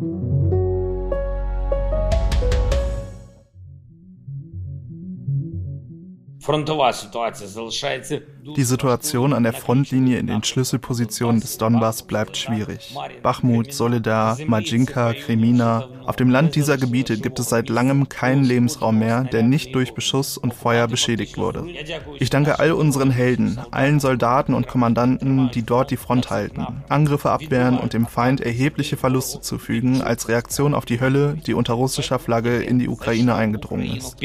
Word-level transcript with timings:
Thank 0.00 0.22
you. 0.22 0.39
Die 8.56 8.64
Situation 8.64 9.32
an 9.32 9.42
der 9.42 9.52
Frontlinie 9.52 10.18
in 10.18 10.26
den 10.26 10.42
Schlüsselpositionen 10.42 11.40
des 11.40 11.58
Donbass 11.58 12.02
bleibt 12.02 12.36
schwierig. 12.36 12.96
Bachmut, 13.22 13.72
Soledar, 13.72 14.36
Majinka, 14.46 15.12
Kremina. 15.14 15.88
Auf 16.06 16.16
dem 16.16 16.30
Land 16.30 16.56
dieser 16.56 16.76
Gebiete 16.76 17.18
gibt 17.18 17.38
es 17.38 17.50
seit 17.50 17.68
langem 17.68 18.08
keinen 18.08 18.44
Lebensraum 18.44 18.98
mehr, 18.98 19.22
der 19.24 19.42
nicht 19.42 19.74
durch 19.74 19.94
Beschuss 19.94 20.38
und 20.38 20.52
Feuer 20.52 20.88
beschädigt 20.88 21.38
wurde. 21.38 21.66
Ich 22.18 22.30
danke 22.30 22.58
all 22.58 22.72
unseren 22.72 23.10
Helden, 23.10 23.58
allen 23.70 24.00
Soldaten 24.00 24.54
und 24.54 24.66
Kommandanten, 24.66 25.50
die 25.52 25.62
dort 25.62 25.90
die 25.90 25.96
Front 25.96 26.30
halten, 26.30 26.66
Angriffe 26.88 27.30
abwehren 27.30 27.78
und 27.78 27.92
dem 27.92 28.06
Feind 28.06 28.40
erhebliche 28.40 28.96
Verluste 28.96 29.40
zufügen 29.40 30.02
als 30.02 30.28
Reaktion 30.28 30.74
auf 30.74 30.84
die 30.84 31.00
Hölle, 31.00 31.36
die 31.46 31.54
unter 31.54 31.74
russischer 31.74 32.18
Flagge 32.18 32.62
in 32.62 32.78
die 32.78 32.88
Ukraine 32.88 33.34
eingedrungen 33.34 33.96
ist. 33.96 34.16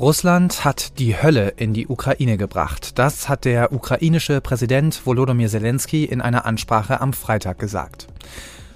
Russland 0.00 0.64
hat 0.64 1.00
die 1.00 1.20
Hölle 1.20 1.54
in 1.56 1.74
die 1.74 1.88
Ukraine 1.88 2.36
gebracht. 2.36 3.00
Das 3.00 3.28
hat 3.28 3.44
der 3.44 3.72
ukrainische 3.72 4.40
Präsident 4.40 5.04
Volodymyr 5.04 5.48
Zelensky 5.48 6.04
in 6.04 6.20
einer 6.20 6.46
Ansprache 6.46 7.00
am 7.00 7.12
Freitag 7.12 7.58
gesagt. 7.58 8.06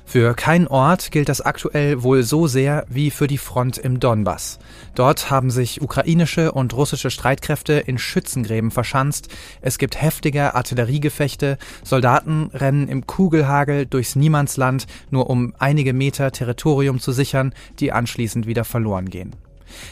Für 0.05 0.35
keinen 0.35 0.67
Ort 0.67 1.13
gilt 1.13 1.29
das 1.29 1.41
aktuell 1.41 2.03
wohl 2.03 2.25
so 2.25 2.49
sehr 2.49 2.85
wie 2.89 3.13
für 3.13 3.29
die 3.29 3.39
Front 3.39 3.79
im 3.79 4.01
Donbass. 4.01 4.59
Dort 4.97 5.31
haben 5.31 5.53
sich 5.53 5.81
ukrainische 5.81 6.51
und 6.51 6.75
russische 6.75 7.11
Streitkräfte 7.11 7.75
in 7.75 7.99
Schützengräben 7.99 8.73
verschanzt. 8.73 9.29
Es 9.61 9.79
gibt 9.79 10.03
heftige 10.03 10.57
Artilleriegefechte. 10.57 11.57
Soldaten 11.85 12.51
rennen 12.53 12.89
im 12.89 13.07
Kugelhagel 13.07 13.87
durchs 13.87 14.17
Niemandsland, 14.17 14.89
nur 15.11 15.31
um 15.31 15.55
einige 15.61 15.93
Meter 15.93 16.33
Territorium 16.33 16.99
zu 16.99 17.13
sichern, 17.13 17.55
die 17.79 17.93
anschließend 17.93 18.49
wieder 18.49 18.65
verloren 18.65 19.09
gehen. 19.09 19.37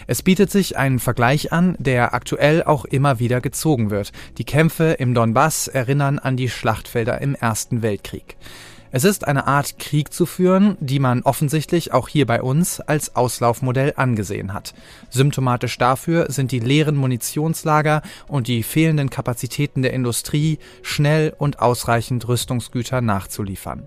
Es 0.07 0.23
bietet 0.23 0.51
sich 0.51 0.77
ein 0.77 0.99
Vergleich 0.99 1.53
an, 1.53 1.77
der 1.79 2.15
aktuell 2.15 2.63
auch 2.65 2.85
immer 2.85 3.19
wieder 3.19 3.41
gezogen 3.41 3.91
wird. 3.91 4.13
Die 4.39 4.45
Kämpfe 4.45 4.93
im 4.99 5.15
Donbass 5.15 5.69
erinnern 5.69 6.19
an 6.19 6.37
die 6.37 6.49
Schlachtfelder 6.49 7.21
im 7.21 7.35
Ersten 7.35 7.83
Weltkrieg. 7.83 8.37
Es 8.93 9.05
ist 9.05 9.27
eine 9.29 9.47
Art 9.47 9.79
Krieg 9.79 10.13
zu 10.13 10.27
führen, 10.27 10.77
die 10.81 10.99
man 10.99 11.23
offensichtlich 11.23 11.93
auch 11.93 12.09
hier 12.09 12.27
bei 12.27 12.43
uns 12.43 12.81
als 12.81 13.15
Auslaufmodell 13.15 13.93
angesehen 13.97 14.53
hat. 14.53 14.75
Symptomatisch 15.11 15.79
dafür 15.79 16.27
sind 16.31 16.51
die 16.51 16.59
leeren 16.59 16.97
Munitionslager 16.97 18.03
und 18.27 18.49
die 18.49 18.65
fehlenden 18.65 19.09
Kapazitäten 19.09 19.83
der 19.83 19.93
Industrie, 19.93 20.59
schnell 20.83 21.33
und 21.39 21.61
ausreichend 21.61 22.27
Rüstungsgüter 22.27 23.01
nachzuliefern. 23.01 23.87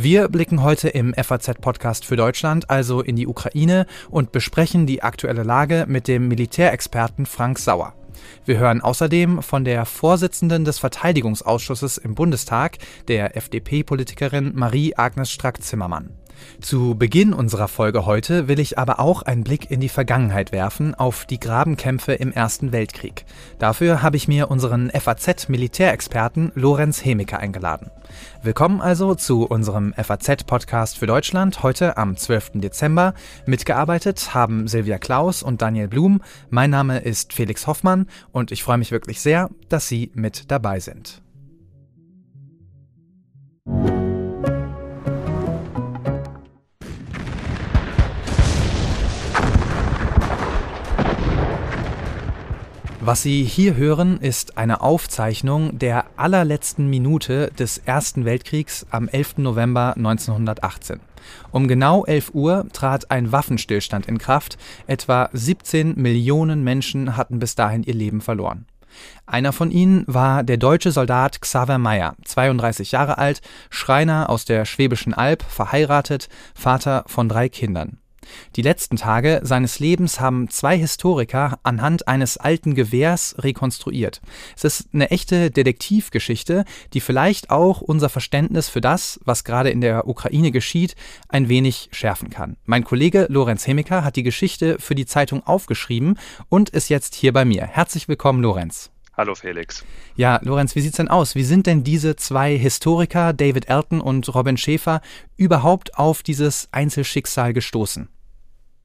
Wir 0.00 0.28
blicken 0.28 0.62
heute 0.62 0.90
im 0.90 1.12
FAZ-Podcast 1.12 2.04
für 2.04 2.14
Deutschland 2.14 2.70
also 2.70 3.00
in 3.00 3.16
die 3.16 3.26
Ukraine 3.26 3.84
und 4.10 4.30
besprechen 4.30 4.86
die 4.86 5.02
aktuelle 5.02 5.42
Lage 5.42 5.86
mit 5.88 6.06
dem 6.06 6.28
Militärexperten 6.28 7.26
Frank 7.26 7.58
Sauer. 7.58 7.94
Wir 8.44 8.58
hören 8.58 8.80
außerdem 8.80 9.42
von 9.42 9.64
der 9.64 9.84
Vorsitzenden 9.86 10.64
des 10.64 10.78
Verteidigungsausschusses 10.78 11.98
im 11.98 12.14
Bundestag, 12.14 12.78
der 13.08 13.36
FDP-Politikerin 13.36 14.52
Marie-Agnes 14.54 15.32
Strack-Zimmermann. 15.32 16.10
Zu 16.60 16.94
Beginn 16.94 17.32
unserer 17.32 17.68
Folge 17.68 18.04
heute 18.04 18.48
will 18.48 18.58
ich 18.58 18.78
aber 18.78 19.00
auch 19.00 19.22
einen 19.22 19.44
Blick 19.44 19.70
in 19.70 19.80
die 19.80 19.88
Vergangenheit 19.88 20.52
werfen, 20.52 20.94
auf 20.94 21.24
die 21.24 21.38
Grabenkämpfe 21.38 22.14
im 22.14 22.32
Ersten 22.32 22.72
Weltkrieg. 22.72 23.24
Dafür 23.58 24.02
habe 24.02 24.16
ich 24.16 24.28
mir 24.28 24.50
unseren 24.50 24.90
FAZ-Militärexperten 24.90 26.52
Lorenz 26.54 27.04
Hemeke 27.04 27.38
eingeladen. 27.38 27.90
Willkommen 28.42 28.80
also 28.80 29.14
zu 29.14 29.44
unserem 29.44 29.94
FAZ-Podcast 29.94 30.98
für 30.98 31.06
Deutschland 31.06 31.62
heute 31.62 31.96
am 31.96 32.16
12. 32.16 32.52
Dezember. 32.54 33.14
Mitgearbeitet 33.46 34.34
haben 34.34 34.68
Silvia 34.68 34.98
Klaus 34.98 35.42
und 35.42 35.62
Daniel 35.62 35.88
Blum. 35.88 36.22
Mein 36.50 36.70
Name 36.70 36.98
ist 36.98 37.32
Felix 37.32 37.66
Hoffmann 37.66 38.06
und 38.32 38.52
ich 38.52 38.62
freue 38.62 38.78
mich 38.78 38.90
wirklich 38.90 39.20
sehr, 39.20 39.50
dass 39.68 39.88
Sie 39.88 40.10
mit 40.14 40.50
dabei 40.50 40.80
sind. 40.80 41.22
Was 53.08 53.22
Sie 53.22 53.42
hier 53.42 53.74
hören, 53.74 54.18
ist 54.20 54.58
eine 54.58 54.82
Aufzeichnung 54.82 55.78
der 55.78 56.04
allerletzten 56.18 56.90
Minute 56.90 57.50
des 57.58 57.78
Ersten 57.78 58.26
Weltkriegs 58.26 58.84
am 58.90 59.08
11. 59.08 59.38
November 59.38 59.94
1918. 59.96 61.00
Um 61.50 61.68
genau 61.68 62.04
11 62.04 62.34
Uhr 62.34 62.66
trat 62.70 63.10
ein 63.10 63.32
Waffenstillstand 63.32 64.04
in 64.04 64.18
Kraft. 64.18 64.58
Etwa 64.86 65.30
17 65.32 65.94
Millionen 65.96 66.62
Menschen 66.62 67.16
hatten 67.16 67.38
bis 67.38 67.54
dahin 67.54 67.82
ihr 67.82 67.94
Leben 67.94 68.20
verloren. 68.20 68.66
Einer 69.24 69.54
von 69.54 69.70
ihnen 69.70 70.04
war 70.06 70.44
der 70.44 70.58
deutsche 70.58 70.92
Soldat 70.92 71.40
Xaver 71.40 71.78
Meyer, 71.78 72.14
32 72.26 72.92
Jahre 72.92 73.16
alt, 73.16 73.40
Schreiner 73.70 74.28
aus 74.28 74.44
der 74.44 74.66
Schwäbischen 74.66 75.14
Alb, 75.14 75.42
verheiratet, 75.44 76.28
Vater 76.54 77.04
von 77.06 77.30
drei 77.30 77.48
Kindern. 77.48 78.00
Die 78.56 78.62
letzten 78.62 78.96
Tage 78.96 79.40
seines 79.42 79.78
Lebens 79.78 80.20
haben 80.20 80.48
zwei 80.48 80.76
Historiker 80.76 81.58
anhand 81.62 82.08
eines 82.08 82.36
alten 82.36 82.74
Gewehrs 82.74 83.36
rekonstruiert. 83.38 84.20
Es 84.56 84.64
ist 84.64 84.88
eine 84.92 85.10
echte 85.10 85.50
Detektivgeschichte, 85.50 86.64
die 86.92 87.00
vielleicht 87.00 87.50
auch 87.50 87.80
unser 87.80 88.08
Verständnis 88.08 88.68
für 88.68 88.80
das, 88.80 89.20
was 89.24 89.44
gerade 89.44 89.70
in 89.70 89.80
der 89.80 90.08
Ukraine 90.08 90.50
geschieht, 90.50 90.94
ein 91.28 91.48
wenig 91.48 91.88
schärfen 91.92 92.30
kann. 92.30 92.56
Mein 92.64 92.84
Kollege 92.84 93.26
Lorenz 93.28 93.66
Hemiker 93.66 94.04
hat 94.04 94.16
die 94.16 94.22
Geschichte 94.22 94.78
für 94.78 94.94
die 94.94 95.06
Zeitung 95.06 95.46
aufgeschrieben 95.46 96.18
und 96.48 96.70
ist 96.70 96.88
jetzt 96.88 97.14
hier 97.14 97.32
bei 97.32 97.44
mir. 97.44 97.66
Herzlich 97.66 98.08
willkommen, 98.08 98.42
Lorenz. 98.42 98.90
Hallo 99.18 99.34
Felix. 99.34 99.84
Ja, 100.14 100.38
Lorenz, 100.44 100.76
wie 100.76 100.80
sieht's 100.80 100.98
denn 100.98 101.08
aus? 101.08 101.34
Wie 101.34 101.42
sind 101.42 101.66
denn 101.66 101.82
diese 101.82 102.14
zwei 102.14 102.56
Historiker, 102.56 103.32
David 103.32 103.68
Elton 103.68 104.00
und 104.00 104.32
Robin 104.32 104.56
Schäfer, 104.56 105.00
überhaupt 105.36 105.98
auf 105.98 106.22
dieses 106.22 106.68
Einzelschicksal 106.70 107.52
gestoßen? 107.52 108.08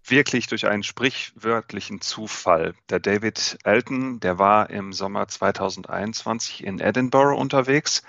Wirklich 0.05 0.47
durch 0.47 0.67
einen 0.67 0.83
sprichwörtlichen 0.83 2.01
Zufall. 2.01 2.75
Der 2.89 2.99
David 2.99 3.57
Elton, 3.63 4.19
der 4.19 4.39
war 4.39 4.69
im 4.69 4.93
Sommer 4.93 5.27
2021 5.27 6.63
in 6.63 6.79
Edinburgh 6.79 7.37
unterwegs 7.37 8.03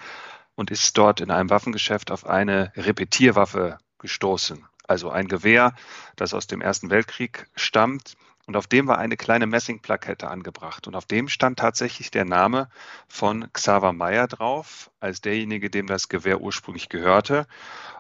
und 0.54 0.70
ist 0.70 0.96
dort 0.98 1.20
in 1.20 1.30
einem 1.30 1.50
Waffengeschäft 1.50 2.10
auf 2.10 2.26
eine 2.26 2.72
Repetierwaffe 2.76 3.78
gestoßen. 3.98 4.64
Also 4.86 5.10
ein 5.10 5.28
Gewehr, 5.28 5.74
das 6.16 6.34
aus 6.34 6.46
dem 6.46 6.60
Ersten 6.60 6.90
Weltkrieg 6.90 7.46
stammt. 7.56 8.16
Und 8.46 8.56
auf 8.56 8.66
dem 8.66 8.86
war 8.86 8.98
eine 8.98 9.16
kleine 9.16 9.46
Messingplakette 9.46 10.28
angebracht. 10.28 10.86
Und 10.86 10.94
auf 10.94 11.06
dem 11.06 11.28
stand 11.28 11.58
tatsächlich 11.58 12.10
der 12.10 12.24
Name 12.24 12.68
von 13.08 13.50
Xaver 13.52 13.92
Meyer 13.92 14.28
drauf, 14.28 14.90
als 15.00 15.20
derjenige, 15.20 15.70
dem 15.70 15.86
das 15.86 16.08
Gewehr 16.08 16.40
ursprünglich 16.40 16.88
gehörte. 16.88 17.46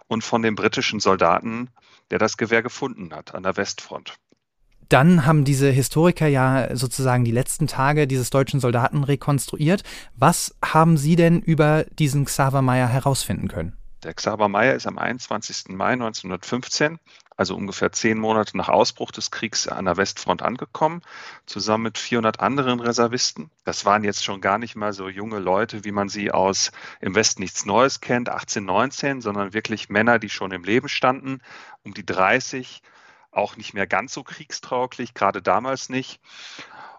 Und 0.06 0.22
von 0.22 0.42
dem 0.42 0.54
britischen 0.54 1.00
Soldaten 1.00 1.70
der 2.10 2.18
das 2.18 2.36
Gewehr 2.36 2.62
gefunden 2.62 3.14
hat 3.14 3.34
an 3.34 3.42
der 3.42 3.56
Westfront. 3.56 4.14
Dann 4.88 5.24
haben 5.24 5.44
diese 5.44 5.70
Historiker 5.70 6.26
ja 6.26 6.76
sozusagen 6.76 7.24
die 7.24 7.30
letzten 7.30 7.66
Tage 7.66 8.06
dieses 8.06 8.30
deutschen 8.30 8.60
Soldaten 8.60 9.02
rekonstruiert. 9.02 9.82
Was 10.14 10.54
haben 10.62 10.96
Sie 10.96 11.16
denn 11.16 11.40
über 11.40 11.84
diesen 11.98 12.26
Xaver 12.26 12.60
Meyer 12.60 12.86
herausfinden 12.88 13.48
können? 13.48 13.76
Der 14.02 14.12
Xaver 14.12 14.48
Meyer 14.48 14.74
ist 14.74 14.86
am 14.86 14.98
21. 14.98 15.70
Mai 15.70 15.92
1915, 15.94 16.98
also 17.36 17.56
ungefähr 17.56 17.90
zehn 17.90 18.18
Monate 18.18 18.56
nach 18.56 18.68
Ausbruch 18.68 19.10
des 19.10 19.30
Kriegs 19.30 19.66
an 19.66 19.86
der 19.86 19.96
Westfront 19.96 20.42
angekommen, 20.42 21.02
zusammen 21.46 21.84
mit 21.84 21.98
400 21.98 22.40
anderen 22.40 22.80
Reservisten. 22.80 23.50
Das 23.64 23.84
waren 23.84 24.04
jetzt 24.04 24.22
schon 24.22 24.40
gar 24.40 24.58
nicht 24.58 24.76
mal 24.76 24.92
so 24.92 25.08
junge 25.08 25.40
Leute, 25.40 25.84
wie 25.84 25.92
man 25.92 26.08
sie 26.08 26.30
aus 26.30 26.70
im 27.00 27.14
Westen 27.14 27.42
nichts 27.42 27.64
Neues 27.66 28.00
kennt, 28.00 28.28
18, 28.28 28.64
19, 28.64 29.20
sondern 29.20 29.52
wirklich 29.52 29.88
Männer, 29.88 30.18
die 30.18 30.30
schon 30.30 30.52
im 30.52 30.62
Leben 30.62 30.88
standen, 30.88 31.40
um 31.82 31.92
die 31.92 32.06
30, 32.06 32.82
auch 33.32 33.56
nicht 33.56 33.74
mehr 33.74 33.88
ganz 33.88 34.12
so 34.12 34.22
kriegstrauglich, 34.22 35.12
gerade 35.14 35.42
damals 35.42 35.88
nicht. 35.88 36.20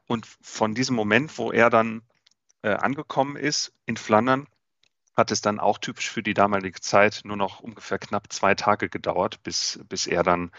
Und 0.06 0.28
von 0.42 0.76
diesem 0.76 0.96
Moment, 0.96 1.38
wo 1.38 1.52
er 1.52 1.70
dann 1.70 2.02
äh, 2.62 2.74
angekommen 2.74 3.38
ist 3.38 3.74
in 3.86 3.96
Flandern, 3.96 4.48
hat 5.16 5.32
es 5.32 5.42
dann 5.42 5.60
auch 5.60 5.78
typisch 5.78 6.10
für 6.10 6.24
die 6.24 6.34
damalige 6.34 6.82
Zeit 6.82 7.22
nur 7.24 7.38
noch 7.38 7.60
ungefähr 7.60 8.00
knapp 8.00 8.32
zwei 8.32 8.56
Tage 8.56 8.90
gedauert, 8.90 9.42
bis, 9.44 9.80
bis 9.88 10.08
er 10.08 10.24
dann 10.24 10.52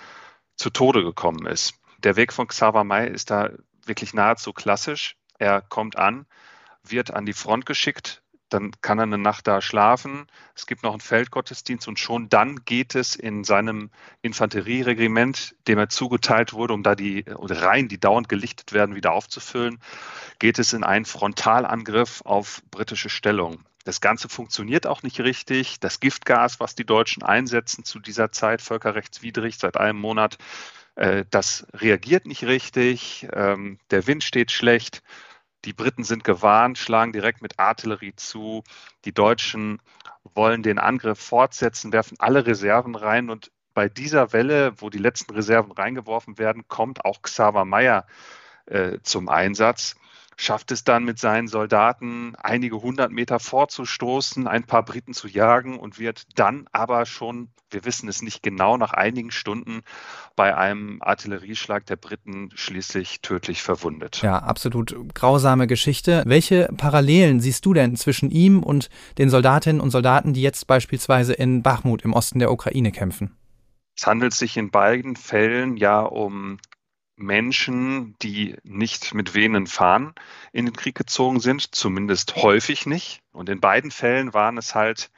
zu 0.56 0.70
Tode 0.70 1.02
gekommen 1.02 1.46
ist. 1.46 1.74
Der 1.98 2.16
Weg 2.16 2.32
von 2.32 2.48
Xaver 2.48 2.84
May 2.84 3.08
ist 3.08 3.30
da 3.30 3.50
wirklich 3.84 4.14
nahezu 4.14 4.52
klassisch. 4.52 5.16
Er 5.38 5.60
kommt 5.60 5.96
an, 5.96 6.26
wird 6.82 7.10
an 7.10 7.26
die 7.26 7.34
Front 7.34 7.66
geschickt, 7.66 8.22
dann 8.48 8.70
kann 8.80 8.98
er 8.98 9.04
eine 9.04 9.18
Nacht 9.18 9.46
da 9.48 9.60
schlafen. 9.60 10.26
Es 10.54 10.66
gibt 10.66 10.82
noch 10.82 10.92
einen 10.92 11.00
Feldgottesdienst 11.00 11.88
und 11.88 11.98
schon 11.98 12.28
dann 12.28 12.64
geht 12.64 12.94
es 12.94 13.16
in 13.16 13.44
seinem 13.44 13.90
Infanterieregiment, 14.22 15.56
dem 15.66 15.78
er 15.78 15.88
zugeteilt 15.88 16.52
wurde, 16.52 16.74
um 16.74 16.82
da 16.82 16.94
die 16.94 17.24
Reihen, 17.26 17.88
die 17.88 17.98
dauernd 17.98 18.28
gelichtet 18.28 18.72
werden, 18.72 18.94
wieder 18.94 19.12
aufzufüllen, 19.12 19.80
geht 20.38 20.58
es 20.58 20.72
in 20.72 20.84
einen 20.84 21.04
Frontalangriff 21.04 22.22
auf 22.24 22.62
britische 22.70 23.08
Stellung. 23.08 23.64
Das 23.86 24.00
Ganze 24.00 24.28
funktioniert 24.28 24.84
auch 24.84 25.04
nicht 25.04 25.20
richtig. 25.20 25.78
Das 25.78 26.00
Giftgas, 26.00 26.58
was 26.58 26.74
die 26.74 26.84
Deutschen 26.84 27.22
einsetzen 27.22 27.84
zu 27.84 28.00
dieser 28.00 28.32
Zeit, 28.32 28.60
völkerrechtswidrig 28.60 29.58
seit 29.58 29.76
einem 29.76 30.00
Monat, 30.00 30.38
äh, 30.96 31.24
das 31.30 31.68
reagiert 31.72 32.26
nicht 32.26 32.42
richtig. 32.42 33.28
Ähm, 33.32 33.78
der 33.92 34.08
Wind 34.08 34.24
steht 34.24 34.50
schlecht. 34.50 35.04
Die 35.64 35.72
Briten 35.72 36.02
sind 36.02 36.24
gewarnt, 36.24 36.78
schlagen 36.78 37.12
direkt 37.12 37.42
mit 37.42 37.60
Artillerie 37.60 38.16
zu. 38.16 38.64
Die 39.04 39.14
Deutschen 39.14 39.80
wollen 40.34 40.64
den 40.64 40.80
Angriff 40.80 41.20
fortsetzen, 41.20 41.92
werfen 41.92 42.16
alle 42.18 42.44
Reserven 42.44 42.96
rein 42.96 43.30
und 43.30 43.52
bei 43.72 43.88
dieser 43.88 44.32
Welle, 44.32 44.72
wo 44.78 44.90
die 44.90 44.98
letzten 44.98 45.32
Reserven 45.32 45.70
reingeworfen 45.70 46.38
werden, 46.38 46.66
kommt 46.66 47.04
auch 47.04 47.22
Xaver 47.22 47.64
Meyer 47.64 48.04
äh, 48.64 48.98
zum 49.04 49.28
Einsatz 49.28 49.94
schafft 50.36 50.70
es 50.70 50.84
dann 50.84 51.04
mit 51.04 51.18
seinen 51.18 51.48
Soldaten 51.48 52.34
einige 52.36 52.82
hundert 52.82 53.10
Meter 53.10 53.40
vorzustoßen, 53.40 54.46
ein 54.46 54.64
paar 54.64 54.84
Briten 54.84 55.14
zu 55.14 55.28
jagen 55.28 55.78
und 55.78 55.98
wird 55.98 56.24
dann 56.34 56.66
aber 56.72 57.06
schon, 57.06 57.48
wir 57.70 57.84
wissen 57.84 58.08
es 58.08 58.22
nicht 58.22 58.42
genau, 58.42 58.76
nach 58.76 58.92
einigen 58.92 59.30
Stunden 59.30 59.80
bei 60.36 60.54
einem 60.54 61.00
Artillerieschlag 61.00 61.86
der 61.86 61.96
Briten 61.96 62.50
schließlich 62.54 63.22
tödlich 63.22 63.62
verwundet. 63.62 64.20
Ja, 64.22 64.38
absolut 64.38 64.94
grausame 65.14 65.66
Geschichte. 65.66 66.22
Welche 66.26 66.68
Parallelen 66.76 67.40
siehst 67.40 67.64
du 67.64 67.72
denn 67.72 67.96
zwischen 67.96 68.30
ihm 68.30 68.62
und 68.62 68.90
den 69.16 69.30
Soldatinnen 69.30 69.80
und 69.80 69.90
Soldaten, 69.90 70.34
die 70.34 70.42
jetzt 70.42 70.66
beispielsweise 70.66 71.32
in 71.32 71.62
Bachmut 71.62 72.02
im 72.02 72.12
Osten 72.12 72.38
der 72.38 72.52
Ukraine 72.52 72.92
kämpfen? 72.92 73.36
Es 73.96 74.06
handelt 74.06 74.34
sich 74.34 74.58
in 74.58 74.70
beiden 74.70 75.16
Fällen 75.16 75.78
ja 75.78 76.02
um 76.02 76.58
Menschen, 77.16 78.16
die 78.20 78.56
nicht 78.62 79.14
mit 79.14 79.34
Venen 79.34 79.66
fahren, 79.66 80.14
in 80.52 80.66
den 80.66 80.76
Krieg 80.76 80.94
gezogen 80.94 81.40
sind, 81.40 81.74
zumindest 81.74 82.36
häufig 82.36 82.86
nicht. 82.86 83.22
Und 83.32 83.48
in 83.48 83.60
beiden 83.60 83.90
Fällen 83.90 84.34
waren 84.34 84.58
es 84.58 84.74
halt 84.74 85.10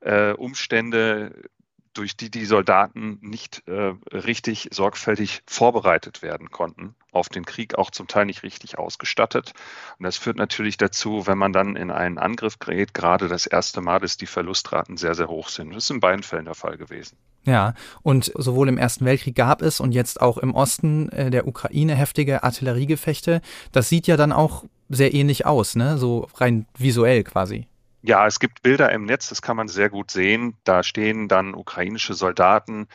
äh, 0.00 0.32
Umstände, 0.32 1.48
durch 1.96 2.16
die 2.16 2.30
die 2.30 2.44
Soldaten 2.44 3.18
nicht 3.20 3.62
äh, 3.66 3.94
richtig 4.12 4.68
sorgfältig 4.72 5.42
vorbereitet 5.46 6.22
werden 6.22 6.50
konnten 6.50 6.94
auf 7.12 7.28
den 7.28 7.44
Krieg, 7.44 7.76
auch 7.76 7.90
zum 7.90 8.06
Teil 8.06 8.26
nicht 8.26 8.42
richtig 8.42 8.78
ausgestattet. 8.78 9.52
Und 9.98 10.04
das 10.04 10.16
führt 10.16 10.36
natürlich 10.36 10.76
dazu, 10.76 11.26
wenn 11.26 11.38
man 11.38 11.52
dann 11.52 11.74
in 11.74 11.90
einen 11.90 12.18
Angriff 12.18 12.58
gerät, 12.58 12.94
gerade 12.94 13.28
das 13.28 13.46
erste 13.46 13.80
Mal, 13.80 14.00
dass 14.00 14.16
die 14.16 14.26
Verlustraten 14.26 14.96
sehr, 14.96 15.14
sehr 15.14 15.28
hoch 15.28 15.48
sind. 15.48 15.70
Das 15.70 15.84
ist 15.84 15.90
in 15.90 16.00
beiden 16.00 16.22
Fällen 16.22 16.44
der 16.44 16.54
Fall 16.54 16.76
gewesen. 16.76 17.16
Ja, 17.44 17.74
und 18.02 18.32
sowohl 18.34 18.68
im 18.68 18.76
Ersten 18.76 19.04
Weltkrieg 19.04 19.34
gab 19.34 19.62
es 19.62 19.80
und 19.80 19.92
jetzt 19.92 20.20
auch 20.20 20.36
im 20.36 20.54
Osten 20.54 21.08
äh, 21.10 21.30
der 21.30 21.46
Ukraine 21.46 21.94
heftige 21.94 22.42
Artilleriegefechte. 22.42 23.40
Das 23.72 23.88
sieht 23.88 24.06
ja 24.06 24.16
dann 24.16 24.32
auch 24.32 24.64
sehr 24.88 25.14
ähnlich 25.14 25.46
aus, 25.46 25.76
ne? 25.76 25.96
So 25.96 26.28
rein 26.36 26.66
visuell 26.76 27.24
quasi. 27.24 27.66
Ja, 28.06 28.24
es 28.24 28.38
gibt 28.38 28.62
Bilder 28.62 28.92
im 28.92 29.04
Netz, 29.04 29.30
das 29.30 29.42
kann 29.42 29.56
man 29.56 29.66
sehr 29.66 29.90
gut 29.90 30.12
sehen. 30.12 30.56
Da 30.62 30.84
stehen 30.84 31.26
dann 31.26 31.54
ukrainische 31.54 32.14
Soldaten 32.14 32.86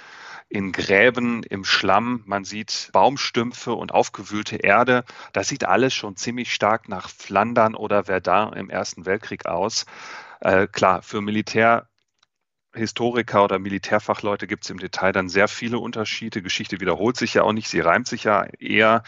in 0.47 0.71
Gräben 0.71 1.43
im 1.43 1.65
Schlamm. 1.65 2.23
Man 2.25 2.45
sieht 2.45 2.89
Baumstümpfe 2.93 3.73
und 3.73 3.93
aufgewühlte 3.93 4.55
Erde. 4.55 5.03
Das 5.33 5.49
sieht 5.49 5.65
alles 5.65 5.93
schon 5.93 6.15
ziemlich 6.15 6.53
stark 6.53 6.87
nach 6.87 7.09
Flandern 7.09 7.75
oder 7.75 8.05
Verdun 8.05 8.53
im 8.53 8.69
Ersten 8.69 9.05
Weltkrieg 9.05 9.47
aus. 9.47 9.85
Äh, 10.39 10.67
klar, 10.67 11.01
für 11.01 11.19
Militär 11.19 11.89
Historiker 12.73 13.44
oder 13.44 13.59
Militärfachleute 13.59 14.47
gibt 14.47 14.63
es 14.63 14.69
im 14.69 14.79
Detail 14.79 15.12
dann 15.12 15.29
sehr 15.29 15.47
viele 15.47 15.79
Unterschiede. 15.79 16.41
Geschichte 16.41 16.79
wiederholt 16.79 17.18
sich 17.18 17.33
ja 17.33 17.44
auch 17.44 17.53
nicht, 17.53 17.68
sie 17.68 17.79
reimt 17.79 18.07
sich 18.07 18.23
ja 18.23 18.45
eher. 18.59 19.03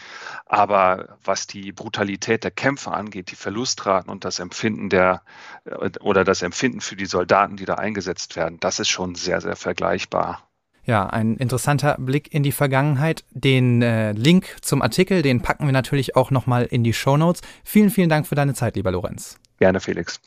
Aber 0.46 1.16
was 1.24 1.46
die 1.46 1.72
Brutalität 1.72 2.44
der 2.44 2.50
Kämpfe 2.50 2.92
angeht, 2.92 3.30
die 3.30 3.36
Verlustraten 3.36 4.10
und 4.10 4.24
das 4.24 4.38
Empfinden 4.38 4.90
der 4.90 5.22
äh, 5.64 5.90
oder 6.00 6.24
das 6.24 6.42
Empfinden 6.42 6.80
für 6.80 6.96
die 6.96 7.06
Soldaten, 7.06 7.56
die 7.56 7.64
da 7.64 7.74
eingesetzt 7.74 8.36
werden, 8.36 8.58
das 8.60 8.80
ist 8.80 8.88
schon 8.88 9.14
sehr, 9.14 9.40
sehr 9.40 9.56
vergleichbar. 9.56 10.42
Ja, 10.86 11.06
ein 11.06 11.36
interessanter 11.36 11.96
Blick 11.98 12.34
in 12.34 12.42
die 12.42 12.52
Vergangenheit. 12.52 13.24
Den 13.30 13.80
äh, 13.80 14.12
Link 14.12 14.56
zum 14.60 14.82
Artikel, 14.82 15.22
den 15.22 15.40
packen 15.40 15.64
wir 15.64 15.72
natürlich 15.72 16.14
auch 16.14 16.30
nochmal 16.30 16.64
in 16.64 16.84
die 16.84 16.92
Show 16.92 17.16
Notes. 17.16 17.40
Vielen, 17.64 17.90
vielen 17.90 18.10
Dank 18.10 18.26
für 18.26 18.34
deine 18.34 18.52
Zeit, 18.52 18.76
lieber 18.76 18.90
Lorenz. 18.90 19.38
Gerne, 19.58 19.80
Felix. 19.80 20.20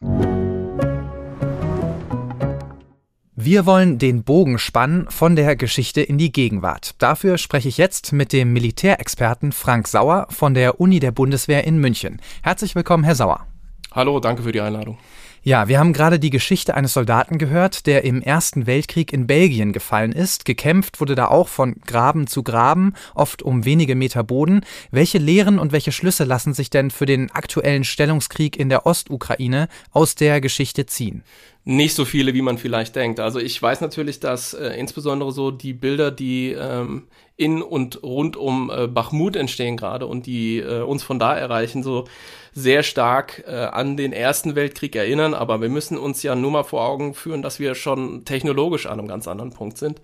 Wir 3.40 3.68
wollen 3.68 4.00
den 4.00 4.24
Bogen 4.24 4.58
spannen 4.58 5.06
von 5.12 5.36
der 5.36 5.56
Geschichte 5.56 6.02
in 6.02 6.18
die 6.18 6.32
Gegenwart. 6.32 6.96
Dafür 6.98 7.38
spreche 7.38 7.70
ich 7.70 7.78
jetzt 7.78 8.12
mit 8.12 8.34
dem 8.34 8.52
Militärexperten 8.52 9.52
Frank 9.52 9.88
Sauer 9.88 10.26
von 10.32 10.56
der 10.56 10.82
Uni 10.82 11.00
der 11.00 11.12
Bundeswehr 11.12 11.64
in 11.64 11.78
München. 11.78 12.20
Herzlich 12.42 12.74
willkommen, 12.74 13.04
Herr 13.04 13.14
Sauer. 13.14 13.46
Hallo, 13.92 14.20
danke 14.20 14.42
für 14.42 14.52
die 14.52 14.62
Einladung. 14.62 14.98
Ja, 15.44 15.68
wir 15.68 15.80
haben 15.80 15.94
gerade 15.94 16.20
die 16.20 16.32
Geschichte 16.32 16.74
eines 16.74 16.94
Soldaten 16.94 17.38
gehört, 17.38 17.86
der 17.86 18.04
im 18.04 18.24
Ersten 18.24 18.66
Weltkrieg 18.66 19.14
in 19.14 19.28
Belgien 19.28 19.72
gefallen 19.72 20.14
ist. 20.14 20.44
Gekämpft 20.44 21.00
wurde 21.00 21.14
da 21.14 21.28
auch 21.28 21.48
von 21.48 21.76
Graben 21.86 22.26
zu 22.26 22.42
Graben, 22.42 22.96
oft 23.14 23.44
um 23.44 23.66
wenige 23.66 23.96
Meter 23.96 24.24
Boden. 24.24 24.62
Welche 24.90 25.20
Lehren 25.20 25.60
und 25.60 25.72
welche 25.72 25.92
Schlüsse 25.92 26.24
lassen 26.24 26.56
sich 26.56 26.72
denn 26.72 26.90
für 26.90 27.06
den 27.06 27.32
aktuellen 27.32 27.84
Stellungskrieg 27.84 28.58
in 28.58 28.70
der 28.70 28.88
Ostukraine 28.88 29.70
aus 29.92 30.16
der 30.16 30.42
Geschichte 30.42 30.88
ziehen? 30.88 31.24
Nicht 31.68 31.96
so 31.96 32.06
viele, 32.06 32.34
wie 32.34 32.42
man 32.42 32.58
vielleicht 32.58 32.96
denkt. 32.96 33.20
Also 33.20 33.40
ich 33.40 33.62
weiß 33.62 33.82
natürlich, 33.82 34.22
dass 34.22 34.54
äh, 34.54 34.70
insbesondere 34.80 35.34
so 35.34 35.52
die 35.52 35.74
Bilder, 35.74 36.12
die 36.12 36.54
ähm, 36.54 37.08
in 37.36 37.62
und 37.62 38.02
rund 38.04 38.38
um 38.38 38.72
äh, 38.74 38.88
Bachmut 38.88 39.36
entstehen 39.36 39.76
gerade 39.76 40.06
und 40.08 40.28
die 40.28 40.60
äh, 40.60 40.82
uns 40.82 41.04
von 41.04 41.20
da 41.20 41.36
erreichen, 41.36 41.84
so 41.84 42.06
sehr 42.54 42.84
stark 42.84 43.44
äh, 43.46 43.52
an 43.52 43.98
den 43.98 44.14
Ersten 44.14 44.56
Weltkrieg 44.56 44.96
erinnern. 44.96 45.34
Aber 45.34 45.60
wir 45.60 45.68
müssen 45.68 45.98
uns 45.98 46.24
ja 46.24 46.36
nur 46.36 46.52
mal 46.52 46.64
vor 46.64 46.88
Augen 46.88 47.14
führen, 47.14 47.42
dass 47.42 47.60
wir 47.60 47.76
schon 47.76 48.24
technologisch 48.24 48.86
an 48.86 49.00
einem 49.00 49.10
ganz 49.10 49.28
anderen 49.28 49.52
Punkt 49.52 49.78
sind. 49.78 50.00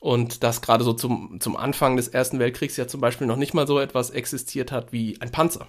Und 0.00 0.42
dass 0.42 0.60
gerade 0.60 0.84
so 0.84 0.92
zum, 0.92 1.38
zum 1.40 1.56
Anfang 1.56 1.96
des 1.96 2.08
Ersten 2.08 2.38
Weltkriegs 2.38 2.76
ja 2.76 2.86
zum 2.86 3.00
Beispiel 3.00 3.26
noch 3.26 3.36
nicht 3.36 3.54
mal 3.54 3.66
so 3.66 3.80
etwas 3.80 4.10
existiert 4.10 4.70
hat 4.70 4.92
wie 4.92 5.16
ein 5.20 5.32
Panzer. 5.32 5.66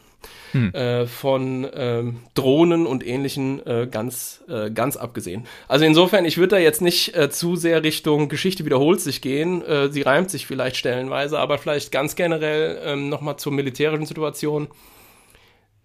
Hm. 0.52 0.74
Äh, 0.74 1.08
von 1.08 1.68
ähm, 1.74 2.20
Drohnen 2.34 2.86
und 2.88 3.06
ähnlichen 3.06 3.66
äh, 3.66 3.88
ganz, 3.90 4.44
äh, 4.50 4.70
ganz 4.70 4.98
abgesehen. 4.98 5.46
Also 5.68 5.86
insofern, 5.86 6.26
ich 6.26 6.38
würde 6.38 6.56
da 6.56 6.58
jetzt 6.58 6.82
nicht 6.82 7.16
äh, 7.16 7.30
zu 7.30 7.56
sehr 7.56 7.84
Richtung 7.84 8.28
Geschichte 8.28 8.66
wiederholt 8.66 9.00
sich 9.00 9.22
gehen. 9.22 9.62
Äh, 9.64 9.90
sie 9.92 10.02
reimt 10.02 10.30
sich 10.30 10.46
vielleicht 10.46 10.76
stellenweise, 10.76 11.40
aber 11.40 11.58
vielleicht 11.58 11.92
ganz 11.92 12.16
generell 12.16 12.82
ähm, 12.84 13.10
nochmal 13.10 13.38
zur 13.38 13.54
militärischen 13.54 14.06
Situation. 14.06 14.68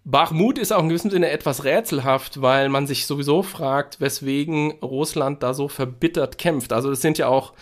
Bachmut 0.05 0.57
ist 0.57 0.73
auch 0.73 0.83
in 0.83 0.89
gewissem 0.89 1.11
Sinne 1.11 1.29
etwas 1.29 1.63
rätselhaft, 1.63 2.41
weil 2.41 2.67
man 2.67 2.87
sich 2.87 3.05
sowieso 3.05 3.41
fragt, 3.41 4.01
weswegen 4.01 4.71
Russland 4.81 5.43
da 5.43 5.53
so 5.53 5.69
verbittert 5.69 6.37
kämpft. 6.37 6.73
Also 6.73 6.89
das 6.89 7.01
sind 7.01 7.17
ja 7.17 7.27
auch 7.27 7.53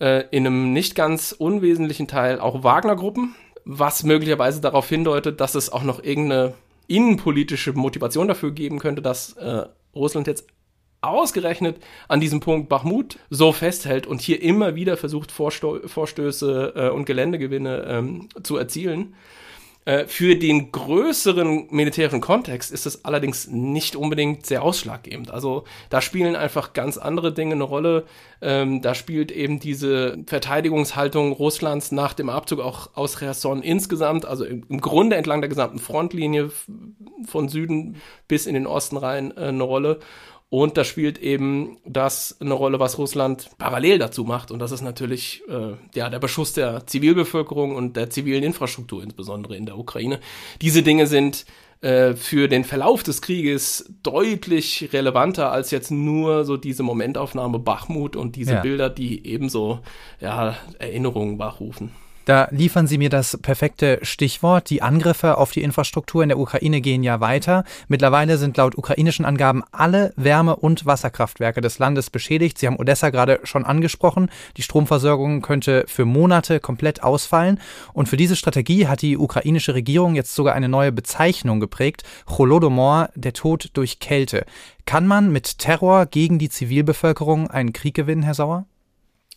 äh, 0.00 0.24
in 0.30 0.46
einem 0.46 0.72
nicht 0.72 0.94
ganz 0.94 1.32
unwesentlichen 1.32 2.08
Teil 2.08 2.40
auch 2.40 2.62
Wagner-Gruppen, 2.62 3.34
was 3.64 4.02
möglicherweise 4.02 4.60
darauf 4.60 4.88
hindeutet, 4.88 5.40
dass 5.40 5.54
es 5.54 5.72
auch 5.72 5.82
noch 5.82 6.02
irgendeine 6.02 6.54
innenpolitische 6.86 7.72
Motivation 7.72 8.28
dafür 8.28 8.50
geben 8.50 8.78
könnte, 8.78 9.02
dass 9.02 9.34
äh, 9.34 9.64
Russland 9.94 10.26
jetzt 10.26 10.46
ausgerechnet 11.00 11.76
an 12.08 12.20
diesem 12.20 12.40
Punkt 12.40 12.68
Bachmut 12.68 13.18
so 13.30 13.52
festhält 13.52 14.06
und 14.06 14.20
hier 14.20 14.42
immer 14.42 14.74
wieder 14.74 14.96
versucht, 14.96 15.30
Vorsto 15.30 15.80
Vorstöße 15.86 16.72
äh, 16.74 16.88
und 16.90 17.04
Geländegewinne 17.04 17.84
ähm, 17.88 18.28
zu 18.42 18.56
erzielen. 18.56 19.14
Äh, 19.86 20.06
für 20.06 20.36
den 20.36 20.72
größeren 20.72 21.66
militärischen 21.70 22.22
Kontext 22.22 22.72
ist 22.72 22.86
es 22.86 23.04
allerdings 23.04 23.48
nicht 23.48 23.96
unbedingt 23.96 24.46
sehr 24.46 24.62
ausschlaggebend. 24.62 25.30
Also 25.30 25.64
da 25.90 26.00
spielen 26.00 26.36
einfach 26.36 26.72
ganz 26.72 26.96
andere 26.96 27.34
Dinge 27.34 27.54
eine 27.54 27.64
Rolle. 27.64 28.04
Ähm, 28.40 28.80
da 28.80 28.94
spielt 28.94 29.30
eben 29.30 29.60
diese 29.60 30.18
Verteidigungshaltung 30.26 31.32
Russlands 31.32 31.92
nach 31.92 32.14
dem 32.14 32.30
Abzug 32.30 32.60
auch 32.60 32.90
aus 32.94 33.18
Cherson 33.18 33.62
insgesamt, 33.62 34.24
also 34.24 34.44
im, 34.44 34.64
im 34.68 34.80
Grunde 34.80 35.16
entlang 35.16 35.42
der 35.42 35.50
gesamten 35.50 35.78
Frontlinie 35.78 36.50
von 37.26 37.48
Süden 37.48 37.96
bis 38.26 38.46
in 38.46 38.54
den 38.54 38.66
Osten 38.66 38.96
rein 38.96 39.36
äh, 39.36 39.48
eine 39.48 39.64
Rolle. 39.64 40.00
Und 40.50 40.76
da 40.76 40.84
spielt 40.84 41.18
eben 41.18 41.78
das 41.84 42.36
eine 42.40 42.54
Rolle, 42.54 42.78
was 42.78 42.96
Russland 42.98 43.50
parallel 43.58 43.98
dazu 43.98 44.24
macht. 44.24 44.50
Und 44.50 44.60
das 44.60 44.70
ist 44.70 44.82
natürlich 44.82 45.42
äh, 45.48 45.72
ja, 45.94 46.08
der 46.10 46.20
Beschuss 46.20 46.52
der 46.52 46.86
Zivilbevölkerung 46.86 47.74
und 47.74 47.96
der 47.96 48.10
zivilen 48.10 48.44
Infrastruktur, 48.44 49.02
insbesondere 49.02 49.56
in 49.56 49.66
der 49.66 49.76
Ukraine. 49.76 50.20
Diese 50.60 50.82
Dinge 50.82 51.08
sind 51.08 51.44
äh, 51.80 52.14
für 52.14 52.48
den 52.48 52.64
Verlauf 52.64 53.02
des 53.02 53.20
Krieges 53.20 53.92
deutlich 54.02 54.90
relevanter 54.92 55.50
als 55.50 55.70
jetzt 55.70 55.90
nur 55.90 56.44
so 56.44 56.56
diese 56.56 56.82
Momentaufnahme 56.82 57.58
Bachmut 57.58 58.14
und 58.14 58.36
diese 58.36 58.54
ja. 58.54 58.60
Bilder, 58.60 58.90
die 58.90 59.26
ebenso 59.26 59.80
ja, 60.20 60.56
Erinnerungen 60.78 61.38
wachrufen. 61.38 61.90
Da 62.24 62.48
liefern 62.50 62.86
Sie 62.86 62.96
mir 62.96 63.10
das 63.10 63.36
perfekte 63.36 63.98
Stichwort. 64.00 64.70
Die 64.70 64.80
Angriffe 64.80 65.36
auf 65.36 65.52
die 65.52 65.62
Infrastruktur 65.62 66.22
in 66.22 66.30
der 66.30 66.38
Ukraine 66.38 66.80
gehen 66.80 67.02
ja 67.02 67.20
weiter. 67.20 67.64
Mittlerweile 67.88 68.38
sind 68.38 68.56
laut 68.56 68.78
ukrainischen 68.78 69.26
Angaben 69.26 69.62
alle 69.72 70.14
Wärme- 70.16 70.56
und 70.56 70.86
Wasserkraftwerke 70.86 71.60
des 71.60 71.78
Landes 71.78 72.08
beschädigt. 72.08 72.58
Sie 72.58 72.66
haben 72.66 72.78
Odessa 72.78 73.10
gerade 73.10 73.40
schon 73.44 73.66
angesprochen. 73.66 74.30
Die 74.56 74.62
Stromversorgung 74.62 75.42
könnte 75.42 75.84
für 75.86 76.06
Monate 76.06 76.60
komplett 76.60 77.02
ausfallen. 77.02 77.60
Und 77.92 78.08
für 78.08 78.16
diese 78.16 78.36
Strategie 78.36 78.86
hat 78.86 79.02
die 79.02 79.18
ukrainische 79.18 79.74
Regierung 79.74 80.14
jetzt 80.14 80.34
sogar 80.34 80.54
eine 80.54 80.70
neue 80.70 80.92
Bezeichnung 80.92 81.60
geprägt. 81.60 82.04
Holodomor, 82.26 83.10
der 83.14 83.34
Tod 83.34 83.68
durch 83.74 83.98
Kälte. 83.98 84.46
Kann 84.86 85.06
man 85.06 85.30
mit 85.30 85.58
Terror 85.58 86.06
gegen 86.06 86.38
die 86.38 86.48
Zivilbevölkerung 86.48 87.50
einen 87.50 87.74
Krieg 87.74 87.94
gewinnen, 87.94 88.22
Herr 88.22 88.34
Sauer? 88.34 88.64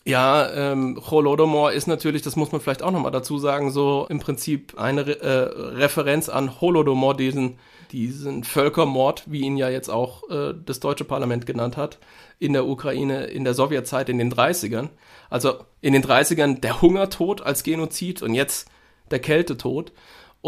Ja, 0.07 0.49
ähm, 0.53 0.97
Holodomor 1.11 1.73
ist 1.73 1.85
natürlich, 1.85 2.21
das 2.21 2.37
muss 2.37 2.53
man 2.53 2.61
vielleicht 2.61 2.81
auch 2.81 2.91
nochmal 2.91 3.11
dazu 3.11 3.37
sagen, 3.39 3.71
so 3.71 4.07
im 4.09 4.19
Prinzip 4.19 4.79
eine 4.79 5.01
äh, 5.01 5.27
Referenz 5.27 6.29
an 6.29 6.61
Holodomor, 6.61 7.13
diesen, 7.17 7.59
diesen 7.91 8.45
Völkermord, 8.45 9.23
wie 9.25 9.41
ihn 9.41 9.57
ja 9.57 9.67
jetzt 9.67 9.89
auch 9.89 10.29
äh, 10.29 10.53
das 10.65 10.79
deutsche 10.79 11.03
Parlament 11.03 11.45
genannt 11.45 11.75
hat, 11.75 11.99
in 12.39 12.53
der 12.53 12.65
Ukraine 12.67 13.25
in 13.25 13.43
der 13.43 13.53
Sowjetzeit 13.53 14.07
in 14.07 14.17
den 14.17 14.31
30ern. 14.31 14.87
Also 15.29 15.55
in 15.81 15.91
den 15.91 16.05
30ern 16.05 16.61
der 16.61 16.81
Hungertod 16.81 17.41
als 17.41 17.63
Genozid 17.63 18.21
und 18.21 18.33
jetzt 18.33 18.69
der 19.11 19.19
Kältetod. 19.19 19.91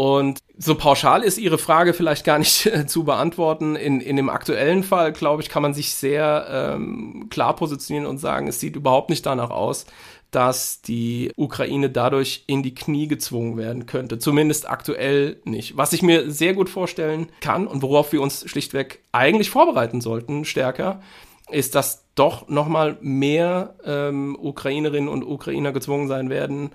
Und 0.00 0.38
so 0.56 0.76
pauschal 0.76 1.22
ist 1.22 1.36
Ihre 1.36 1.58
Frage 1.58 1.92
vielleicht 1.92 2.24
gar 2.24 2.38
nicht 2.38 2.64
äh, 2.64 2.86
zu 2.86 3.04
beantworten. 3.04 3.76
In, 3.76 4.00
in 4.00 4.16
dem 4.16 4.30
aktuellen 4.30 4.82
Fall, 4.82 5.12
glaube 5.12 5.42
ich, 5.42 5.50
kann 5.50 5.60
man 5.60 5.74
sich 5.74 5.92
sehr 5.92 6.46
ähm, 6.50 7.26
klar 7.28 7.54
positionieren 7.54 8.08
und 8.08 8.16
sagen, 8.16 8.48
es 8.48 8.60
sieht 8.60 8.76
überhaupt 8.76 9.10
nicht 9.10 9.26
danach 9.26 9.50
aus, 9.50 9.84
dass 10.30 10.80
die 10.80 11.32
Ukraine 11.36 11.90
dadurch 11.90 12.44
in 12.46 12.62
die 12.62 12.74
Knie 12.74 13.08
gezwungen 13.08 13.58
werden 13.58 13.84
könnte. 13.84 14.18
Zumindest 14.18 14.70
aktuell 14.70 15.38
nicht. 15.44 15.76
Was 15.76 15.92
ich 15.92 16.00
mir 16.00 16.30
sehr 16.30 16.54
gut 16.54 16.70
vorstellen 16.70 17.28
kann 17.42 17.66
und 17.66 17.82
worauf 17.82 18.10
wir 18.12 18.22
uns 18.22 18.48
schlichtweg 18.48 19.02
eigentlich 19.12 19.50
vorbereiten 19.50 20.00
sollten, 20.00 20.46
stärker, 20.46 21.02
ist, 21.50 21.74
dass 21.74 22.06
doch 22.14 22.48
nochmal 22.48 22.96
mehr 23.02 23.74
ähm, 23.84 24.34
Ukrainerinnen 24.40 25.10
und 25.10 25.24
Ukrainer 25.24 25.72
gezwungen 25.72 26.08
sein 26.08 26.30
werden, 26.30 26.70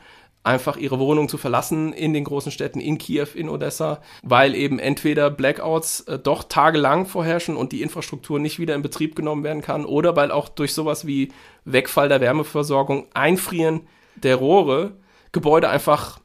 einfach 0.46 0.78
ihre 0.78 1.00
Wohnung 1.00 1.28
zu 1.28 1.38
verlassen 1.38 1.94
in 1.94 2.14
den 2.14 2.24
großen 2.24 2.52
Städten, 2.52 2.80
in 2.80 2.98
Kiew, 2.98 3.28
in 3.34 3.50
Odessa, 3.50 4.02
weil 4.24 4.56
eben 4.56 4.80
entweder 4.80 5.30
Blackouts 5.30 6.02
äh, 6.02 6.20
doch 6.20 6.44
tagelang 6.44 7.06
vorherrschen 7.06 7.56
und 7.56 7.72
die 7.72 7.82
Infrastruktur 7.82 8.40
nicht 8.40 8.60
wieder 8.60 8.76
in 8.76 8.82
Betrieb 8.82 9.16
genommen 9.16 9.44
werden 9.44 9.62
kann 9.62 9.86
oder 9.86 10.16
weil 10.16 10.32
auch 10.32 10.50
durch 10.50 10.74
sowas 10.74 11.08
wie 11.08 11.32
Wegfall 11.66 12.10
der 12.10 12.22
Wärmeversorgung, 12.22 13.08
Einfrieren 13.14 13.88
der 14.16 14.36
Rohre, 14.36 14.94
Gebäude 15.32 15.70
einfach 15.70 16.20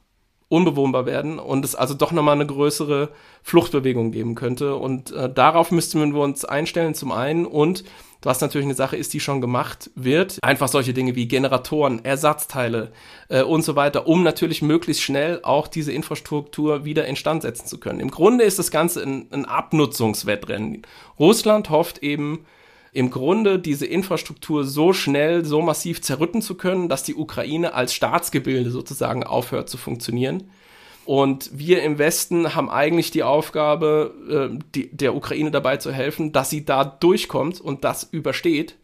unbewohnbar 0.51 1.05
werden 1.05 1.39
und 1.39 1.63
es 1.63 1.75
also 1.75 1.93
doch 1.93 2.11
nochmal 2.11 2.35
eine 2.35 2.45
größere 2.45 3.09
Fluchtbewegung 3.41 4.11
geben 4.11 4.35
könnte. 4.35 4.75
Und 4.75 5.11
äh, 5.11 5.31
darauf 5.31 5.71
müssten 5.71 6.13
wir 6.13 6.21
uns 6.21 6.43
einstellen 6.43 6.93
zum 6.93 7.11
einen 7.13 7.45
und 7.45 7.85
was 8.21 8.41
natürlich 8.41 8.65
eine 8.65 8.75
Sache 8.75 8.97
ist, 8.97 9.13
die 9.13 9.19
schon 9.19 9.41
gemacht 9.41 9.89
wird. 9.95 10.37
Einfach 10.41 10.67
solche 10.67 10.93
Dinge 10.93 11.15
wie 11.15 11.27
Generatoren, 11.27 12.05
Ersatzteile 12.05 12.91
äh, 13.29 13.43
und 13.43 13.63
so 13.63 13.75
weiter, 13.75 14.07
um 14.07 14.23
natürlich 14.23 14.61
möglichst 14.61 15.03
schnell 15.03 15.39
auch 15.43 15.67
diese 15.67 15.91
Infrastruktur 15.91 16.85
wieder 16.85 17.05
instand 17.05 17.41
setzen 17.41 17.67
zu 17.67 17.79
können. 17.79 17.99
Im 17.99 18.11
Grunde 18.11 18.43
ist 18.43 18.59
das 18.59 18.71
Ganze 18.71 19.01
ein, 19.01 19.27
ein 19.31 19.45
Abnutzungswettrennen. 19.45 20.83
Russland 21.19 21.69
hofft 21.69 21.99
eben, 21.99 22.45
im 22.93 23.09
Grunde 23.09 23.57
diese 23.57 23.85
Infrastruktur 23.85 24.65
so 24.65 24.91
schnell, 24.91 25.45
so 25.45 25.61
massiv 25.61 26.01
zerrütten 26.01 26.41
zu 26.41 26.55
können, 26.55 26.89
dass 26.89 27.03
die 27.03 27.15
Ukraine 27.15 27.73
als 27.73 27.93
Staatsgebilde 27.93 28.69
sozusagen 28.69 29.23
aufhört 29.23 29.69
zu 29.69 29.77
funktionieren. 29.77 30.51
Und 31.05 31.49
wir 31.53 31.81
im 31.81 31.97
Westen 31.97 32.55
haben 32.55 32.69
eigentlich 32.69 33.11
die 33.11 33.23
Aufgabe, 33.23 34.13
äh, 34.53 34.59
die, 34.75 34.95
der 34.95 35.15
Ukraine 35.15 35.51
dabei 35.51 35.77
zu 35.77 35.91
helfen, 35.91 36.31
dass 36.31 36.49
sie 36.49 36.63
da 36.63 36.83
durchkommt 36.83 37.59
und 37.59 37.83
das 37.83 38.03
übersteht. 38.03 38.77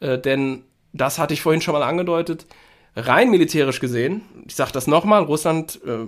Äh, 0.00 0.18
denn 0.18 0.64
das 0.92 1.18
hatte 1.18 1.34
ich 1.34 1.42
vorhin 1.42 1.62
schon 1.62 1.72
mal 1.72 1.82
angedeutet. 1.82 2.46
Rein 2.94 3.30
militärisch 3.30 3.80
gesehen, 3.80 4.22
ich 4.46 4.54
sage 4.54 4.72
das 4.72 4.86
nochmal, 4.86 5.22
Russland, 5.22 5.80
äh, 5.86 6.06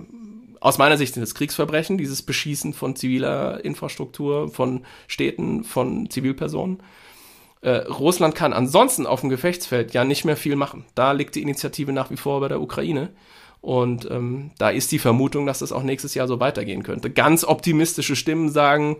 aus 0.59 0.77
meiner 0.77 0.97
Sicht 0.97 1.13
sind 1.13 1.23
es 1.23 1.35
Kriegsverbrechen, 1.35 1.97
dieses 1.97 2.21
Beschießen 2.21 2.73
von 2.73 2.95
ziviler 2.95 3.63
Infrastruktur, 3.63 4.49
von 4.49 4.85
Städten, 5.07 5.63
von 5.63 6.09
Zivilpersonen. 6.09 6.81
Äh, 7.61 7.71
Russland 7.87 8.35
kann 8.35 8.53
ansonsten 8.53 9.05
auf 9.05 9.21
dem 9.21 9.29
Gefechtsfeld 9.29 9.93
ja 9.93 10.03
nicht 10.03 10.25
mehr 10.25 10.37
viel 10.37 10.55
machen. 10.55 10.85
Da 10.95 11.11
liegt 11.11 11.35
die 11.35 11.41
Initiative 11.41 11.91
nach 11.93 12.09
wie 12.09 12.17
vor 12.17 12.39
bei 12.39 12.47
der 12.47 12.61
Ukraine. 12.61 13.09
Und 13.61 14.09
ähm, 14.09 14.51
da 14.57 14.69
ist 14.69 14.91
die 14.91 14.99
Vermutung, 14.99 15.45
dass 15.45 15.59
das 15.59 15.71
auch 15.71 15.83
nächstes 15.83 16.15
Jahr 16.15 16.27
so 16.27 16.39
weitergehen 16.39 16.83
könnte. 16.83 17.09
Ganz 17.09 17.43
optimistische 17.43 18.15
Stimmen 18.15 18.49
sagen, 18.49 18.97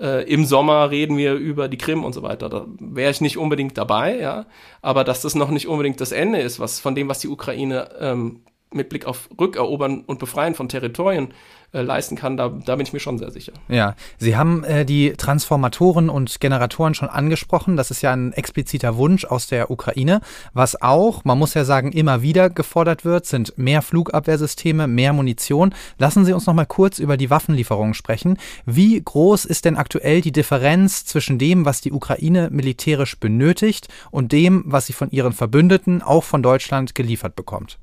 äh, 0.00 0.28
im 0.28 0.44
Sommer 0.44 0.90
reden 0.90 1.16
wir 1.16 1.34
über 1.34 1.68
die 1.68 1.78
Krim 1.78 2.04
und 2.04 2.12
so 2.12 2.22
weiter. 2.22 2.48
Da 2.48 2.66
wäre 2.80 3.10
ich 3.10 3.20
nicht 3.20 3.38
unbedingt 3.38 3.78
dabei, 3.78 4.18
ja. 4.18 4.46
Aber 4.80 5.04
dass 5.04 5.22
das 5.22 5.34
noch 5.34 5.50
nicht 5.50 5.68
unbedingt 5.68 6.00
das 6.00 6.12
Ende 6.12 6.40
ist, 6.40 6.58
was 6.58 6.80
von 6.80 6.94
dem, 6.94 7.08
was 7.08 7.20
die 7.20 7.28
Ukraine 7.28 7.90
ähm, 8.00 8.40
mit 8.74 8.88
Blick 8.88 9.06
auf 9.06 9.28
Rückerobern 9.38 10.02
und 10.02 10.18
Befreien 10.18 10.54
von 10.54 10.68
Territorien 10.68 11.32
äh, 11.72 11.80
leisten 11.80 12.16
kann, 12.16 12.36
da, 12.36 12.50
da 12.50 12.76
bin 12.76 12.86
ich 12.86 12.92
mir 12.92 13.00
schon 13.00 13.16
sehr 13.18 13.30
sicher. 13.30 13.52
Ja, 13.68 13.94
Sie 14.18 14.36
haben 14.36 14.62
äh, 14.64 14.84
die 14.84 15.14
Transformatoren 15.14 16.10
und 16.10 16.38
Generatoren 16.38 16.94
schon 16.94 17.08
angesprochen. 17.08 17.76
Das 17.76 17.90
ist 17.90 18.02
ja 18.02 18.12
ein 18.12 18.34
expliziter 18.34 18.98
Wunsch 18.98 19.24
aus 19.24 19.46
der 19.46 19.70
Ukraine. 19.70 20.20
Was 20.52 20.80
auch, 20.82 21.24
man 21.24 21.38
muss 21.38 21.54
ja 21.54 21.64
sagen, 21.64 21.92
immer 21.92 22.20
wieder 22.20 22.50
gefordert 22.50 23.06
wird, 23.06 23.24
sind 23.24 23.56
mehr 23.56 23.80
Flugabwehrsysteme, 23.80 24.86
mehr 24.86 25.14
Munition. 25.14 25.74
Lassen 25.96 26.26
Sie 26.26 26.34
uns 26.34 26.44
noch 26.44 26.52
mal 26.52 26.66
kurz 26.66 26.98
über 26.98 27.16
die 27.16 27.30
Waffenlieferungen 27.30 27.94
sprechen. 27.94 28.36
Wie 28.66 29.00
groß 29.02 29.46
ist 29.46 29.64
denn 29.64 29.76
aktuell 29.76 30.20
die 30.20 30.32
Differenz 30.32 31.06
zwischen 31.06 31.38
dem, 31.38 31.64
was 31.64 31.80
die 31.80 31.92
Ukraine 31.92 32.50
militärisch 32.50 33.18
benötigt 33.18 33.88
und 34.10 34.32
dem, 34.32 34.62
was 34.66 34.86
sie 34.86 34.92
von 34.92 35.10
ihren 35.10 35.32
Verbündeten, 35.32 36.02
auch 36.02 36.24
von 36.24 36.42
Deutschland, 36.42 36.94
geliefert 36.94 37.34
bekommt? 37.34 37.78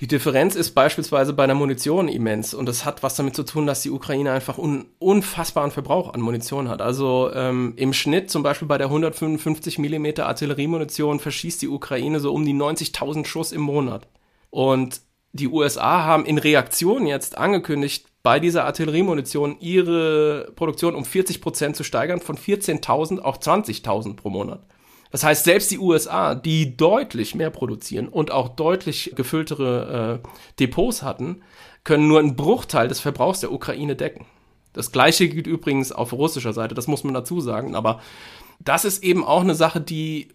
Die 0.00 0.06
Differenz 0.06 0.54
ist 0.54 0.76
beispielsweise 0.76 1.32
bei 1.32 1.46
der 1.46 1.56
Munition 1.56 2.06
immens 2.06 2.54
und 2.54 2.66
das 2.66 2.84
hat 2.84 3.02
was 3.02 3.16
damit 3.16 3.34
zu 3.34 3.42
tun, 3.42 3.66
dass 3.66 3.82
die 3.82 3.90
Ukraine 3.90 4.30
einfach 4.30 4.56
un 4.56 4.86
unfassbaren 5.00 5.72
Verbrauch 5.72 6.14
an 6.14 6.20
Munition 6.20 6.68
hat. 6.68 6.80
Also 6.80 7.32
ähm, 7.34 7.72
im 7.74 7.92
Schnitt 7.92 8.30
zum 8.30 8.44
Beispiel 8.44 8.68
bei 8.68 8.78
der 8.78 8.86
155 8.86 9.78
mm 9.78 10.20
Artilleriemunition 10.20 11.18
verschießt 11.18 11.62
die 11.62 11.68
Ukraine 11.68 12.20
so 12.20 12.32
um 12.32 12.44
die 12.44 12.54
90.000 12.54 13.26
Schuss 13.26 13.50
im 13.50 13.62
Monat. 13.62 14.06
Und 14.50 15.00
die 15.32 15.48
USA 15.48 16.04
haben 16.04 16.24
in 16.26 16.38
Reaktion 16.38 17.06
jetzt 17.06 17.36
angekündigt, 17.36 18.06
bei 18.22 18.38
dieser 18.38 18.64
Artilleriemunition 18.66 19.56
ihre 19.60 20.52
Produktion 20.54 20.94
um 20.94 21.04
40 21.04 21.40
Prozent 21.40 21.76
zu 21.76 21.82
steigern, 21.82 22.20
von 22.20 22.36
14.000 22.36 23.18
auf 23.18 23.40
20.000 23.40 24.14
pro 24.14 24.30
Monat. 24.30 24.60
Das 25.10 25.24
heißt, 25.24 25.44
selbst 25.44 25.70
die 25.70 25.78
USA, 25.78 26.34
die 26.34 26.76
deutlich 26.76 27.34
mehr 27.34 27.50
produzieren 27.50 28.08
und 28.08 28.30
auch 28.30 28.48
deutlich 28.48 29.12
gefülltere 29.16 30.20
äh, 30.24 30.28
Depots 30.60 31.02
hatten, 31.02 31.42
können 31.84 32.08
nur 32.08 32.18
einen 32.18 32.36
Bruchteil 32.36 32.88
des 32.88 33.00
Verbrauchs 33.00 33.40
der 33.40 33.52
Ukraine 33.52 33.96
decken. 33.96 34.26
Das 34.72 34.92
gleiche 34.92 35.28
gilt 35.28 35.46
übrigens 35.46 35.92
auf 35.92 36.12
russischer 36.12 36.52
Seite, 36.52 36.74
das 36.74 36.86
muss 36.86 37.04
man 37.04 37.14
dazu 37.14 37.40
sagen. 37.40 37.74
Aber 37.74 38.00
das 38.60 38.84
ist 38.84 39.02
eben 39.02 39.24
auch 39.24 39.40
eine 39.40 39.54
Sache, 39.54 39.80
die, 39.80 40.28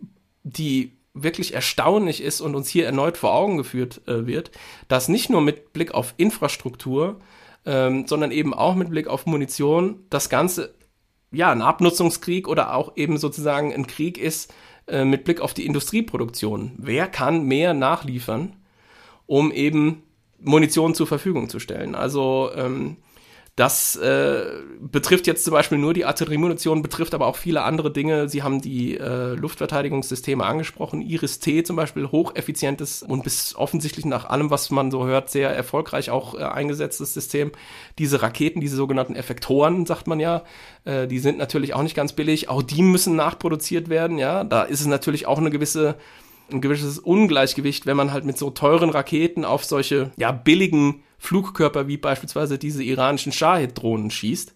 die 0.44 0.94
wirklich 1.14 1.54
erstaunlich 1.54 2.22
ist 2.22 2.42
und 2.42 2.56
uns 2.56 2.68
hier 2.70 2.86
erneut 2.86 3.18
vor 3.18 3.34
Augen 3.34 3.58
geführt 3.58 4.02
äh, 4.08 4.26
wird, 4.26 4.52
dass 4.88 5.10
nicht 5.10 5.30
nur 5.30 5.42
mit 5.42 5.74
Blick 5.74 5.94
auf 5.94 6.16
Infrastruktur, 6.18 7.20
ähm, 7.66 8.08
sondern 8.08 8.32
eben 8.32 8.54
auch 8.54 8.76
mit 8.76 8.90
Blick 8.90 9.08
auf 9.08 9.26
Munition 9.26 10.00
das 10.10 10.30
Ganze 10.30 10.74
ja, 11.34 11.52
ein 11.52 11.62
Abnutzungskrieg 11.62 12.48
oder 12.48 12.76
auch 12.76 12.96
eben 12.96 13.18
sozusagen 13.18 13.74
ein 13.74 13.88
Krieg 13.88 14.18
ist 14.18 14.54
äh, 14.88 15.04
mit 15.04 15.24
Blick 15.24 15.42
auf 15.42 15.54
die 15.54 15.66
Industrieproduktion. 15.66 16.74
Wer 16.78 17.08
kann 17.08 17.46
mehr 17.46 17.74
nachliefern, 17.74 18.56
um 19.26 19.52
eben 19.52 20.04
Munition 20.40 20.94
zur 20.94 21.08
Verfügung 21.08 21.50
zu 21.50 21.60
stellen? 21.60 21.96
Also 21.96 22.52
ähm, 22.56 22.98
das 23.56 23.96
äh, 23.96 24.46
betrifft 24.80 25.28
jetzt 25.28 25.44
zum 25.44 25.54
Beispiel 25.54 25.78
nur 25.78 25.94
die 25.94 26.06
Artilleriemunition, 26.06 26.82
betrifft 26.82 27.14
aber 27.14 27.28
auch 27.28 27.36
viele 27.36 27.62
andere 27.62 27.92
Dinge. 27.92 28.28
Sie 28.28 28.42
haben 28.42 28.62
die 28.62 28.98
äh, 28.98 29.36
Luftverteidigungssysteme 29.36 30.44
angesprochen. 30.44 31.02
Iris-T 31.02 31.64
zum 31.64 31.76
Beispiel, 31.76 32.10
hocheffizientes 32.10 33.04
und 33.04 33.24
bis 33.24 33.56
offensichtlich 33.56 34.06
nach 34.06 34.26
allem, 34.26 34.50
was 34.50 34.72
man 34.72 34.90
so 34.90 35.06
hört, 35.06 35.30
sehr 35.30 35.52
erfolgreich 35.52 36.10
auch 36.10 36.34
äh, 36.34 36.40
eingesetztes 36.40 37.14
System. 37.14 37.52
Diese 38.00 38.24
Raketen, 38.24 38.60
diese 38.60 38.76
sogenannten 38.76 39.16
Effektoren, 39.16 39.86
sagt 39.86 40.08
man 40.08 40.20
ja, 40.20 40.44
äh, 40.86 41.06
die 41.06 41.20
sind 41.20 41.38
natürlich 41.38 41.76
auch 41.76 41.84
nicht 41.84 41.96
ganz 41.96 42.14
billig. 42.14 42.50
Auch 42.50 42.64
die 42.64 42.82
müssen 42.82 43.16
nachproduziert 43.16 43.88
werden. 43.88 44.18
Ja, 44.18 44.44
da 44.44 44.64
ist 44.64 44.82
es 44.82 44.88
natürlich 44.88 45.28
auch 45.28 45.38
eine 45.38 45.52
gewisse 45.52 45.98
ein 46.52 46.60
gewisses 46.60 47.00
Ungleichgewicht, 47.00 47.86
wenn 47.86 47.96
man 47.96 48.12
halt 48.12 48.26
mit 48.26 48.38
so 48.38 48.50
teuren 48.50 48.90
Raketen 48.90 49.46
auf 49.46 49.64
solche 49.64 50.12
ja 50.18 50.32
billigen 50.32 51.04
Flugkörper 51.24 51.88
wie 51.88 51.96
beispielsweise 51.96 52.58
diese 52.58 52.84
iranischen 52.84 53.32
Shahid-Drohnen 53.32 54.12
schießt. 54.12 54.54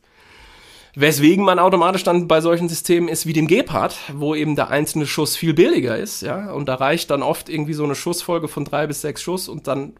Weswegen 0.95 1.45
man 1.45 1.59
automatisch 1.59 2.03
dann 2.03 2.27
bei 2.27 2.41
solchen 2.41 2.67
Systemen 2.67 3.07
ist 3.07 3.25
wie 3.25 3.33
dem 3.33 3.47
Gepard, 3.47 3.95
wo 4.13 4.35
eben 4.35 4.55
der 4.57 4.69
einzelne 4.69 5.05
Schuss 5.05 5.37
viel 5.37 5.53
billiger 5.53 5.97
ist, 5.97 6.23
ja, 6.23 6.51
und 6.51 6.67
da 6.67 6.75
reicht 6.75 7.09
dann 7.09 7.23
oft 7.23 7.49
irgendwie 7.49 7.73
so 7.73 7.83
eine 7.83 7.95
Schussfolge 7.95 8.47
von 8.47 8.65
drei 8.65 8.85
bis 8.85 9.01
sechs 9.01 9.21
Schuss 9.21 9.47
und 9.47 9.67
dann 9.67 9.93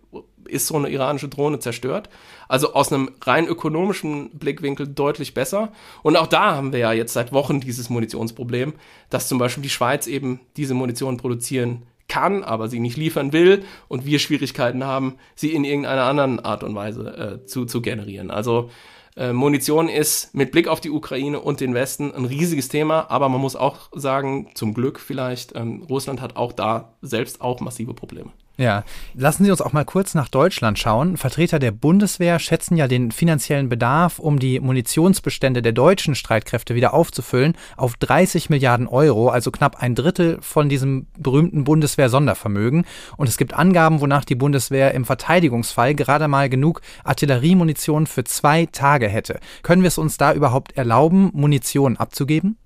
ist 0.46 0.68
so 0.68 0.76
eine 0.76 0.90
iranische 0.90 1.30
Drohne 1.30 1.60
zerstört. 1.60 2.10
Also 2.50 2.74
aus 2.74 2.92
einem 2.92 3.12
rein 3.22 3.48
ökonomischen 3.48 4.32
Blickwinkel 4.32 4.88
deutlich 4.88 5.34
besser. 5.34 5.72
Und 6.04 6.16
auch 6.16 6.28
da 6.28 6.56
haben 6.56 6.72
wir 6.72 6.80
ja 6.80 6.94
jetzt 6.94 7.14
seit 7.14 7.34
Wochen 7.34 7.60
dieses 7.60 7.90
Munitionsproblem, 7.90 8.74
dass 9.10 9.28
zum 9.28 9.38
Beispiel 9.38 9.64
die 9.64 9.70
Schweiz 9.70 10.08
eben 10.08 10.40
diese 10.56 10.74
Munition 10.74 11.18
produzieren 11.18 11.84
kann, 12.08 12.44
aber 12.44 12.70
sie 12.70 12.80
nicht 12.80 12.98
liefern 12.98 13.34
will 13.34 13.64
und 13.88 14.06
wir 14.06 14.20
Schwierigkeiten 14.20 14.84
haben, 14.84 15.16
sie 15.36 15.54
in 15.54 15.64
irgendeiner 15.64 16.04
anderen 16.04 16.40
Art 16.40 16.64
und 16.64 16.76
Weise 16.76 17.42
äh, 17.44 17.46
zu, 17.46 17.66
zu 17.66 17.82
generieren. 17.82 18.32
Also 18.32 18.70
äh, 19.16 19.34
Munition 19.34 19.90
ist 19.90 20.34
mit 20.36 20.52
Blick 20.52 20.68
auf 20.68 20.80
die 20.80 20.92
Ukraine 20.92 21.40
und 21.40 21.60
den 21.60 21.74
Westen 21.74 22.14
ein 22.14 22.26
riesiges 22.26 22.70
Thema, 22.70 23.10
aber 23.10 23.30
man 23.30 23.42
muss 23.42 23.56
auch 23.56 23.90
sagen, 23.94 24.50
zum 24.54 24.74
Glück 24.74 25.00
vielleicht, 25.00 25.56
ähm, 25.56 25.84
Russland 25.90 26.22
hat 26.22 26.36
auch 26.36 26.54
da 26.54 26.94
selbst 27.02 27.42
auch 27.42 27.60
massive 27.60 27.94
Probleme. 27.94 28.32
Ja, 28.60 28.84
lassen 29.14 29.46
Sie 29.46 29.52
uns 29.52 29.62
auch 29.62 29.72
mal 29.72 29.86
kurz 29.86 30.16
nach 30.16 30.30
Deutschland 30.30 30.80
schauen. 30.80 31.16
Vertreter 31.16 31.60
der 31.60 31.70
Bundeswehr 31.70 32.40
schätzen 32.40 32.76
ja 32.76 32.88
den 32.88 33.12
finanziellen 33.12 33.70
Bedarf, 33.70 34.18
um 34.18 34.40
die 34.40 34.60
Munitionsbestände 34.60 35.62
der 35.62 35.74
deutschen 35.74 36.16
Streitkräfte 36.16 36.74
wieder 36.74 36.96
aufzufüllen, 36.96 37.54
auf 37.76 37.98
30 37.98 38.50
Milliarden 38.50 38.88
Euro, 38.88 39.30
also 39.30 39.52
knapp 39.52 39.84
ein 39.84 39.94
Drittel 39.94 40.40
von 40.42 40.70
diesem 40.70 41.06
berühmten 41.16 41.66
Bundeswehr-Sondervermögen. 41.66 42.86
Und 43.16 43.30
es 43.30 43.38
gibt 43.38 43.54
Angaben, 43.54 44.02
wonach 44.02 44.26
die 44.26 44.34
Bundeswehr 44.34 44.92
im 44.96 45.06
Verteidigungsfall 45.06 45.94
gerade 45.94 46.28
mal 46.28 46.50
genug 46.50 46.82
Artilleriemunition 47.04 48.08
für 48.08 48.24
zwei 48.24 48.66
Tage 48.66 49.08
hätte. 49.08 49.40
Können 49.62 49.84
wir 49.84 49.90
es 49.90 50.00
uns 50.00 50.18
da 50.18 50.34
überhaupt 50.34 50.76
erlauben, 50.76 51.30
Munition 51.34 51.98
abzugeben? 51.98 52.58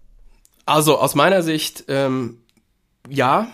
Also 0.66 0.98
aus 1.00 1.16
meiner 1.16 1.44
Sicht, 1.44 1.84
ähm, 1.90 2.38
ja, 3.10 3.50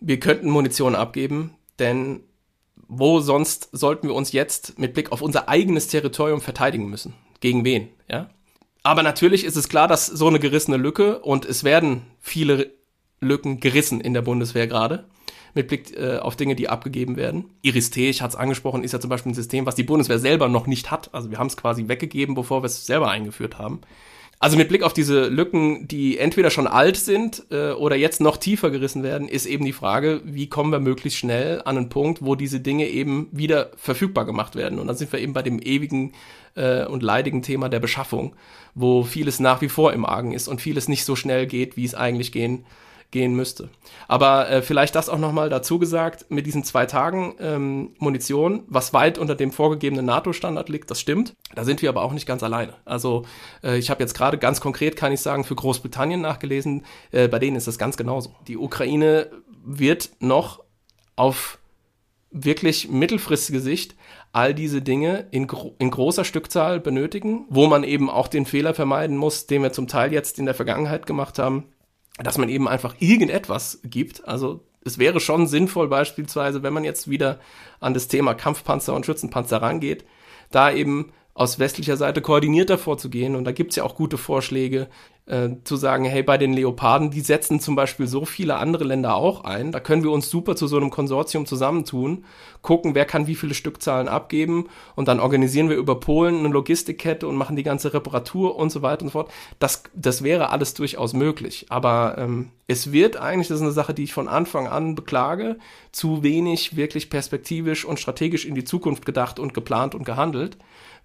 wir 0.00 0.20
könnten 0.20 0.50
Munition 0.50 0.94
abgeben. 0.94 1.54
Denn 1.78 2.20
wo 2.88 3.20
sonst 3.20 3.68
sollten 3.72 4.08
wir 4.08 4.14
uns 4.14 4.32
jetzt 4.32 4.78
mit 4.78 4.94
Blick 4.94 5.12
auf 5.12 5.22
unser 5.22 5.48
eigenes 5.48 5.88
Territorium 5.88 6.40
verteidigen 6.40 6.88
müssen? 6.88 7.14
Gegen 7.40 7.64
wen? 7.64 7.88
Ja? 8.10 8.30
Aber 8.82 9.02
natürlich 9.02 9.44
ist 9.44 9.56
es 9.56 9.68
klar, 9.68 9.88
dass 9.88 10.06
so 10.06 10.26
eine 10.26 10.38
gerissene 10.38 10.76
Lücke 10.76 11.18
und 11.18 11.44
es 11.44 11.64
werden 11.64 12.02
viele 12.20 12.72
Lücken 13.20 13.60
gerissen 13.60 14.00
in 14.00 14.14
der 14.14 14.22
Bundeswehr 14.22 14.66
gerade 14.66 15.04
mit 15.54 15.68
Blick 15.68 15.96
äh, 15.96 16.18
auf 16.18 16.36
Dinge, 16.36 16.54
die 16.54 16.68
abgegeben 16.68 17.16
werden. 17.16 17.50
Iris-T, 17.62 18.08
ich 18.08 18.22
hatte 18.22 18.34
es 18.34 18.40
angesprochen, 18.40 18.84
ist 18.84 18.92
ja 18.92 19.00
zum 19.00 19.10
Beispiel 19.10 19.32
ein 19.32 19.34
System, 19.34 19.66
was 19.66 19.74
die 19.74 19.82
Bundeswehr 19.82 20.18
selber 20.18 20.48
noch 20.48 20.66
nicht 20.66 20.90
hat. 20.90 21.12
Also 21.12 21.30
wir 21.30 21.38
haben 21.38 21.48
es 21.48 21.56
quasi 21.56 21.88
weggegeben, 21.88 22.34
bevor 22.34 22.62
wir 22.62 22.66
es 22.66 22.86
selber 22.86 23.10
eingeführt 23.10 23.58
haben. 23.58 23.80
Also 24.40 24.56
mit 24.56 24.68
Blick 24.68 24.84
auf 24.84 24.92
diese 24.92 25.26
Lücken, 25.26 25.88
die 25.88 26.16
entweder 26.16 26.50
schon 26.50 26.68
alt 26.68 26.96
sind 26.96 27.42
äh, 27.50 27.72
oder 27.72 27.96
jetzt 27.96 28.20
noch 28.20 28.36
tiefer 28.36 28.70
gerissen 28.70 29.02
werden, 29.02 29.26
ist 29.26 29.46
eben 29.46 29.64
die 29.64 29.72
Frage, 29.72 30.20
wie 30.24 30.48
kommen 30.48 30.70
wir 30.70 30.78
möglichst 30.78 31.18
schnell 31.18 31.60
an 31.64 31.76
einen 31.76 31.88
Punkt, 31.88 32.24
wo 32.24 32.36
diese 32.36 32.60
Dinge 32.60 32.86
eben 32.86 33.28
wieder 33.32 33.72
verfügbar 33.76 34.24
gemacht 34.26 34.54
werden. 34.54 34.78
Und 34.78 34.86
dann 34.86 34.96
sind 34.96 35.12
wir 35.12 35.18
eben 35.18 35.32
bei 35.32 35.42
dem 35.42 35.60
ewigen 35.60 36.12
äh, 36.54 36.84
und 36.84 37.02
leidigen 37.02 37.42
Thema 37.42 37.68
der 37.68 37.80
Beschaffung, 37.80 38.36
wo 38.76 39.02
vieles 39.02 39.40
nach 39.40 39.60
wie 39.60 39.68
vor 39.68 39.92
im 39.92 40.06
Argen 40.06 40.32
ist 40.32 40.46
und 40.46 40.60
vieles 40.60 40.86
nicht 40.86 41.04
so 41.04 41.16
schnell 41.16 41.48
geht, 41.48 41.76
wie 41.76 41.84
es 41.84 41.96
eigentlich 41.96 42.30
gehen 42.30 42.64
gehen 43.10 43.34
müsste. 43.34 43.70
Aber 44.06 44.50
äh, 44.50 44.62
vielleicht 44.62 44.94
das 44.94 45.08
auch 45.08 45.18
nochmal 45.18 45.48
dazu 45.48 45.78
gesagt, 45.78 46.26
mit 46.30 46.46
diesen 46.46 46.62
zwei 46.62 46.84
Tagen 46.86 47.36
ähm, 47.40 47.94
Munition, 47.98 48.64
was 48.68 48.92
weit 48.92 49.18
unter 49.18 49.34
dem 49.34 49.50
vorgegebenen 49.50 50.04
NATO-Standard 50.04 50.68
liegt, 50.68 50.90
das 50.90 51.00
stimmt. 51.00 51.34
Da 51.54 51.64
sind 51.64 51.80
wir 51.80 51.88
aber 51.88 52.02
auch 52.02 52.12
nicht 52.12 52.26
ganz 52.26 52.42
alleine. 52.42 52.74
Also 52.84 53.24
äh, 53.62 53.78
ich 53.78 53.88
habe 53.88 54.02
jetzt 54.02 54.14
gerade 54.14 54.36
ganz 54.36 54.60
konkret, 54.60 54.96
kann 54.96 55.12
ich 55.12 55.20
sagen, 55.20 55.44
für 55.44 55.54
Großbritannien 55.54 56.20
nachgelesen, 56.20 56.84
äh, 57.10 57.28
bei 57.28 57.38
denen 57.38 57.56
ist 57.56 57.66
das 57.66 57.78
ganz 57.78 57.96
genauso. 57.96 58.34
Die 58.46 58.58
Ukraine 58.58 59.30
wird 59.64 60.10
noch 60.20 60.62
auf 61.16 61.58
wirklich 62.30 62.88
mittelfristige 62.90 63.60
Sicht 63.60 63.96
all 64.32 64.52
diese 64.52 64.82
Dinge 64.82 65.26
in, 65.30 65.46
gro 65.46 65.74
in 65.78 65.90
großer 65.90 66.24
Stückzahl 66.24 66.78
benötigen, 66.78 67.46
wo 67.48 67.66
man 67.66 67.84
eben 67.84 68.10
auch 68.10 68.28
den 68.28 68.44
Fehler 68.44 68.74
vermeiden 68.74 69.16
muss, 69.16 69.46
den 69.46 69.62
wir 69.62 69.72
zum 69.72 69.88
Teil 69.88 70.12
jetzt 70.12 70.38
in 70.38 70.44
der 70.44 70.54
Vergangenheit 70.54 71.06
gemacht 71.06 71.38
haben, 71.38 71.64
dass 72.18 72.38
man 72.38 72.48
eben 72.48 72.68
einfach 72.68 72.96
irgendetwas 72.98 73.80
gibt. 73.84 74.26
Also 74.26 74.64
es 74.84 74.98
wäre 74.98 75.20
schon 75.20 75.46
sinnvoll 75.46 75.88
beispielsweise, 75.88 76.62
wenn 76.62 76.72
man 76.72 76.84
jetzt 76.84 77.08
wieder 77.08 77.38
an 77.80 77.94
das 77.94 78.08
Thema 78.08 78.34
Kampfpanzer 78.34 78.94
und 78.94 79.06
Schützenpanzer 79.06 79.62
rangeht, 79.62 80.04
da 80.50 80.70
eben 80.70 81.12
aus 81.38 81.60
westlicher 81.60 81.96
Seite 81.96 82.20
koordinierter 82.20 82.78
vorzugehen. 82.78 83.36
Und 83.36 83.44
da 83.44 83.52
gibt's 83.52 83.76
ja 83.76 83.84
auch 83.84 83.94
gute 83.94 84.18
Vorschläge, 84.18 84.88
äh, 85.26 85.50
zu 85.62 85.76
sagen, 85.76 86.04
hey, 86.04 86.24
bei 86.24 86.36
den 86.36 86.52
Leoparden, 86.52 87.12
die 87.12 87.20
setzen 87.20 87.60
zum 87.60 87.76
Beispiel 87.76 88.08
so 88.08 88.24
viele 88.24 88.56
andere 88.56 88.82
Länder 88.82 89.14
auch 89.14 89.44
ein. 89.44 89.70
Da 89.70 89.78
können 89.78 90.02
wir 90.02 90.10
uns 90.10 90.30
super 90.30 90.56
zu 90.56 90.66
so 90.66 90.76
einem 90.76 90.90
Konsortium 90.90 91.46
zusammentun, 91.46 92.24
gucken, 92.60 92.96
wer 92.96 93.04
kann 93.04 93.28
wie 93.28 93.36
viele 93.36 93.54
Stückzahlen 93.54 94.08
abgeben 94.08 94.68
und 94.96 95.06
dann 95.06 95.20
organisieren 95.20 95.68
wir 95.68 95.76
über 95.76 96.00
Polen 96.00 96.38
eine 96.38 96.48
Logistikkette 96.48 97.28
und 97.28 97.36
machen 97.36 97.54
die 97.54 97.62
ganze 97.62 97.94
Reparatur 97.94 98.56
und 98.56 98.70
so 98.70 98.82
weiter 98.82 99.02
und 99.02 99.08
so 99.08 99.12
fort. 99.12 99.30
Das, 99.60 99.84
das 99.94 100.24
wäre 100.24 100.50
alles 100.50 100.74
durchaus 100.74 101.12
möglich. 101.12 101.66
Aber 101.68 102.16
ähm, 102.18 102.50
es 102.66 102.90
wird 102.90 103.16
eigentlich, 103.16 103.46
das 103.46 103.58
ist 103.58 103.62
eine 103.62 103.72
Sache, 103.72 103.94
die 103.94 104.04
ich 104.04 104.12
von 104.12 104.26
Anfang 104.26 104.66
an 104.66 104.96
beklage, 104.96 105.58
zu 105.92 106.24
wenig 106.24 106.74
wirklich 106.74 107.10
perspektivisch 107.10 107.84
und 107.84 108.00
strategisch 108.00 108.44
in 108.44 108.56
die 108.56 108.64
Zukunft 108.64 109.06
gedacht 109.06 109.38
und 109.38 109.54
geplant 109.54 109.94
und 109.94 110.04
gehandelt. 110.04 110.56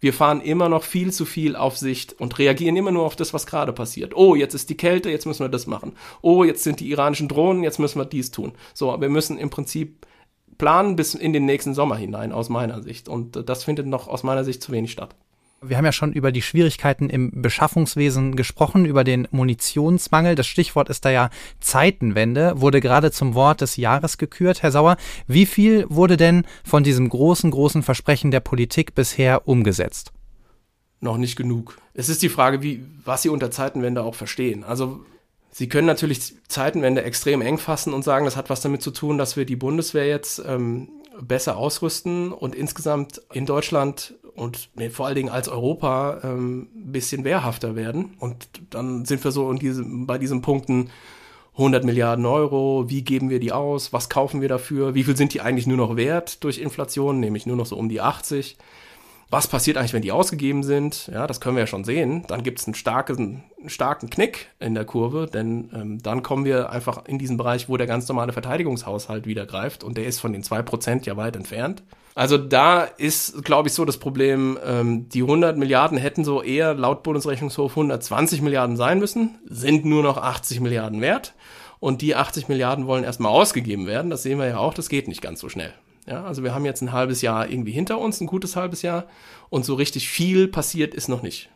Wir 0.03 0.11
fahren 0.11 0.41
immer 0.41 0.67
noch 0.67 0.83
viel 0.83 1.13
zu 1.13 1.23
viel 1.23 1.55
auf 1.55 1.77
Sicht 1.77 2.19
und 2.19 2.37
reagieren 2.37 2.75
immer 2.75 2.91
nur 2.91 3.05
auf 3.05 3.15
das, 3.15 3.33
was 3.33 3.47
gerade 3.47 3.71
passiert. 3.71 4.13
Oh, 4.13 4.35
jetzt 4.35 4.53
ist 4.53 4.69
die 4.69 4.75
Kälte, 4.75 5.09
jetzt 5.09 5.25
müssen 5.25 5.45
wir 5.45 5.49
das 5.49 5.65
machen. 5.65 5.93
Oh, 6.21 6.43
jetzt 6.43 6.61
sind 6.61 6.81
die 6.81 6.91
iranischen 6.91 7.29
Drohnen, 7.29 7.63
jetzt 7.63 7.79
müssen 7.79 7.99
wir 7.99 8.05
dies 8.05 8.29
tun. 8.29 8.51
So, 8.73 8.99
wir 8.99 9.07
müssen 9.07 9.37
im 9.37 9.49
Prinzip 9.49 10.05
planen 10.57 10.97
bis 10.97 11.13
in 11.13 11.31
den 11.31 11.45
nächsten 11.45 11.73
Sommer 11.73 11.95
hinein, 11.95 12.33
aus 12.33 12.49
meiner 12.49 12.83
Sicht. 12.83 13.07
Und 13.07 13.47
das 13.47 13.63
findet 13.63 13.87
noch 13.87 14.09
aus 14.09 14.23
meiner 14.23 14.43
Sicht 14.43 14.61
zu 14.61 14.73
wenig 14.73 14.91
statt. 14.91 15.15
Wir 15.65 15.77
haben 15.77 15.85
ja 15.85 15.91
schon 15.91 16.11
über 16.11 16.31
die 16.31 16.41
Schwierigkeiten 16.41 17.09
im 17.09 17.41
Beschaffungswesen 17.41 18.35
gesprochen, 18.35 18.85
über 18.85 19.03
den 19.03 19.27
Munitionsmangel. 19.31 20.35
Das 20.35 20.45
Stichwort 20.45 20.89
ist 20.89 21.05
da 21.05 21.09
ja 21.09 21.29
Zeitenwende, 21.61 22.59
wurde 22.59 22.81
gerade 22.81 23.11
zum 23.11 23.33
Wort 23.33 23.61
des 23.61 23.77
Jahres 23.77 24.17
gekürt. 24.17 24.61
Herr 24.61 24.71
Sauer, 24.71 24.97
wie 25.27 25.45
viel 25.45 25.85
wurde 25.89 26.17
denn 26.17 26.45
von 26.65 26.83
diesem 26.83 27.07
großen, 27.07 27.49
großen 27.49 27.81
Versprechen 27.81 28.31
der 28.31 28.41
Politik 28.41 28.93
bisher 28.93 29.47
umgesetzt? 29.47 30.11
Noch 30.99 31.17
nicht 31.17 31.35
genug. 31.35 31.77
Es 31.93 32.09
ist 32.09 32.21
die 32.21 32.29
Frage, 32.29 32.61
wie, 32.61 32.83
was 33.05 33.21
Sie 33.21 33.29
unter 33.29 33.51
Zeitenwende 33.51 34.03
auch 34.03 34.15
verstehen. 34.15 34.63
Also 34.63 35.05
Sie 35.51 35.69
können 35.69 35.87
natürlich 35.87 36.33
Zeitenwende 36.47 37.03
extrem 37.03 37.41
eng 37.41 37.57
fassen 37.57 37.93
und 37.93 38.03
sagen, 38.03 38.25
das 38.25 38.35
hat 38.35 38.49
was 38.49 38.61
damit 38.61 38.81
zu 38.81 38.91
tun, 38.91 39.17
dass 39.17 39.37
wir 39.37 39.45
die 39.45 39.55
Bundeswehr 39.55 40.07
jetzt 40.07 40.41
ähm, 40.45 40.89
besser 41.21 41.57
ausrüsten 41.57 42.31
und 42.31 42.55
insgesamt 42.55 43.21
in 43.33 43.45
Deutschland 43.45 44.15
und 44.35 44.69
vor 44.91 45.05
allen 45.05 45.15
Dingen 45.15 45.29
als 45.29 45.47
Europa 45.47 46.21
ähm, 46.23 46.69
ein 46.75 46.91
bisschen 46.91 47.23
wehrhafter 47.23 47.75
werden. 47.75 48.15
Und 48.19 48.47
dann 48.69 49.05
sind 49.05 49.23
wir 49.23 49.31
so 49.31 49.49
in 49.51 49.57
diesem, 49.57 50.07
bei 50.07 50.17
diesen 50.17 50.41
Punkten 50.41 50.89
100 51.53 51.83
Milliarden 51.83 52.25
Euro, 52.25 52.85
wie 52.89 53.03
geben 53.03 53.29
wir 53.29 53.39
die 53.39 53.51
aus, 53.51 53.93
was 53.93 54.09
kaufen 54.09 54.41
wir 54.41 54.49
dafür, 54.49 54.95
wie 54.95 55.03
viel 55.03 55.15
sind 55.15 55.33
die 55.33 55.41
eigentlich 55.41 55.67
nur 55.67 55.77
noch 55.77 55.95
wert 55.95 56.43
durch 56.43 56.57
Inflation, 56.57 57.19
nämlich 57.19 57.45
nur 57.45 57.55
noch 57.55 57.67
so 57.67 57.77
um 57.77 57.89
die 57.89 58.01
80 58.01 58.57
was 59.33 59.47
passiert 59.47 59.77
eigentlich, 59.77 59.93
wenn 59.93 60.03
die 60.03 60.11
ausgegeben 60.11 60.61
sind? 60.61 61.07
Ja, 61.11 61.25
das 61.25 61.41
können 61.41 61.55
wir 61.55 61.61
ja 61.61 61.67
schon 61.67 61.83
sehen. 61.83 62.23
Dann 62.27 62.43
gibt 62.43 62.59
es 62.59 62.67
einen 62.67 62.75
starken, 62.75 63.43
starken 63.65 64.11
Knick 64.11 64.51
in 64.59 64.75
der 64.75 64.85
Kurve, 64.85 65.25
denn 65.25 65.71
ähm, 65.73 66.03
dann 66.03 66.21
kommen 66.21 66.45
wir 66.45 66.69
einfach 66.69 67.05
in 67.05 67.17
diesen 67.17 67.35
Bereich, 67.35 67.67
wo 67.67 67.75
der 67.75 67.87
ganz 67.87 68.07
normale 68.07 68.31
Verteidigungshaushalt 68.31 69.25
wieder 69.25 69.47
greift 69.47 69.83
und 69.83 69.97
der 69.97 70.05
ist 70.05 70.19
von 70.19 70.33
den 70.33 70.43
2% 70.43 71.07
ja 71.07 71.17
weit 71.17 71.35
entfernt. 71.35 71.81
Also 72.15 72.37
da 72.37 72.83
ist, 72.83 73.43
glaube 73.43 73.69
ich, 73.69 73.73
so 73.73 73.85
das 73.85 73.97
Problem, 73.97 74.59
ähm, 74.63 75.09
die 75.09 75.21
100 75.21 75.57
Milliarden 75.57 75.97
hätten 75.97 76.23
so 76.23 76.43
eher 76.43 76.73
laut 76.75 77.03
Bundesrechnungshof 77.03 77.71
120 77.71 78.41
Milliarden 78.41 78.77
sein 78.77 78.99
müssen, 78.99 79.39
sind 79.45 79.85
nur 79.85 80.03
noch 80.03 80.17
80 80.17 80.59
Milliarden 80.59 81.01
wert. 81.01 81.33
Und 81.79 82.01
die 82.01 82.15
80 82.15 82.47
Milliarden 82.47 82.87
wollen 82.87 83.03
erstmal 83.03 83.31
ausgegeben 83.31 83.87
werden. 83.87 84.09
Das 84.09 84.23
sehen 84.23 84.39
wir 84.39 84.47
ja 84.47 84.57
auch, 84.57 84.73
das 84.73 84.89
geht 84.89 85.07
nicht 85.07 85.21
ganz 85.21 85.39
so 85.39 85.49
schnell. 85.49 85.73
Ja, 86.07 86.23
also 86.23 86.43
wir 86.43 86.53
haben 86.53 86.65
jetzt 86.65 86.81
ein 86.81 86.91
halbes 86.91 87.21
Jahr 87.21 87.49
irgendwie 87.49 87.71
hinter 87.71 87.97
uns, 87.99 88.21
ein 88.21 88.27
gutes 88.27 88.55
halbes 88.55 88.81
Jahr. 88.81 89.05
Und 89.49 89.65
so 89.65 89.73
richtig 89.73 90.07
viel 90.07 90.47
passiert 90.47 90.93
ist 90.93 91.09
noch 91.09 91.23
nicht. 91.23 91.49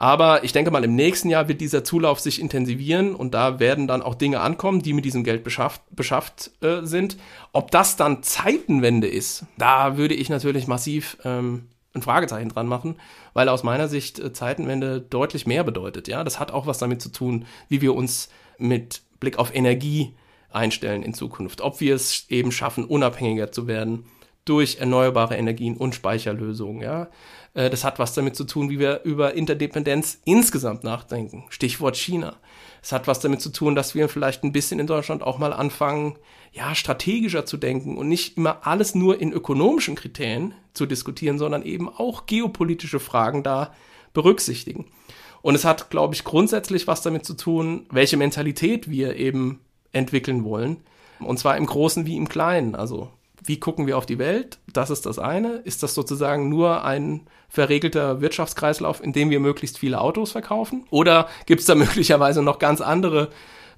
Aber 0.00 0.44
ich 0.44 0.52
denke 0.52 0.70
mal, 0.70 0.82
im 0.82 0.94
nächsten 0.94 1.28
Jahr 1.28 1.46
wird 1.46 1.60
dieser 1.60 1.84
Zulauf 1.84 2.20
sich 2.20 2.40
intensivieren 2.40 3.14
und 3.14 3.34
da 3.34 3.60
werden 3.60 3.86
dann 3.86 4.00
auch 4.00 4.14
Dinge 4.14 4.40
ankommen, 4.40 4.80
die 4.80 4.94
mit 4.94 5.04
diesem 5.04 5.24
Geld 5.24 5.44
beschafft, 5.44 5.82
beschafft 5.90 6.52
äh, 6.62 6.86
sind. 6.86 7.18
Ob 7.52 7.70
das 7.70 7.96
dann 7.96 8.22
Zeitenwende 8.22 9.08
ist, 9.08 9.44
da 9.58 9.98
würde 9.98 10.14
ich 10.14 10.30
natürlich 10.30 10.66
massiv 10.66 11.18
ähm, 11.22 11.66
ein 11.92 12.00
Fragezeichen 12.00 12.48
dran 12.48 12.66
machen, 12.66 12.96
weil 13.34 13.50
aus 13.50 13.62
meiner 13.62 13.88
Sicht 13.88 14.18
äh, 14.18 14.32
Zeitenwende 14.32 15.02
deutlich 15.02 15.46
mehr 15.46 15.64
bedeutet. 15.64 16.08
Ja, 16.08 16.24
das 16.24 16.40
hat 16.40 16.50
auch 16.50 16.66
was 16.66 16.78
damit 16.78 17.02
zu 17.02 17.10
tun, 17.10 17.44
wie 17.68 17.82
wir 17.82 17.94
uns 17.94 18.30
mit 18.56 19.02
Blick 19.20 19.38
auf 19.38 19.54
Energie 19.54 20.14
einstellen 20.48 21.02
in 21.02 21.12
Zukunft. 21.12 21.60
Ob 21.60 21.82
wir 21.82 21.94
es 21.94 22.24
eben 22.30 22.52
schaffen, 22.52 22.86
unabhängiger 22.86 23.52
zu 23.52 23.66
werden 23.66 24.06
durch 24.44 24.78
erneuerbare 24.78 25.36
Energien 25.36 25.76
und 25.76 25.94
Speicherlösungen. 25.94 26.82
Ja? 26.82 27.08
Äh, 27.54 27.70
das 27.70 27.84
hat 27.84 27.98
was 27.98 28.14
damit 28.14 28.36
zu 28.36 28.44
tun, 28.44 28.70
wie 28.70 28.78
wir 28.78 29.02
über 29.04 29.34
Interdependenz 29.34 30.20
insgesamt 30.24 30.84
nachdenken. 30.84 31.44
Stichwort 31.50 31.96
China. 31.96 32.36
Es 32.82 32.92
hat 32.92 33.06
was 33.06 33.20
damit 33.20 33.40
zu 33.42 33.50
tun, 33.50 33.74
dass 33.74 33.94
wir 33.94 34.08
vielleicht 34.08 34.42
ein 34.42 34.52
bisschen 34.52 34.80
in 34.80 34.86
Deutschland 34.86 35.22
auch 35.22 35.38
mal 35.38 35.52
anfangen, 35.52 36.16
ja, 36.52 36.74
strategischer 36.74 37.44
zu 37.44 37.56
denken 37.56 37.96
und 37.96 38.08
nicht 38.08 38.36
immer 38.36 38.66
alles 38.66 38.94
nur 38.94 39.20
in 39.20 39.32
ökonomischen 39.32 39.94
Kriterien 39.94 40.54
zu 40.72 40.86
diskutieren, 40.86 41.38
sondern 41.38 41.62
eben 41.62 41.88
auch 41.88 42.26
geopolitische 42.26 43.00
Fragen 43.00 43.42
da 43.42 43.74
berücksichtigen. 44.12 44.86
Und 45.42 45.54
es 45.54 45.64
hat, 45.64 45.90
glaube 45.90 46.14
ich, 46.14 46.24
grundsätzlich 46.24 46.86
was 46.86 47.02
damit 47.02 47.24
zu 47.24 47.34
tun, 47.34 47.86
welche 47.90 48.16
Mentalität 48.16 48.90
wir 48.90 49.16
eben 49.16 49.60
entwickeln 49.92 50.44
wollen. 50.44 50.78
Und 51.20 51.38
zwar 51.38 51.56
im 51.56 51.66
Großen 51.66 52.06
wie 52.06 52.16
im 52.16 52.28
Kleinen. 52.28 52.74
Also, 52.74 53.10
wie 53.44 53.58
gucken 53.58 53.86
wir 53.86 53.96
auf 53.96 54.06
die 54.06 54.18
Welt? 54.18 54.58
Das 54.72 54.90
ist 54.90 55.06
das 55.06 55.18
eine. 55.18 55.56
Ist 55.64 55.82
das 55.82 55.94
sozusagen 55.94 56.48
nur 56.48 56.84
ein 56.84 57.26
verregelter 57.48 58.20
Wirtschaftskreislauf, 58.20 59.02
in 59.02 59.12
dem 59.12 59.30
wir 59.30 59.40
möglichst 59.40 59.78
viele 59.78 60.00
Autos 60.00 60.32
verkaufen? 60.32 60.84
Oder 60.90 61.28
gibt 61.46 61.60
es 61.60 61.66
da 61.66 61.74
möglicherweise 61.76 62.42
noch 62.42 62.58
ganz 62.58 62.80
andere 62.80 63.30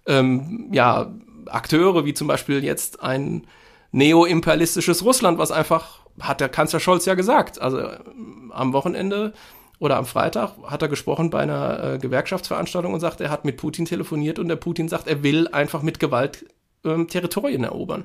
ähm, 0.07 0.69
ja, 0.73 1.13
Akteure, 1.47 2.05
wie 2.05 2.15
zum 2.15 2.27
Beispiel 2.27 2.65
jetzt 2.65 3.03
ein 3.03 3.47
neoimperialistisches 3.93 5.05
Russland, 5.05 5.39
was 5.39 5.53
einfach, 5.53 6.01
hat 6.21 6.41
der 6.41 6.49
Kanzler 6.49 6.81
Scholz 6.81 7.05
ja 7.05 7.15
gesagt, 7.15 7.61
also 7.61 7.79
äh, 7.79 7.99
am 8.51 8.73
Wochenende 8.73 9.33
oder 9.79 9.97
am 9.97 10.07
Freitag 10.07 10.53
hat 10.65 10.83
er 10.83 10.89
gesprochen 10.89 11.31
bei 11.31 11.41
einer 11.41 11.95
äh, 11.95 11.99
Gewerkschaftsveranstaltung 11.99 12.95
und 12.95 13.01
sagt, 13.01 13.21
er 13.21 13.31
hat 13.31 13.45
mit 13.45 13.57
Putin 13.57 13.85
telefoniert 13.85 14.39
und 14.39 14.49
der 14.49 14.57
Putin 14.57 14.89
sagt, 14.89 15.09
er 15.09 15.23
will 15.23 15.49
einfach 15.49 15.83
mit 15.83 15.99
Gewalt 15.99 16.47
ähm, 16.85 17.09
Territorien 17.09 17.65
erobern. 17.65 18.05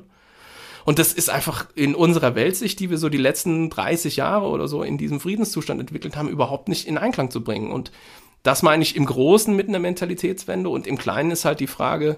Und 0.87 0.99
das 0.99 1.11
ist 1.11 1.29
einfach 1.29 1.67
in 1.75 1.95
unserer 1.95 2.33
Weltsicht, 2.35 2.79
die 2.79 2.89
wir 2.89 2.97
so 2.97 3.09
die 3.09 3.17
letzten 3.17 3.69
30 3.69 4.15
Jahre 4.15 4.47
oder 4.47 4.69
so 4.69 4.83
in 4.83 4.97
diesem 4.97 5.19
Friedenszustand 5.19 5.81
entwickelt 5.81 6.15
haben, 6.15 6.29
überhaupt 6.29 6.69
nicht 6.69 6.87
in 6.87 6.97
Einklang 6.97 7.29
zu 7.29 7.43
bringen. 7.43 7.73
Und 7.73 7.91
das 8.43 8.63
meine 8.63 8.83
ich 8.83 8.95
im 8.95 9.05
Großen 9.05 9.53
mit 9.53 9.67
einer 9.67 9.79
Mentalitätswende 9.79 10.69
und 10.69 10.87
im 10.87 10.97
Kleinen 10.97 11.31
ist 11.31 11.43
halt 11.43 11.59
die 11.59 11.67
Frage, 11.67 12.15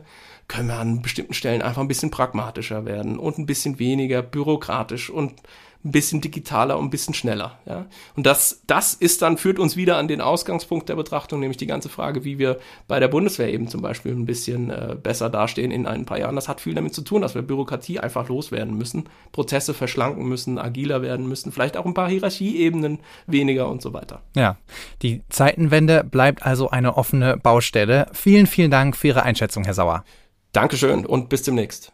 können 0.48 0.68
wir 0.68 0.78
an 0.78 1.02
bestimmten 1.02 1.34
Stellen 1.34 1.64
einfach 1.64 1.82
ein 1.82 1.88
bisschen 1.88 2.12
pragmatischer 2.12 2.86
werden 2.86 3.18
und 3.18 3.40
ein 3.40 3.48
bisschen 3.48 3.80
weniger 3.80 4.22
bürokratisch 4.22 5.10
und 5.10 5.34
ein 5.84 5.92
bisschen 5.92 6.20
digitaler 6.20 6.78
und 6.78 6.86
ein 6.86 6.90
bisschen 6.90 7.14
schneller. 7.14 7.58
Ja? 7.66 7.86
Und 8.16 8.26
das, 8.26 8.62
das 8.68 8.94
ist 8.94 9.22
dann, 9.22 9.38
führt 9.38 9.60
uns 9.60 9.78
wieder 9.78 9.98
an 9.98 10.10
den 10.10 10.20
Ausgangspunkt 10.20 10.90
der 10.90 10.96
Betrachtung, 10.96 11.40
nämlich 11.40 11.58
die 11.58 11.68
ganze 11.68 11.88
Frage, 11.88 12.26
wie 12.26 12.38
wir 12.38 12.60
bei 12.88 13.00
der 13.00 13.08
Bundeswehr 13.08 13.52
eben 13.54 13.70
zum 13.70 13.82
Beispiel 13.82 14.12
ein 14.12 14.26
bisschen 14.26 14.70
äh, 14.72 14.98
besser 15.02 15.30
dastehen 15.30 15.72
in 15.72 15.86
ein 15.86 16.06
paar 16.06 16.20
Jahren. 16.20 16.36
Das 16.36 16.50
hat 16.50 16.60
viel 16.60 16.74
damit 16.74 16.94
zu 16.94 17.02
tun, 17.02 17.22
dass 17.22 17.34
wir 17.34 17.42
Bürokratie 17.44 18.00
einfach 18.00 18.28
loswerden 18.28 18.78
müssen, 18.78 19.06
Prozesse 19.32 19.74
verschlanken 19.74 20.28
müssen, 20.28 20.58
agiler 20.58 21.02
werden 21.02 21.28
müssen, 21.30 21.54
vielleicht 21.54 21.78
auch 21.78 21.86
ein 21.86 21.94
paar 21.94 22.10
Hierarchieebenen 22.10 23.00
weniger 23.26 23.70
und 23.70 23.82
so 23.82 23.94
weiter. 23.94 24.22
Ja, 24.36 24.58
die 25.02 25.22
Zeitenwende 25.30 26.04
bleibt 26.04 26.46
also 26.46 26.70
eine 26.70 26.98
offene 26.98 27.38
Baustelle. 27.38 28.08
Vielen, 28.12 28.48
vielen 28.48 28.72
Dank 28.72 28.98
für 28.98 29.08
Ihre 29.08 29.24
Einschätzung, 29.24 29.64
Herr 29.64 29.74
Sauer. 29.74 30.04
Dankeschön 30.52 31.06
und 31.06 31.30
bis 31.30 31.44
demnächst. 31.44 31.94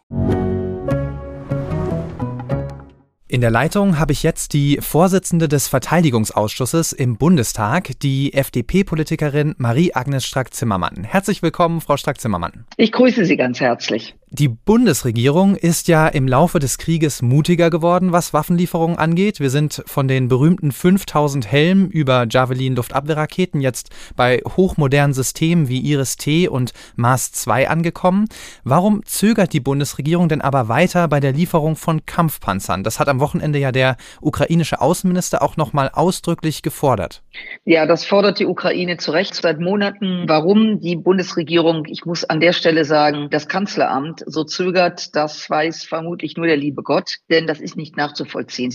In 3.28 3.40
der 3.40 3.50
Leitung 3.50 3.98
habe 3.98 4.12
ich 4.12 4.22
jetzt 4.22 4.52
die 4.52 4.78
Vorsitzende 4.80 5.48
des 5.48 5.66
Verteidigungsausschusses 5.66 6.92
im 6.92 7.16
Bundestag, 7.16 7.98
die 7.98 8.32
FDP-Politikerin 8.32 9.56
Marie-Agnes 9.58 10.24
Strack-Zimmermann. 10.24 11.02
Herzlich 11.02 11.42
willkommen, 11.42 11.80
Frau 11.80 11.96
Strack-Zimmermann. 11.96 12.66
Ich 12.76 12.92
grüße 12.92 13.24
Sie 13.24 13.36
ganz 13.36 13.58
herzlich. 13.58 14.14
Die 14.30 14.48
Bundesregierung 14.48 15.54
ist 15.54 15.86
ja 15.86 16.08
im 16.08 16.26
Laufe 16.26 16.58
des 16.58 16.78
Krieges 16.78 17.22
mutiger 17.22 17.70
geworden, 17.70 18.10
was 18.10 18.32
Waffenlieferungen 18.32 18.98
angeht. 18.98 19.38
Wir 19.38 19.50
sind 19.50 19.84
von 19.86 20.08
den 20.08 20.26
berühmten 20.26 20.72
5000 20.72 21.46
Helmen 21.46 21.88
über 21.90 22.26
Javelin 22.28 22.74
Luftabwehrraketen 22.74 23.60
jetzt 23.60 23.90
bei 24.16 24.38
hochmodernen 24.44 25.14
Systemen 25.14 25.68
wie 25.68 25.78
Iris-T 25.78 26.48
und 26.48 26.72
Mars 26.96 27.30
2 27.30 27.68
angekommen. 27.70 28.26
Warum 28.64 29.04
zögert 29.04 29.52
die 29.52 29.60
Bundesregierung 29.60 30.28
denn 30.28 30.40
aber 30.40 30.66
weiter 30.66 31.06
bei 31.06 31.20
der 31.20 31.32
Lieferung 31.32 31.76
von 31.76 32.04
Kampfpanzern? 32.04 32.82
Das 32.82 32.98
hat 32.98 33.08
am 33.08 33.20
Wochenende 33.20 33.60
ja 33.60 33.70
der 33.70 33.96
ukrainische 34.20 34.80
Außenminister 34.80 35.40
auch 35.40 35.56
nochmal 35.56 35.88
ausdrücklich 35.92 36.62
gefordert. 36.62 37.22
Ja, 37.64 37.86
das 37.86 38.04
fordert 38.04 38.40
die 38.40 38.46
Ukraine 38.46 38.96
zu 38.96 39.12
Recht 39.12 39.36
seit 39.36 39.60
Monaten. 39.60 40.24
Warum 40.26 40.80
die 40.80 40.96
Bundesregierung, 40.96 41.84
ich 41.86 42.04
muss 42.04 42.24
an 42.24 42.40
der 42.40 42.52
Stelle 42.52 42.84
sagen, 42.84 43.28
das 43.30 43.46
Kanzleramt 43.46 44.15
Land 44.16 44.32
so 44.32 44.44
zögert, 44.44 45.14
das 45.14 45.48
weiß 45.48 45.84
vermutlich 45.84 46.36
nur 46.36 46.46
der 46.46 46.56
liebe 46.56 46.82
Gott, 46.82 47.16
denn 47.30 47.46
das 47.46 47.60
ist 47.60 47.76
nicht 47.76 47.96
nachzuvollziehen. 47.96 48.74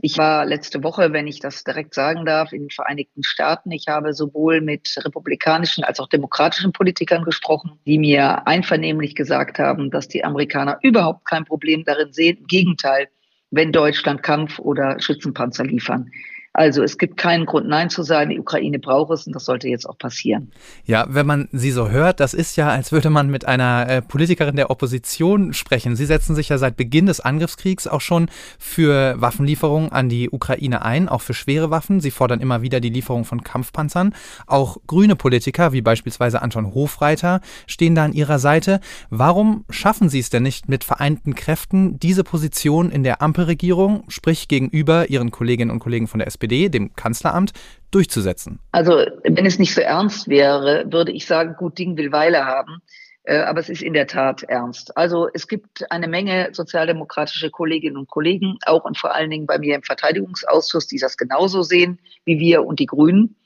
Ich 0.00 0.16
war 0.16 0.46
letzte 0.46 0.82
Woche, 0.82 1.12
wenn 1.12 1.26
ich 1.26 1.38
das 1.38 1.64
direkt 1.64 1.92
sagen 1.94 2.24
darf, 2.24 2.52
in 2.52 2.62
den 2.62 2.70
Vereinigten 2.70 3.22
Staaten. 3.22 3.70
Ich 3.72 3.88
habe 3.88 4.14
sowohl 4.14 4.62
mit 4.62 4.94
republikanischen 4.98 5.84
als 5.84 6.00
auch 6.00 6.08
demokratischen 6.08 6.72
Politikern 6.72 7.24
gesprochen, 7.24 7.78
die 7.86 7.98
mir 7.98 8.46
einvernehmlich 8.46 9.14
gesagt 9.14 9.58
haben, 9.58 9.90
dass 9.90 10.08
die 10.08 10.24
Amerikaner 10.24 10.78
überhaupt 10.82 11.26
kein 11.26 11.44
Problem 11.44 11.84
darin 11.84 12.12
sehen. 12.12 12.38
Im 12.38 12.46
Gegenteil, 12.46 13.08
wenn 13.50 13.70
Deutschland 13.70 14.22
Kampf- 14.22 14.58
oder 14.58 14.98
Schützenpanzer 14.98 15.64
liefern. 15.64 16.10
Also 16.54 16.82
es 16.82 16.98
gibt 16.98 17.16
keinen 17.16 17.46
Grund, 17.46 17.66
Nein 17.66 17.88
zu 17.88 18.02
sagen. 18.02 18.30
Die 18.30 18.38
Ukraine 18.38 18.78
braucht 18.78 19.10
es 19.12 19.26
und 19.26 19.34
das 19.34 19.46
sollte 19.46 19.68
jetzt 19.68 19.88
auch 19.88 19.96
passieren. 19.96 20.52
Ja, 20.84 21.06
wenn 21.08 21.26
man 21.26 21.48
Sie 21.52 21.70
so 21.70 21.88
hört, 21.88 22.20
das 22.20 22.34
ist 22.34 22.56
ja, 22.56 22.68
als 22.68 22.92
würde 22.92 23.08
man 23.08 23.30
mit 23.30 23.46
einer 23.46 23.88
äh, 23.88 24.02
Politikerin 24.02 24.56
der 24.56 24.70
Opposition 24.70 25.54
sprechen. 25.54 25.96
Sie 25.96 26.04
setzen 26.04 26.34
sich 26.34 26.50
ja 26.50 26.58
seit 26.58 26.76
Beginn 26.76 27.06
des 27.06 27.20
Angriffskriegs 27.20 27.86
auch 27.86 28.02
schon 28.02 28.28
für 28.58 29.18
Waffenlieferungen 29.18 29.92
an 29.92 30.10
die 30.10 30.28
Ukraine 30.28 30.84
ein, 30.84 31.08
auch 31.08 31.22
für 31.22 31.32
schwere 31.32 31.70
Waffen. 31.70 32.00
Sie 32.00 32.10
fordern 32.10 32.40
immer 32.40 32.60
wieder 32.60 32.80
die 32.80 32.90
Lieferung 32.90 33.24
von 33.24 33.42
Kampfpanzern. 33.42 34.14
Auch 34.46 34.76
grüne 34.86 35.16
Politiker, 35.16 35.72
wie 35.72 35.80
beispielsweise 35.80 36.42
Anton 36.42 36.74
Hofreiter, 36.74 37.40
stehen 37.66 37.94
da 37.94 38.04
an 38.04 38.12
Ihrer 38.12 38.38
Seite. 38.38 38.80
Warum 39.08 39.64
schaffen 39.70 40.10
Sie 40.10 40.18
es 40.18 40.28
denn 40.28 40.42
nicht 40.42 40.68
mit 40.68 40.84
vereinten 40.84 41.34
Kräften, 41.34 41.98
diese 41.98 42.24
Position 42.24 42.90
in 42.90 43.04
der 43.04 43.22
Ampelregierung, 43.22 44.04
sprich 44.08 44.48
gegenüber 44.48 45.08
Ihren 45.08 45.30
Kolleginnen 45.30 45.70
und 45.70 45.78
Kollegen 45.78 46.08
von 46.08 46.18
der 46.18 46.26
SPD, 46.26 46.41
SPD, 46.42 46.68
dem 46.68 46.94
Kanzleramt, 46.96 47.52
durchzusetzen? 47.90 48.58
Also, 48.72 49.04
wenn 49.22 49.46
es 49.46 49.58
nicht 49.58 49.74
so 49.74 49.80
ernst 49.80 50.28
wäre, 50.28 50.84
würde 50.90 51.12
ich 51.12 51.26
sagen, 51.26 51.54
gut 51.56 51.78
Ding 51.78 51.96
will 51.96 52.10
Weile 52.10 52.44
haben. 52.44 52.82
Äh, 53.24 53.38
aber 53.38 53.60
es 53.60 53.68
ist 53.68 53.82
in 53.82 53.92
der 53.92 54.08
Tat 54.08 54.42
ernst. 54.42 54.96
Also 54.96 55.28
es 55.32 55.46
gibt 55.46 55.88
eine 55.92 56.08
Menge 56.08 56.48
sozialdemokratische 56.52 57.50
Kolleginnen 57.50 57.96
und 57.96 58.08
Kollegen, 58.08 58.58
auch 58.66 58.84
und 58.84 58.98
vor 58.98 59.14
allen 59.14 59.30
Dingen 59.30 59.46
bei 59.46 59.58
mir 59.58 59.76
im 59.76 59.84
Verteidigungsausschuss, 59.84 60.88
die 60.88 60.98
das 60.98 61.16
genauso 61.16 61.62
sehen 61.62 62.00
wie 62.24 62.40
wir 62.40 62.66
und 62.66 62.80
die 62.80 62.86
Grünen, 62.86 63.36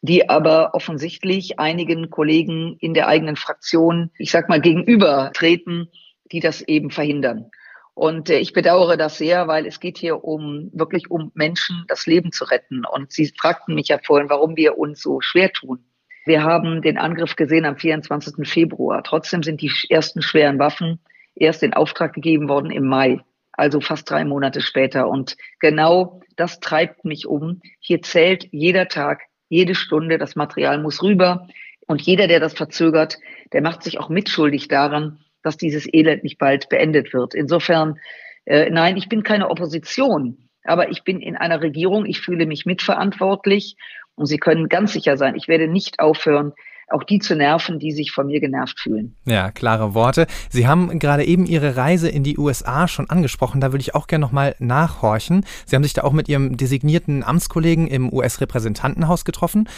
die 0.00 0.28
aber 0.28 0.74
offensichtlich 0.74 1.58
einigen 1.58 2.08
Kollegen 2.08 2.76
in 2.78 2.94
der 2.94 3.08
eigenen 3.08 3.34
Fraktion, 3.34 4.10
ich 4.16 4.30
sag 4.30 4.48
mal, 4.48 4.60
gegenübertreten, 4.60 5.88
die 6.30 6.38
das 6.38 6.60
eben 6.60 6.92
verhindern. 6.92 7.50
Und 7.96 8.28
äh, 8.28 8.40
ich 8.40 8.52
bedauere 8.52 8.98
das 8.98 9.16
sehr, 9.16 9.48
weil 9.48 9.64
es 9.64 9.80
geht 9.80 9.96
hier 9.96 10.22
um 10.22 10.70
wirklich 10.74 11.10
um 11.10 11.32
Menschen, 11.34 11.86
das 11.88 12.06
Leben 12.06 12.30
zu 12.30 12.44
retten. 12.44 12.84
Und 12.84 13.10
Sie 13.10 13.32
fragten 13.40 13.74
mich 13.74 13.88
ja 13.88 13.98
vorhin, 14.04 14.28
warum 14.28 14.54
wir 14.54 14.76
uns 14.76 15.00
so 15.00 15.22
schwer 15.22 15.50
tun. 15.50 15.78
Wir 16.26 16.42
haben 16.42 16.82
den 16.82 16.98
Angriff 16.98 17.36
gesehen 17.36 17.64
am 17.64 17.78
24. 17.78 18.46
Februar. 18.46 19.02
Trotzdem 19.02 19.42
sind 19.42 19.62
die 19.62 19.72
ersten 19.88 20.20
schweren 20.20 20.58
Waffen 20.58 21.00
erst 21.34 21.62
in 21.62 21.72
Auftrag 21.72 22.12
gegeben 22.12 22.50
worden 22.50 22.70
im 22.70 22.84
Mai, 22.84 23.22
also 23.52 23.80
fast 23.80 24.10
drei 24.10 24.26
Monate 24.26 24.60
später. 24.60 25.08
Und 25.08 25.38
genau 25.58 26.20
das 26.36 26.60
treibt 26.60 27.06
mich 27.06 27.26
um. 27.26 27.62
Hier 27.80 28.02
zählt 28.02 28.46
jeder 28.52 28.88
Tag, 28.88 29.22
jede 29.48 29.74
Stunde, 29.74 30.18
das 30.18 30.36
Material 30.36 30.82
muss 30.82 31.02
rüber. 31.02 31.48
Und 31.86 32.02
jeder, 32.02 32.26
der 32.26 32.40
das 32.40 32.52
verzögert, 32.52 33.16
der 33.54 33.62
macht 33.62 33.82
sich 33.82 33.98
auch 33.98 34.10
mitschuldig 34.10 34.68
daran, 34.68 35.20
dass 35.46 35.56
dieses 35.56 35.86
Elend 35.92 36.24
nicht 36.24 36.38
bald 36.38 36.68
beendet 36.68 37.14
wird. 37.14 37.34
Insofern, 37.34 37.98
äh, 38.44 38.68
nein, 38.70 38.96
ich 38.96 39.08
bin 39.08 39.22
keine 39.22 39.48
Opposition, 39.48 40.48
aber 40.64 40.90
ich 40.90 41.04
bin 41.04 41.20
in 41.20 41.36
einer 41.36 41.62
Regierung, 41.62 42.04
ich 42.04 42.20
fühle 42.20 42.46
mich 42.46 42.66
mitverantwortlich 42.66 43.76
und 44.16 44.26
Sie 44.26 44.38
können 44.38 44.68
ganz 44.68 44.92
sicher 44.92 45.16
sein, 45.16 45.36
ich 45.36 45.46
werde 45.46 45.68
nicht 45.68 46.00
aufhören, 46.00 46.52
auch 46.88 47.02
die 47.02 47.18
zu 47.18 47.34
nerven, 47.34 47.78
die 47.78 47.92
sich 47.92 48.12
von 48.12 48.26
mir 48.26 48.40
genervt 48.40 48.78
fühlen. 48.78 49.16
Ja, 49.24 49.50
klare 49.50 49.94
Worte. 49.94 50.26
Sie 50.50 50.66
haben 50.66 50.98
gerade 50.98 51.24
eben 51.24 51.46
Ihre 51.46 51.76
Reise 51.76 52.08
in 52.08 52.22
die 52.22 52.38
USA 52.38 52.86
schon 52.86 53.10
angesprochen. 53.10 53.60
Da 53.60 53.72
würde 53.72 53.80
ich 53.80 53.94
auch 53.94 54.06
gerne 54.06 54.24
nochmal 54.24 54.54
nachhorchen. 54.58 55.44
Sie 55.64 55.74
haben 55.74 55.82
sich 55.82 55.94
da 55.94 56.04
auch 56.04 56.12
mit 56.12 56.28
Ihrem 56.28 56.56
designierten 56.56 57.24
Amtskollegen 57.24 57.88
im 57.88 58.12
US-Repräsentantenhaus 58.12 59.24
getroffen. 59.24 59.68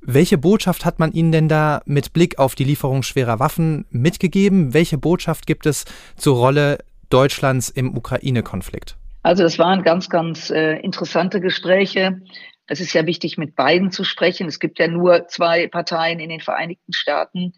Welche 0.00 0.38
Botschaft 0.38 0.84
hat 0.84 0.98
man 0.98 1.12
Ihnen 1.12 1.32
denn 1.32 1.48
da 1.48 1.82
mit 1.84 2.12
Blick 2.12 2.38
auf 2.38 2.54
die 2.54 2.64
Lieferung 2.64 3.02
schwerer 3.02 3.38
Waffen 3.38 3.84
mitgegeben? 3.90 4.72
Welche 4.72 4.98
Botschaft 4.98 5.46
gibt 5.46 5.66
es 5.66 5.84
zur 6.16 6.36
Rolle 6.36 6.78
Deutschlands 7.10 7.68
im 7.68 7.96
Ukraine-Konflikt? 7.96 8.96
Also 9.22 9.44
es 9.44 9.58
waren 9.58 9.82
ganz, 9.82 10.10
ganz 10.10 10.50
äh, 10.50 10.76
interessante 10.80 11.40
Gespräche. 11.40 12.20
Es 12.66 12.80
ist 12.80 12.92
ja 12.94 13.06
wichtig, 13.06 13.36
mit 13.36 13.56
beiden 13.56 13.90
zu 13.90 14.04
sprechen. 14.04 14.46
Es 14.46 14.58
gibt 14.58 14.78
ja 14.78 14.88
nur 14.88 15.28
zwei 15.28 15.68
Parteien 15.68 16.20
in 16.20 16.30
den 16.30 16.40
Vereinigten 16.40 16.92
Staaten 16.92 17.52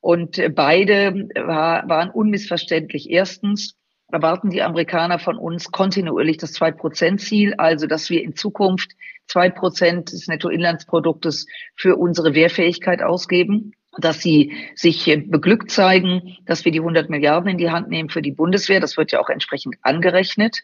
und 0.00 0.38
äh, 0.38 0.48
beide 0.48 1.28
war, 1.34 1.88
waren 1.88 2.10
unmissverständlich. 2.10 3.10
Erstens 3.10 3.76
erwarten 4.10 4.50
die 4.50 4.62
Amerikaner 4.62 5.18
von 5.18 5.36
uns 5.36 5.70
kontinuierlich 5.70 6.38
das 6.38 6.52
Zwei-Prozent-Ziel, 6.52 7.54
also 7.54 7.86
dass 7.86 8.08
wir 8.08 8.22
in 8.22 8.34
Zukunft 8.34 8.92
zwei 9.26 9.50
Prozent 9.50 10.12
des 10.12 10.28
Nettoinlandsproduktes 10.28 11.46
für 11.76 11.96
unsere 11.96 12.34
Wehrfähigkeit 12.34 13.02
ausgeben. 13.02 13.72
dass 14.00 14.20
sie 14.20 14.52
sich 14.76 15.06
beglückt 15.26 15.72
zeigen, 15.72 16.36
dass 16.46 16.64
wir 16.64 16.70
die 16.70 16.78
100 16.78 17.10
Milliarden 17.10 17.50
in 17.50 17.58
die 17.58 17.70
Hand 17.70 17.88
nehmen 17.88 18.10
für 18.10 18.22
die 18.22 18.30
Bundeswehr. 18.30 18.78
Das 18.78 18.96
wird 18.96 19.10
ja 19.10 19.18
auch 19.18 19.28
entsprechend 19.28 19.76
angerechnet. 19.82 20.60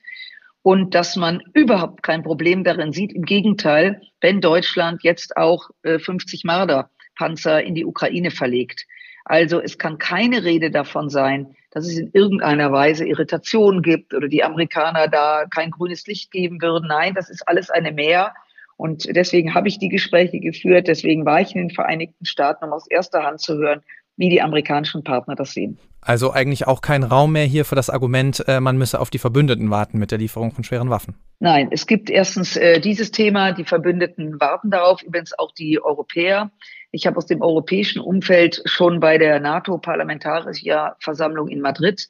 Und 0.66 0.94
dass 0.94 1.14
man 1.14 1.42
überhaupt 1.52 2.02
kein 2.02 2.22
Problem 2.22 2.64
darin 2.64 2.94
sieht. 2.94 3.12
Im 3.12 3.26
Gegenteil, 3.26 4.00
wenn 4.22 4.40
Deutschland 4.40 5.02
jetzt 5.02 5.36
auch 5.36 5.68
50 5.82 6.42
Marder-Panzer 6.44 7.62
in 7.62 7.74
die 7.74 7.84
Ukraine 7.84 8.30
verlegt. 8.30 8.86
Also 9.26 9.60
es 9.60 9.76
kann 9.76 9.98
keine 9.98 10.42
Rede 10.42 10.70
davon 10.70 11.10
sein, 11.10 11.54
dass 11.70 11.86
es 11.86 11.98
in 11.98 12.10
irgendeiner 12.14 12.72
Weise 12.72 13.06
Irritationen 13.06 13.82
gibt 13.82 14.14
oder 14.14 14.26
die 14.26 14.42
Amerikaner 14.42 15.06
da 15.06 15.44
kein 15.54 15.70
grünes 15.70 16.06
Licht 16.06 16.30
geben 16.30 16.62
würden. 16.62 16.88
Nein, 16.88 17.12
das 17.12 17.28
ist 17.28 17.46
alles 17.46 17.68
eine 17.68 17.92
Mehr. 17.92 18.32
Und 18.78 19.04
deswegen 19.14 19.52
habe 19.52 19.68
ich 19.68 19.78
die 19.78 19.90
Gespräche 19.90 20.40
geführt. 20.40 20.88
Deswegen 20.88 21.26
war 21.26 21.42
ich 21.42 21.54
in 21.54 21.68
den 21.68 21.74
Vereinigten 21.74 22.24
Staaten, 22.24 22.64
um 22.64 22.72
aus 22.72 22.86
erster 22.88 23.22
Hand 23.22 23.42
zu 23.42 23.58
hören, 23.58 23.82
wie 24.16 24.28
die 24.28 24.42
amerikanischen 24.42 25.02
Partner 25.02 25.34
das 25.34 25.52
sehen. 25.52 25.78
Also 26.00 26.32
eigentlich 26.32 26.66
auch 26.66 26.82
kein 26.82 27.02
Raum 27.02 27.32
mehr 27.32 27.46
hier 27.46 27.64
für 27.64 27.76
das 27.76 27.88
Argument, 27.88 28.46
äh, 28.46 28.60
man 28.60 28.76
müsse 28.76 29.00
auf 29.00 29.08
die 29.08 29.18
Verbündeten 29.18 29.70
warten 29.70 29.98
mit 29.98 30.10
der 30.10 30.18
Lieferung 30.18 30.52
von 30.52 30.62
schweren 30.62 30.90
Waffen. 30.90 31.14
Nein, 31.40 31.68
es 31.70 31.86
gibt 31.86 32.10
erstens 32.10 32.56
äh, 32.56 32.78
dieses 32.78 33.10
Thema, 33.10 33.52
die 33.52 33.64
Verbündeten 33.64 34.38
warten 34.38 34.70
darauf, 34.70 35.02
übrigens 35.02 35.36
auch 35.38 35.52
die 35.52 35.82
Europäer. 35.82 36.50
Ich 36.92 37.06
habe 37.06 37.16
aus 37.16 37.26
dem 37.26 37.40
europäischen 37.40 38.00
Umfeld 38.00 38.60
schon 38.66 39.00
bei 39.00 39.16
der 39.16 39.40
NATO-Parlamentarierversammlung 39.40 41.48
in 41.48 41.60
Madrid 41.60 42.08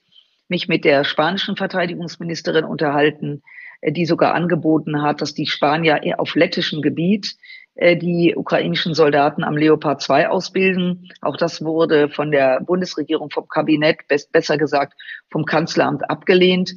mich 0.48 0.68
mit 0.68 0.84
der 0.84 1.04
spanischen 1.04 1.56
Verteidigungsministerin 1.56 2.64
unterhalten, 2.64 3.42
äh, 3.80 3.92
die 3.92 4.06
sogar 4.06 4.34
angeboten 4.34 5.02
hat, 5.02 5.22
dass 5.22 5.34
die 5.34 5.46
Spanier 5.46 6.00
auf 6.18 6.34
lettischem 6.34 6.82
Gebiet 6.82 7.28
äh, 7.28 7.63
die 7.76 8.34
ukrainischen 8.36 8.94
Soldaten 8.94 9.42
am 9.42 9.56
Leopard 9.56 10.00
2 10.00 10.28
ausbilden. 10.28 11.10
Auch 11.20 11.36
das 11.36 11.64
wurde 11.64 12.08
von 12.08 12.30
der 12.30 12.60
Bundesregierung, 12.60 13.30
vom 13.30 13.48
Kabinett, 13.48 14.00
besser 14.32 14.58
gesagt 14.58 14.94
vom 15.30 15.44
Kanzleramt 15.44 16.08
abgelehnt. 16.08 16.74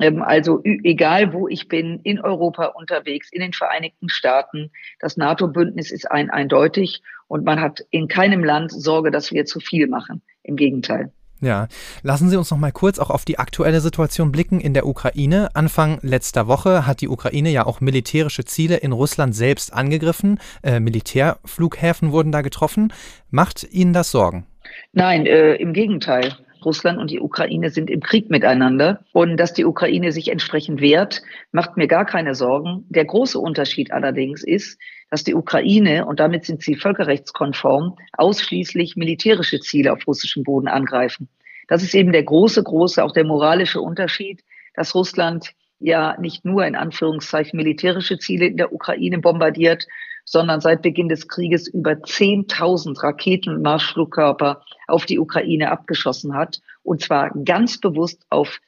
Ähm, 0.00 0.22
also 0.22 0.60
egal, 0.64 1.32
wo 1.32 1.48
ich 1.48 1.68
bin, 1.68 2.00
in 2.02 2.20
Europa 2.20 2.66
unterwegs, 2.66 3.30
in 3.32 3.40
den 3.40 3.52
Vereinigten 3.52 4.08
Staaten, 4.08 4.70
das 4.98 5.16
NATO-Bündnis 5.16 5.90
ist 5.90 6.10
ein 6.10 6.30
eindeutig 6.30 7.02
und 7.28 7.44
man 7.44 7.60
hat 7.60 7.84
in 7.90 8.08
keinem 8.08 8.44
Land 8.44 8.72
Sorge, 8.72 9.10
dass 9.10 9.32
wir 9.32 9.44
zu 9.44 9.60
viel 9.60 9.86
machen. 9.86 10.22
Im 10.42 10.56
Gegenteil. 10.56 11.12
Ja, 11.42 11.68
lassen 12.02 12.28
Sie 12.28 12.36
uns 12.36 12.50
noch 12.50 12.58
mal 12.58 12.72
kurz 12.72 12.98
auch 12.98 13.08
auf 13.08 13.24
die 13.24 13.38
aktuelle 13.38 13.80
Situation 13.80 14.30
blicken 14.30 14.60
in 14.60 14.74
der 14.74 14.86
Ukraine. 14.86 15.48
Anfang 15.54 15.98
letzter 16.02 16.46
Woche 16.48 16.86
hat 16.86 17.00
die 17.00 17.08
Ukraine 17.08 17.50
ja 17.50 17.64
auch 17.64 17.80
militärische 17.80 18.44
Ziele 18.44 18.76
in 18.76 18.92
Russland 18.92 19.34
selbst 19.34 19.72
angegriffen. 19.72 20.38
Äh, 20.62 20.80
Militärflughäfen 20.80 22.12
wurden 22.12 22.30
da 22.30 22.42
getroffen. 22.42 22.92
Macht 23.30 23.66
Ihnen 23.70 23.94
das 23.94 24.10
Sorgen? 24.10 24.46
Nein, 24.92 25.24
äh, 25.24 25.54
im 25.54 25.72
Gegenteil. 25.72 26.36
Russland 26.62 26.98
und 26.98 27.10
die 27.10 27.20
Ukraine 27.20 27.70
sind 27.70 27.88
im 27.88 28.00
Krieg 28.00 28.28
miteinander. 28.28 29.00
Und 29.12 29.38
dass 29.38 29.54
die 29.54 29.64
Ukraine 29.64 30.12
sich 30.12 30.30
entsprechend 30.30 30.82
wehrt, 30.82 31.22
macht 31.52 31.78
mir 31.78 31.88
gar 31.88 32.04
keine 32.04 32.34
Sorgen. 32.34 32.84
Der 32.90 33.06
große 33.06 33.38
Unterschied 33.38 33.92
allerdings 33.92 34.44
ist, 34.44 34.78
dass 35.10 35.24
die 35.24 35.34
Ukraine, 35.34 36.06
und 36.06 36.20
damit 36.20 36.44
sind 36.44 36.62
sie 36.62 36.76
völkerrechtskonform, 36.76 37.96
ausschließlich 38.12 38.96
militärische 38.96 39.60
Ziele 39.60 39.92
auf 39.92 40.06
russischem 40.06 40.44
Boden 40.44 40.68
angreifen. 40.68 41.28
Das 41.68 41.82
ist 41.82 41.94
eben 41.94 42.12
der 42.12 42.22
große, 42.22 42.62
große, 42.62 43.02
auch 43.02 43.12
der 43.12 43.24
moralische 43.24 43.80
Unterschied, 43.80 44.42
dass 44.74 44.94
Russland 44.94 45.52
ja 45.80 46.16
nicht 46.20 46.44
nur 46.44 46.64
in 46.66 46.76
Anführungszeichen 46.76 47.56
militärische 47.56 48.18
Ziele 48.18 48.46
in 48.46 48.56
der 48.56 48.72
Ukraine 48.72 49.18
bombardiert, 49.18 49.86
sondern 50.24 50.60
seit 50.60 50.82
Beginn 50.82 51.08
des 51.08 51.26
Krieges 51.26 51.66
über 51.66 51.92
10.000 51.92 53.02
Raketen 53.02 53.54
und 53.54 53.62
Marschflugkörper 53.62 54.62
auf 54.86 55.06
die 55.06 55.18
Ukraine 55.18 55.70
abgeschossen 55.70 56.34
hat. 56.34 56.60
Und 56.82 57.02
zwar 57.02 57.30
ganz 57.44 57.78
bewusst 57.78 58.24
auf 58.30 58.60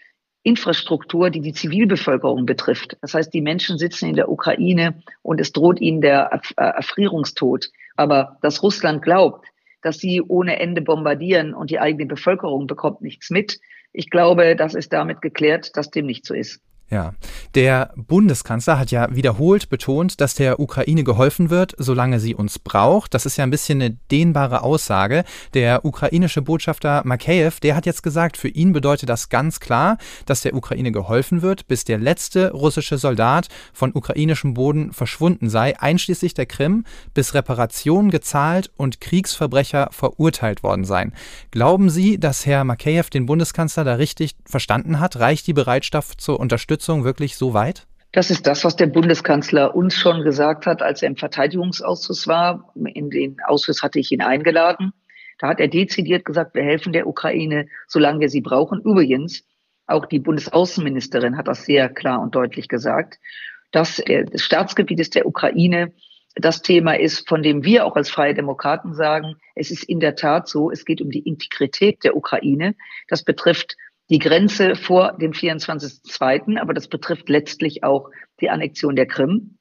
Infrastruktur, 0.42 1.30
die 1.30 1.40
die 1.40 1.52
Zivilbevölkerung 1.52 2.46
betrifft. 2.46 2.96
Das 3.00 3.14
heißt, 3.14 3.32
die 3.32 3.40
Menschen 3.40 3.78
sitzen 3.78 4.08
in 4.08 4.16
der 4.16 4.28
Ukraine 4.28 5.02
und 5.22 5.40
es 5.40 5.52
droht 5.52 5.80
ihnen 5.80 6.00
der 6.00 6.40
äh, 6.56 6.62
Erfrierungstod. 6.62 7.70
Aber 7.96 8.38
dass 8.42 8.62
Russland 8.62 9.02
glaubt, 9.02 9.46
dass 9.82 9.98
sie 9.98 10.20
ohne 10.20 10.58
Ende 10.60 10.82
bombardieren 10.82 11.54
und 11.54 11.70
die 11.70 11.80
eigene 11.80 12.06
Bevölkerung 12.06 12.66
bekommt 12.66 13.02
nichts 13.02 13.30
mit, 13.30 13.60
ich 13.92 14.08
glaube, 14.08 14.56
das 14.56 14.74
ist 14.74 14.92
damit 14.92 15.20
geklärt, 15.20 15.76
dass 15.76 15.90
dem 15.90 16.06
nicht 16.06 16.24
so 16.24 16.34
ist. 16.34 16.62
Ja, 16.92 17.14
der 17.54 17.94
Bundeskanzler 17.96 18.78
hat 18.78 18.90
ja 18.90 19.08
wiederholt 19.16 19.70
betont, 19.70 20.20
dass 20.20 20.34
der 20.34 20.60
Ukraine 20.60 21.04
geholfen 21.04 21.48
wird, 21.48 21.74
solange 21.78 22.20
sie 22.20 22.34
uns 22.34 22.58
braucht. 22.58 23.14
Das 23.14 23.24
ist 23.24 23.38
ja 23.38 23.44
ein 23.44 23.50
bisschen 23.50 23.80
eine 23.80 23.96
dehnbare 24.10 24.60
Aussage. 24.62 25.24
Der 25.54 25.86
ukrainische 25.86 26.42
Botschafter 26.42 27.00
Makeyev, 27.06 27.60
der 27.60 27.76
hat 27.76 27.86
jetzt 27.86 28.02
gesagt, 28.02 28.36
für 28.36 28.48
ihn 28.48 28.74
bedeutet 28.74 29.08
das 29.08 29.30
ganz 29.30 29.58
klar, 29.58 29.96
dass 30.26 30.42
der 30.42 30.54
Ukraine 30.54 30.92
geholfen 30.92 31.40
wird, 31.40 31.66
bis 31.66 31.86
der 31.86 31.96
letzte 31.96 32.52
russische 32.52 32.98
Soldat 32.98 33.48
von 33.72 33.92
ukrainischem 33.94 34.52
Boden 34.52 34.92
verschwunden 34.92 35.48
sei, 35.48 35.80
einschließlich 35.80 36.34
der 36.34 36.44
Krim, 36.44 36.84
bis 37.14 37.32
Reparationen 37.32 38.10
gezahlt 38.10 38.70
und 38.76 39.00
Kriegsverbrecher 39.00 39.88
verurteilt 39.92 40.62
worden 40.62 40.84
seien. 40.84 41.14
Glauben 41.52 41.88
Sie, 41.88 42.20
dass 42.20 42.44
Herr 42.44 42.64
Makeyev 42.64 43.08
den 43.08 43.24
Bundeskanzler 43.24 43.84
da 43.84 43.94
richtig 43.94 44.34
verstanden 44.44 45.00
hat? 45.00 45.16
Reicht 45.16 45.46
die 45.46 45.54
Bereitschaft 45.54 46.20
zur 46.20 46.38
Unterstützung 46.38 46.81
Unterstützung 46.82 47.04
wirklich 47.04 47.36
so 47.36 47.54
weit? 47.54 47.86
Das 48.10 48.30
ist 48.30 48.46
das, 48.46 48.64
was 48.64 48.76
der 48.76 48.88
Bundeskanzler 48.88 49.74
uns 49.74 49.94
schon 49.94 50.22
gesagt 50.22 50.66
hat, 50.66 50.82
als 50.82 51.02
er 51.02 51.08
im 51.08 51.16
Verteidigungsausschuss 51.16 52.26
war. 52.26 52.72
In 52.74 53.08
den 53.08 53.36
Ausschuss 53.46 53.82
hatte 53.82 54.00
ich 54.00 54.10
ihn 54.12 54.20
eingeladen. 54.20 54.92
Da 55.38 55.48
hat 55.48 55.60
er 55.60 55.68
dezidiert 55.68 56.24
gesagt, 56.24 56.54
wir 56.54 56.62
helfen 56.62 56.92
der 56.92 57.06
Ukraine, 57.06 57.68
solange 57.86 58.20
wir 58.20 58.28
sie 58.28 58.42
brauchen. 58.42 58.80
Übrigens, 58.80 59.44
auch 59.86 60.06
die 60.06 60.18
Bundesaußenministerin 60.18 61.36
hat 61.36 61.48
das 61.48 61.64
sehr 61.64 61.88
klar 61.88 62.20
und 62.20 62.34
deutlich 62.34 62.68
gesagt, 62.68 63.18
dass 63.70 64.02
das 64.04 64.42
Staatsgebiet 64.42 65.14
der 65.14 65.26
Ukraine 65.26 65.92
das 66.34 66.62
Thema 66.62 66.98
ist, 66.98 67.28
von 67.28 67.42
dem 67.42 67.64
wir 67.64 67.86
auch 67.86 67.96
als 67.96 68.10
Freie 68.10 68.34
Demokraten 68.34 68.94
sagen, 68.94 69.36
es 69.54 69.70
ist 69.70 69.84
in 69.84 70.00
der 70.00 70.16
Tat 70.16 70.48
so, 70.48 70.70
es 70.70 70.84
geht 70.84 71.00
um 71.00 71.10
die 71.10 71.20
Integrität 71.20 72.04
der 72.04 72.16
Ukraine. 72.16 72.74
Das 73.08 73.22
betrifft 73.22 73.76
die 74.12 74.18
Grenze 74.18 74.76
vor 74.76 75.16
dem 75.18 75.32
24.02., 75.32 76.60
aber 76.60 76.74
das 76.74 76.86
betrifft 76.86 77.30
letztlich 77.30 77.82
auch 77.82 78.10
die 78.42 78.50
Annexion 78.50 78.94
der 78.94 79.06
Krim. 79.06 79.56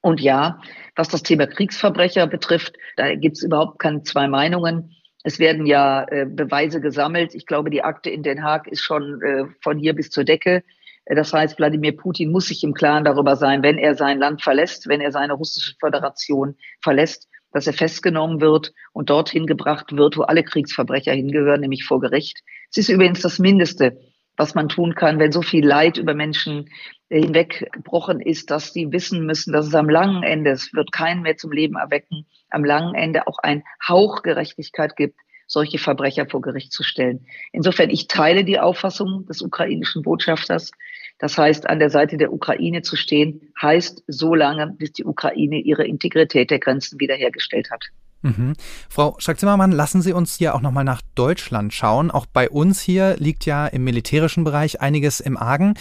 Und 0.00 0.20
ja, 0.20 0.60
was 0.94 1.08
das 1.08 1.24
Thema 1.24 1.48
Kriegsverbrecher 1.48 2.28
betrifft, 2.28 2.76
da 2.96 3.16
gibt 3.16 3.36
es 3.36 3.42
überhaupt 3.42 3.80
keine 3.80 4.04
zwei 4.04 4.28
Meinungen. 4.28 4.94
Es 5.24 5.40
werden 5.40 5.66
ja 5.66 6.06
äh, 6.08 6.26
Beweise 6.26 6.80
gesammelt. 6.80 7.34
Ich 7.34 7.44
glaube, 7.44 7.70
die 7.70 7.82
Akte 7.82 8.08
in 8.08 8.22
Den 8.22 8.44
Haag 8.44 8.68
ist 8.68 8.82
schon 8.82 9.20
äh, 9.20 9.46
von 9.62 9.78
hier 9.78 9.94
bis 9.94 10.10
zur 10.10 10.22
Decke. 10.22 10.62
Äh, 11.06 11.16
das 11.16 11.32
heißt, 11.32 11.58
Wladimir 11.58 11.96
Putin 11.96 12.30
muss 12.30 12.46
sich 12.46 12.62
im 12.62 12.74
Klaren 12.74 13.02
darüber 13.02 13.34
sein, 13.34 13.64
wenn 13.64 13.78
er 13.78 13.96
sein 13.96 14.20
Land 14.20 14.42
verlässt, 14.42 14.88
wenn 14.88 15.00
er 15.00 15.10
seine 15.10 15.32
russische 15.32 15.74
Föderation 15.80 16.54
verlässt, 16.82 17.28
dass 17.52 17.66
er 17.66 17.72
festgenommen 17.72 18.40
wird 18.40 18.72
und 18.92 19.10
dorthin 19.10 19.46
gebracht 19.46 19.96
wird, 19.96 20.16
wo 20.16 20.22
alle 20.22 20.44
Kriegsverbrecher 20.44 21.12
hingehören, 21.12 21.60
nämlich 21.60 21.84
vor 21.84 22.00
Gericht. 22.00 22.40
Es 22.70 22.78
ist 22.78 22.88
übrigens 22.88 23.20
das 23.20 23.38
Mindeste, 23.38 23.98
was 24.36 24.54
man 24.54 24.68
tun 24.68 24.94
kann, 24.94 25.18
wenn 25.18 25.32
so 25.32 25.42
viel 25.42 25.66
Leid 25.66 25.98
über 25.98 26.14
Menschen 26.14 26.70
hinweggebrochen 27.10 28.20
ist, 28.20 28.50
dass 28.50 28.72
sie 28.72 28.92
wissen 28.92 29.26
müssen, 29.26 29.52
dass 29.52 29.66
es 29.66 29.74
am 29.74 29.88
langen 29.88 30.22
Ende, 30.22 30.50
es 30.50 30.72
wird 30.74 30.92
keinen 30.92 31.22
mehr 31.22 31.36
zum 31.36 31.52
Leben 31.52 31.76
erwecken, 31.76 32.26
am 32.50 32.64
langen 32.64 32.94
Ende 32.94 33.26
auch 33.26 33.38
ein 33.38 33.64
Hauch 33.86 34.22
Gerechtigkeit 34.22 34.96
gibt, 34.96 35.18
solche 35.46 35.78
Verbrecher 35.78 36.26
vor 36.26 36.42
Gericht 36.42 36.72
zu 36.72 36.82
stellen. 36.82 37.26
Insofern, 37.52 37.90
ich 37.90 38.06
teile 38.06 38.44
die 38.44 38.60
Auffassung 38.60 39.26
des 39.26 39.40
ukrainischen 39.40 40.02
Botschafters. 40.02 40.70
Das 41.18 41.36
heißt, 41.36 41.68
an 41.68 41.80
der 41.80 41.90
Seite 41.90 42.16
der 42.16 42.32
Ukraine 42.32 42.82
zu 42.82 42.96
stehen, 42.96 43.40
heißt 43.60 44.04
so 44.06 44.34
lange, 44.34 44.68
bis 44.68 44.92
die 44.92 45.04
Ukraine 45.04 45.58
ihre 45.58 45.84
Integrität 45.84 46.50
der 46.50 46.60
Grenzen 46.60 47.00
wiederhergestellt 47.00 47.70
hat. 47.70 47.84
Mhm. 48.22 48.54
Frau 48.88 49.16
Strack-Zimmermann, 49.18 49.72
lassen 49.72 50.02
Sie 50.02 50.12
uns 50.12 50.36
hier 50.36 50.54
auch 50.54 50.60
nochmal 50.60 50.84
nach 50.84 51.02
Deutschland 51.14 51.72
schauen. 51.72 52.10
Auch 52.10 52.26
bei 52.26 52.48
uns 52.48 52.80
hier 52.80 53.16
liegt 53.18 53.46
ja 53.46 53.66
im 53.66 53.84
militärischen 53.84 54.44
Bereich 54.44 54.80
einiges 54.80 55.20
im 55.20 55.36
Argen. 55.36 55.74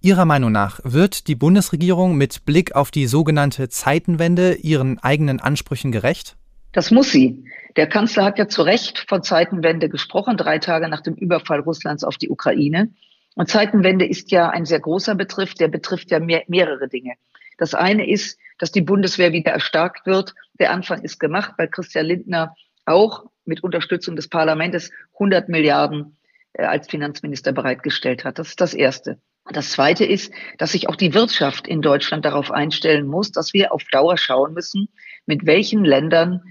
Ihrer 0.00 0.24
Meinung 0.24 0.50
nach 0.50 0.80
wird 0.82 1.28
die 1.28 1.36
Bundesregierung 1.36 2.16
mit 2.16 2.44
Blick 2.44 2.74
auf 2.74 2.90
die 2.90 3.06
sogenannte 3.06 3.68
Zeitenwende 3.68 4.54
ihren 4.54 4.98
eigenen 4.98 5.38
Ansprüchen 5.38 5.92
gerecht? 5.92 6.36
Das 6.72 6.90
muss 6.90 7.12
sie. 7.12 7.44
Der 7.76 7.86
Kanzler 7.86 8.24
hat 8.24 8.38
ja 8.38 8.48
zu 8.48 8.62
Recht 8.62 9.04
von 9.08 9.22
Zeitenwende 9.22 9.88
gesprochen, 9.88 10.36
drei 10.36 10.58
Tage 10.58 10.88
nach 10.88 11.02
dem 11.02 11.14
Überfall 11.14 11.60
Russlands 11.60 12.02
auf 12.02 12.16
die 12.16 12.30
Ukraine. 12.30 12.90
Und 13.34 13.48
Zeitenwende 13.48 14.06
ist 14.06 14.30
ja 14.30 14.50
ein 14.50 14.64
sehr 14.64 14.80
großer 14.80 15.14
Begriff, 15.14 15.54
der 15.54 15.68
betrifft 15.68 16.10
ja 16.10 16.20
mehr, 16.20 16.42
mehrere 16.48 16.88
Dinge. 16.88 17.14
Das 17.58 17.74
eine 17.74 18.08
ist, 18.08 18.38
dass 18.58 18.72
die 18.72 18.80
Bundeswehr 18.80 19.32
wieder 19.32 19.52
erstarkt 19.52 20.06
wird. 20.06 20.34
Der 20.58 20.72
Anfang 20.72 21.02
ist 21.02 21.18
gemacht, 21.18 21.54
weil 21.56 21.68
Christian 21.68 22.06
Lindner 22.06 22.54
auch 22.84 23.24
mit 23.44 23.62
Unterstützung 23.62 24.16
des 24.16 24.28
Parlaments 24.28 24.90
100 25.14 25.48
Milliarden 25.48 26.16
äh, 26.52 26.64
als 26.64 26.88
Finanzminister 26.88 27.52
bereitgestellt 27.52 28.24
hat. 28.24 28.38
Das 28.38 28.48
ist 28.48 28.60
das 28.60 28.74
Erste. 28.74 29.18
Das 29.50 29.70
Zweite 29.70 30.04
ist, 30.04 30.32
dass 30.58 30.72
sich 30.72 30.88
auch 30.88 30.94
die 30.94 31.14
Wirtschaft 31.14 31.66
in 31.66 31.82
Deutschland 31.82 32.24
darauf 32.24 32.52
einstellen 32.52 33.06
muss, 33.06 33.32
dass 33.32 33.52
wir 33.52 33.72
auf 33.72 33.82
Dauer 33.90 34.16
schauen 34.16 34.54
müssen, 34.54 34.88
mit 35.26 35.46
welchen 35.46 35.84
Ländern 35.84 36.42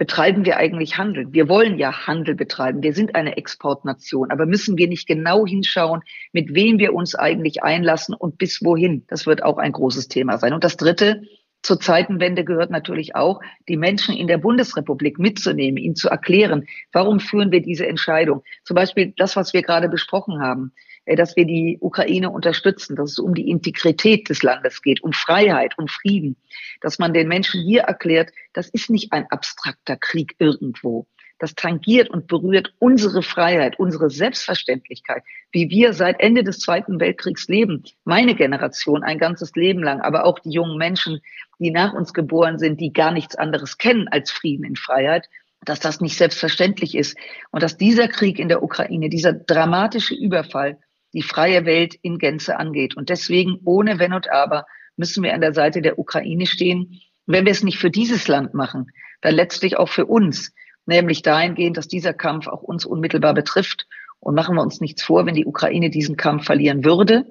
betreiben 0.00 0.46
wir 0.46 0.56
eigentlich 0.56 0.96
Handel? 0.96 1.26
Wir 1.30 1.46
wollen 1.50 1.78
ja 1.78 2.06
Handel 2.06 2.34
betreiben. 2.34 2.82
Wir 2.82 2.94
sind 2.94 3.14
eine 3.14 3.36
Exportnation. 3.36 4.30
Aber 4.30 4.46
müssen 4.46 4.78
wir 4.78 4.88
nicht 4.88 5.06
genau 5.06 5.46
hinschauen, 5.46 6.00
mit 6.32 6.54
wem 6.54 6.78
wir 6.78 6.94
uns 6.94 7.14
eigentlich 7.14 7.62
einlassen 7.62 8.14
und 8.14 8.38
bis 8.38 8.64
wohin? 8.64 9.04
Das 9.08 9.26
wird 9.26 9.42
auch 9.42 9.58
ein 9.58 9.72
großes 9.72 10.08
Thema 10.08 10.38
sein. 10.38 10.54
Und 10.54 10.64
das 10.64 10.78
Dritte, 10.78 11.20
zur 11.60 11.80
Zeitenwende 11.80 12.46
gehört 12.46 12.70
natürlich 12.70 13.14
auch, 13.14 13.42
die 13.68 13.76
Menschen 13.76 14.16
in 14.16 14.26
der 14.26 14.38
Bundesrepublik 14.38 15.18
mitzunehmen, 15.18 15.76
ihnen 15.76 15.96
zu 15.96 16.08
erklären, 16.08 16.64
warum 16.92 17.20
führen 17.20 17.52
wir 17.52 17.60
diese 17.60 17.86
Entscheidung. 17.86 18.42
Zum 18.64 18.76
Beispiel 18.76 19.12
das, 19.18 19.36
was 19.36 19.52
wir 19.52 19.60
gerade 19.60 19.90
besprochen 19.90 20.40
haben, 20.40 20.72
dass 21.06 21.36
wir 21.36 21.44
die 21.44 21.78
Ukraine 21.80 22.30
unterstützen, 22.30 22.96
dass 22.96 23.12
es 23.12 23.18
um 23.18 23.34
die 23.34 23.48
Integrität 23.48 24.28
des 24.28 24.42
Landes 24.42 24.82
geht, 24.82 25.02
um 25.02 25.12
Freiheit, 25.12 25.76
um 25.78 25.88
Frieden, 25.88 26.36
dass 26.80 26.98
man 26.98 27.12
den 27.12 27.28
Menschen 27.28 27.62
hier 27.62 27.82
erklärt, 27.82 28.30
das 28.52 28.68
ist 28.68 28.90
nicht 28.90 29.12
ein 29.12 29.26
abstrakter 29.30 29.96
Krieg 29.96 30.36
irgendwo, 30.38 31.06
das 31.38 31.54
tangiert 31.54 32.10
und 32.10 32.26
berührt 32.26 32.74
unsere 32.78 33.22
Freiheit, 33.22 33.78
unsere 33.78 34.10
Selbstverständlichkeit, 34.10 35.22
wie 35.52 35.70
wir 35.70 35.94
seit 35.94 36.20
Ende 36.20 36.44
des 36.44 36.60
Zweiten 36.60 37.00
Weltkriegs 37.00 37.48
leben. 37.48 37.82
Meine 38.04 38.34
Generation 38.34 39.02
ein 39.02 39.18
ganzes 39.18 39.54
Leben 39.56 39.82
lang, 39.82 40.00
aber 40.02 40.26
auch 40.26 40.38
die 40.38 40.50
jungen 40.50 40.76
Menschen, 40.76 41.20
die 41.58 41.70
nach 41.70 41.94
uns 41.94 42.12
geboren 42.12 42.58
sind, 42.58 42.80
die 42.80 42.92
gar 42.92 43.10
nichts 43.10 43.34
anderes 43.34 43.78
kennen 43.78 44.06
als 44.08 44.30
Frieden 44.30 44.64
in 44.64 44.76
Freiheit, 44.76 45.28
dass 45.64 45.80
das 45.80 46.00
nicht 46.00 46.16
selbstverständlich 46.16 46.94
ist 46.94 47.16
und 47.50 47.62
dass 47.62 47.76
dieser 47.76 48.08
Krieg 48.08 48.38
in 48.38 48.48
der 48.48 48.62
Ukraine, 48.62 49.08
dieser 49.08 49.32
dramatische 49.32 50.14
Überfall 50.14 50.78
die 51.12 51.22
freie 51.22 51.64
Welt 51.64 51.94
in 52.02 52.18
Gänze 52.18 52.58
angeht. 52.58 52.96
Und 52.96 53.08
deswegen, 53.08 53.58
ohne 53.64 53.98
Wenn 53.98 54.12
und 54.12 54.30
Aber, 54.30 54.66
müssen 54.96 55.22
wir 55.22 55.34
an 55.34 55.40
der 55.40 55.54
Seite 55.54 55.82
der 55.82 55.98
Ukraine 55.98 56.46
stehen. 56.46 57.00
Wenn 57.26 57.44
wir 57.44 57.52
es 57.52 57.62
nicht 57.62 57.78
für 57.78 57.90
dieses 57.90 58.28
Land 58.28 58.54
machen, 58.54 58.90
dann 59.20 59.34
letztlich 59.34 59.76
auch 59.76 59.88
für 59.88 60.06
uns 60.06 60.52
nämlich 60.86 61.22
dahingehend, 61.22 61.76
dass 61.76 61.88
dieser 61.88 62.12
Kampf 62.12 62.46
auch 62.48 62.62
uns 62.62 62.84
unmittelbar 62.84 63.34
betrifft. 63.34 63.86
Und 64.18 64.34
machen 64.34 64.54
wir 64.54 64.62
uns 64.62 64.80
nichts 64.80 65.02
vor, 65.02 65.24
wenn 65.24 65.34
die 65.34 65.46
Ukraine 65.46 65.88
diesen 65.88 66.16
Kampf 66.16 66.44
verlieren 66.44 66.84
würde, 66.84 67.24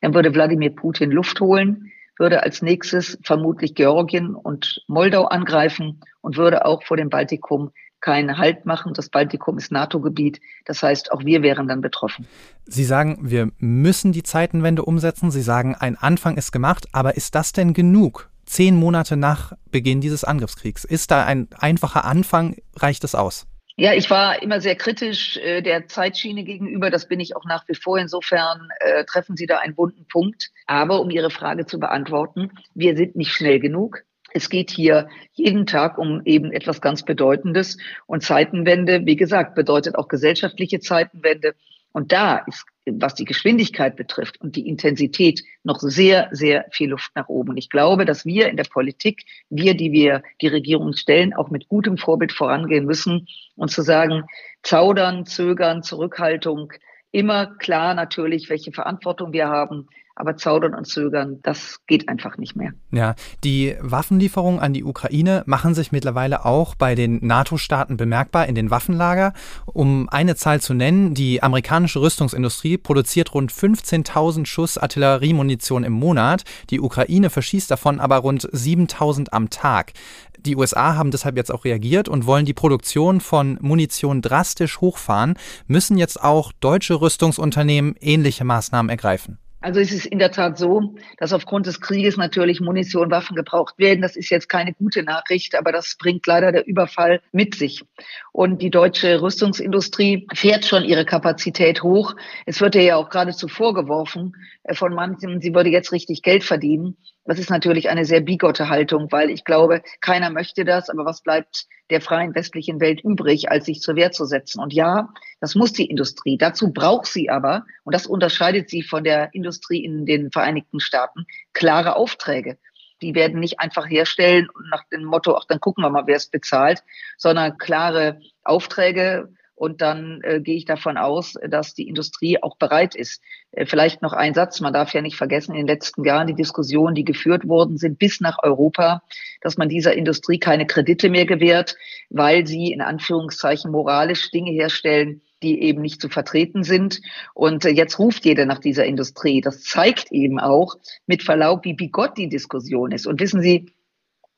dann 0.00 0.14
würde 0.14 0.32
Wladimir 0.32 0.70
Putin 0.70 1.10
Luft 1.10 1.40
holen, 1.40 1.90
würde 2.16 2.44
als 2.44 2.62
nächstes 2.62 3.18
vermutlich 3.24 3.74
Georgien 3.74 4.36
und 4.36 4.84
Moldau 4.86 5.24
angreifen 5.24 6.00
und 6.20 6.36
würde 6.36 6.64
auch 6.64 6.84
vor 6.84 6.96
dem 6.96 7.10
Baltikum 7.10 7.72
keinen 8.00 8.38
Halt 8.38 8.66
machen. 8.66 8.94
Das 8.94 9.08
Baltikum 9.08 9.58
ist 9.58 9.72
NATO-Gebiet. 9.72 10.40
Das 10.64 10.82
heißt, 10.82 11.12
auch 11.12 11.24
wir 11.24 11.42
wären 11.42 11.68
dann 11.68 11.80
betroffen. 11.80 12.26
Sie 12.66 12.84
sagen, 12.84 13.18
wir 13.22 13.50
müssen 13.58 14.12
die 14.12 14.22
Zeitenwende 14.22 14.84
umsetzen. 14.84 15.30
Sie 15.30 15.42
sagen, 15.42 15.74
ein 15.74 15.96
Anfang 15.96 16.36
ist 16.36 16.52
gemacht. 16.52 16.86
Aber 16.92 17.16
ist 17.16 17.34
das 17.34 17.52
denn 17.52 17.72
genug? 17.72 18.30
zehn 18.48 18.76
Monate 18.76 19.16
nach 19.16 19.52
Beginn 19.70 20.00
dieses 20.00 20.24
Angriffskriegs. 20.24 20.84
Ist 20.84 21.10
da 21.10 21.24
ein 21.24 21.48
einfacher 21.58 22.04
Anfang, 22.04 22.56
reicht 22.76 23.04
es 23.04 23.14
aus? 23.14 23.46
Ja, 23.76 23.92
ich 23.92 24.10
war 24.10 24.42
immer 24.42 24.60
sehr 24.60 24.74
kritisch 24.74 25.36
äh, 25.36 25.62
der 25.62 25.86
Zeitschiene 25.86 26.42
gegenüber. 26.42 26.90
Das 26.90 27.06
bin 27.06 27.20
ich 27.20 27.36
auch 27.36 27.44
nach 27.44 27.68
wie 27.68 27.76
vor. 27.76 27.96
Insofern 27.96 28.68
äh, 28.80 29.04
treffen 29.04 29.36
Sie 29.36 29.46
da 29.46 29.58
einen 29.58 29.76
bunten 29.76 30.04
Punkt. 30.10 30.50
Aber 30.66 31.00
um 31.00 31.10
Ihre 31.10 31.30
Frage 31.30 31.64
zu 31.64 31.78
beantworten, 31.78 32.50
wir 32.74 32.96
sind 32.96 33.14
nicht 33.14 33.30
schnell 33.30 33.60
genug. 33.60 34.02
Es 34.32 34.50
geht 34.50 34.70
hier 34.70 35.08
jeden 35.32 35.66
Tag 35.66 35.98
um 35.98 36.22
eben 36.24 36.52
etwas 36.52 36.80
ganz 36.80 37.02
Bedeutendes. 37.02 37.78
Und 38.06 38.22
Zeitenwende, 38.22 39.06
wie 39.06 39.16
gesagt, 39.16 39.54
bedeutet 39.54 39.96
auch 39.96 40.08
gesellschaftliche 40.08 40.80
Zeitenwende. 40.80 41.54
Und 41.92 42.12
da 42.12 42.38
ist 42.46 42.64
was 42.96 43.14
die 43.14 43.24
Geschwindigkeit 43.24 43.96
betrifft 43.96 44.40
und 44.40 44.56
die 44.56 44.68
Intensität 44.68 45.42
noch 45.62 45.80
sehr, 45.80 46.28
sehr 46.32 46.66
viel 46.70 46.90
Luft 46.90 47.10
nach 47.14 47.28
oben. 47.28 47.56
Ich 47.56 47.70
glaube, 47.70 48.04
dass 48.04 48.24
wir 48.24 48.48
in 48.48 48.56
der 48.56 48.64
Politik, 48.64 49.24
wir, 49.50 49.74
die 49.74 49.92
wir 49.92 50.22
die 50.40 50.48
Regierung 50.48 50.92
stellen, 50.94 51.34
auch 51.34 51.50
mit 51.50 51.68
gutem 51.68 51.98
Vorbild 51.98 52.32
vorangehen 52.32 52.84
müssen 52.84 53.26
und 53.56 53.70
zu 53.70 53.82
sagen, 53.82 54.24
zaudern, 54.62 55.26
zögern, 55.26 55.82
Zurückhaltung, 55.82 56.72
immer 57.10 57.46
klar 57.58 57.94
natürlich, 57.94 58.48
welche 58.50 58.72
Verantwortung 58.72 59.32
wir 59.32 59.48
haben, 59.48 59.88
aber 60.18 60.36
zaudern 60.36 60.74
und 60.74 60.86
zögern, 60.86 61.38
das 61.42 61.78
geht 61.86 62.08
einfach 62.08 62.36
nicht 62.38 62.56
mehr. 62.56 62.72
Ja, 62.90 63.14
die 63.44 63.76
Waffenlieferungen 63.80 64.60
an 64.60 64.72
die 64.72 64.84
Ukraine 64.84 65.42
machen 65.46 65.74
sich 65.74 65.92
mittlerweile 65.92 66.44
auch 66.44 66.74
bei 66.74 66.94
den 66.94 67.24
NATO-Staaten 67.24 67.96
bemerkbar 67.96 68.46
in 68.46 68.54
den 68.54 68.70
Waffenlager. 68.70 69.32
Um 69.66 70.08
eine 70.08 70.36
Zahl 70.36 70.60
zu 70.60 70.74
nennen, 70.74 71.14
die 71.14 71.42
amerikanische 71.42 72.00
Rüstungsindustrie 72.00 72.78
produziert 72.78 73.32
rund 73.34 73.52
15.000 73.52 74.46
Schuss 74.46 74.78
Artilleriemunition 74.78 75.84
im 75.84 75.92
Monat. 75.92 76.44
Die 76.70 76.80
Ukraine 76.80 77.30
verschießt 77.30 77.70
davon 77.70 78.00
aber 78.00 78.16
rund 78.16 78.48
7.000 78.50 79.28
am 79.30 79.50
Tag. 79.50 79.92
Die 80.38 80.56
USA 80.56 80.94
haben 80.94 81.10
deshalb 81.10 81.36
jetzt 81.36 81.52
auch 81.52 81.64
reagiert 81.64 82.08
und 82.08 82.26
wollen 82.26 82.46
die 82.46 82.54
Produktion 82.54 83.20
von 83.20 83.58
Munition 83.60 84.22
drastisch 84.22 84.80
hochfahren, 84.80 85.34
müssen 85.66 85.98
jetzt 85.98 86.22
auch 86.22 86.52
deutsche 86.52 87.00
Rüstungsunternehmen 87.00 87.96
ähnliche 88.00 88.44
Maßnahmen 88.44 88.88
ergreifen. 88.88 89.38
Also 89.60 89.80
es 89.80 89.92
ist 89.92 90.06
in 90.06 90.20
der 90.20 90.30
Tat 90.30 90.56
so, 90.56 90.94
dass 91.16 91.32
aufgrund 91.32 91.66
des 91.66 91.80
Krieges 91.80 92.16
natürlich 92.16 92.60
Munition, 92.60 93.10
Waffen 93.10 93.34
gebraucht 93.34 93.76
werden. 93.78 94.02
Das 94.02 94.14
ist 94.14 94.30
jetzt 94.30 94.48
keine 94.48 94.72
gute 94.72 95.02
Nachricht, 95.02 95.56
aber 95.56 95.72
das 95.72 95.96
bringt 95.98 96.26
leider 96.28 96.52
der 96.52 96.66
Überfall 96.66 97.20
mit 97.32 97.56
sich. 97.56 97.84
Und 98.32 98.62
die 98.62 98.70
deutsche 98.70 99.20
Rüstungsindustrie 99.20 100.28
fährt 100.32 100.64
schon 100.64 100.84
ihre 100.84 101.04
Kapazität 101.04 101.82
hoch. 101.82 102.14
Es 102.46 102.60
wird 102.60 102.76
ja 102.76 102.96
auch 102.96 103.10
geradezu 103.10 103.48
vorgeworfen 103.48 104.36
äh, 104.62 104.74
von 104.74 104.94
manchen, 104.94 105.40
sie 105.40 105.54
würde 105.54 105.70
jetzt 105.70 105.90
richtig 105.90 106.22
Geld 106.22 106.44
verdienen. 106.44 106.96
Das 107.28 107.38
ist 107.38 107.50
natürlich 107.50 107.90
eine 107.90 108.06
sehr 108.06 108.22
bigotte 108.22 108.70
Haltung, 108.70 109.12
weil 109.12 109.28
ich 109.28 109.44
glaube, 109.44 109.82
keiner 110.00 110.30
möchte 110.30 110.64
das, 110.64 110.88
aber 110.88 111.04
was 111.04 111.20
bleibt 111.20 111.66
der 111.90 112.00
freien 112.00 112.34
westlichen 112.34 112.80
Welt 112.80 113.02
übrig, 113.04 113.50
als 113.50 113.66
sich 113.66 113.82
zur 113.82 113.96
Wehr 113.96 114.12
zu 114.12 114.24
setzen? 114.24 114.62
Und 114.62 114.72
ja, 114.72 115.10
das 115.38 115.54
muss 115.54 115.74
die 115.74 115.84
Industrie. 115.84 116.38
Dazu 116.38 116.72
braucht 116.72 117.04
sie 117.04 117.28
aber, 117.28 117.66
und 117.84 117.94
das 117.94 118.06
unterscheidet 118.06 118.70
sie 118.70 118.82
von 118.82 119.04
der 119.04 119.28
Industrie 119.34 119.84
in 119.84 120.06
den 120.06 120.30
Vereinigten 120.30 120.80
Staaten, 120.80 121.26
klare 121.52 121.96
Aufträge. 121.96 122.56
Die 123.02 123.14
werden 123.14 123.40
nicht 123.40 123.60
einfach 123.60 123.86
herstellen 123.86 124.48
nach 124.70 124.84
dem 124.84 125.04
Motto, 125.04 125.36
ach, 125.36 125.44
dann 125.46 125.60
gucken 125.60 125.84
wir 125.84 125.90
mal, 125.90 126.06
wer 126.06 126.16
es 126.16 126.30
bezahlt, 126.30 126.82
sondern 127.18 127.58
klare 127.58 128.20
Aufträge, 128.42 129.28
und 129.58 129.80
dann 129.80 130.20
äh, 130.22 130.40
gehe 130.40 130.56
ich 130.56 130.64
davon 130.64 130.96
aus, 130.96 131.34
dass 131.48 131.74
die 131.74 131.88
Industrie 131.88 132.40
auch 132.40 132.56
bereit 132.56 132.94
ist. 132.94 133.20
Äh, 133.50 133.66
vielleicht 133.66 134.02
noch 134.02 134.12
ein 134.12 134.34
Satz. 134.34 134.60
Man 134.60 134.72
darf 134.72 134.94
ja 134.94 135.02
nicht 135.02 135.16
vergessen, 135.16 135.52
in 135.52 135.58
den 135.58 135.66
letzten 135.66 136.04
Jahren 136.04 136.28
die 136.28 136.34
Diskussionen, 136.34 136.94
die 136.94 137.04
geführt 137.04 137.48
worden 137.48 137.76
sind 137.76 137.98
bis 137.98 138.20
nach 138.20 138.38
Europa, 138.42 139.02
dass 139.40 139.56
man 139.56 139.68
dieser 139.68 139.94
Industrie 139.94 140.38
keine 140.38 140.66
Kredite 140.66 141.10
mehr 141.10 141.26
gewährt, 141.26 141.76
weil 142.08 142.46
sie 142.46 142.72
in 142.72 142.80
Anführungszeichen 142.80 143.70
moralisch 143.72 144.30
Dinge 144.30 144.52
herstellen, 144.52 145.22
die 145.42 145.60
eben 145.62 145.82
nicht 145.82 146.00
zu 146.00 146.08
vertreten 146.08 146.62
sind. 146.62 147.00
Und 147.34 147.64
äh, 147.64 147.70
jetzt 147.70 147.98
ruft 147.98 148.24
jeder 148.24 148.46
nach 148.46 148.60
dieser 148.60 148.84
Industrie. 148.84 149.40
Das 149.40 149.62
zeigt 149.62 150.12
eben 150.12 150.38
auch 150.38 150.76
mit 151.06 151.24
Verlaub, 151.24 151.64
wie 151.64 151.74
bigott 151.74 152.16
die 152.16 152.28
Diskussion 152.28 152.92
ist. 152.92 153.06
Und 153.06 153.20
wissen 153.20 153.42
Sie, 153.42 153.72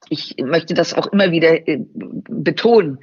ich 0.09 0.37
möchte 0.39 0.73
das 0.73 0.95
auch 0.95 1.09
immer 1.09 1.31
wieder 1.31 1.69
äh, 1.69 1.79
betonen. 1.95 3.01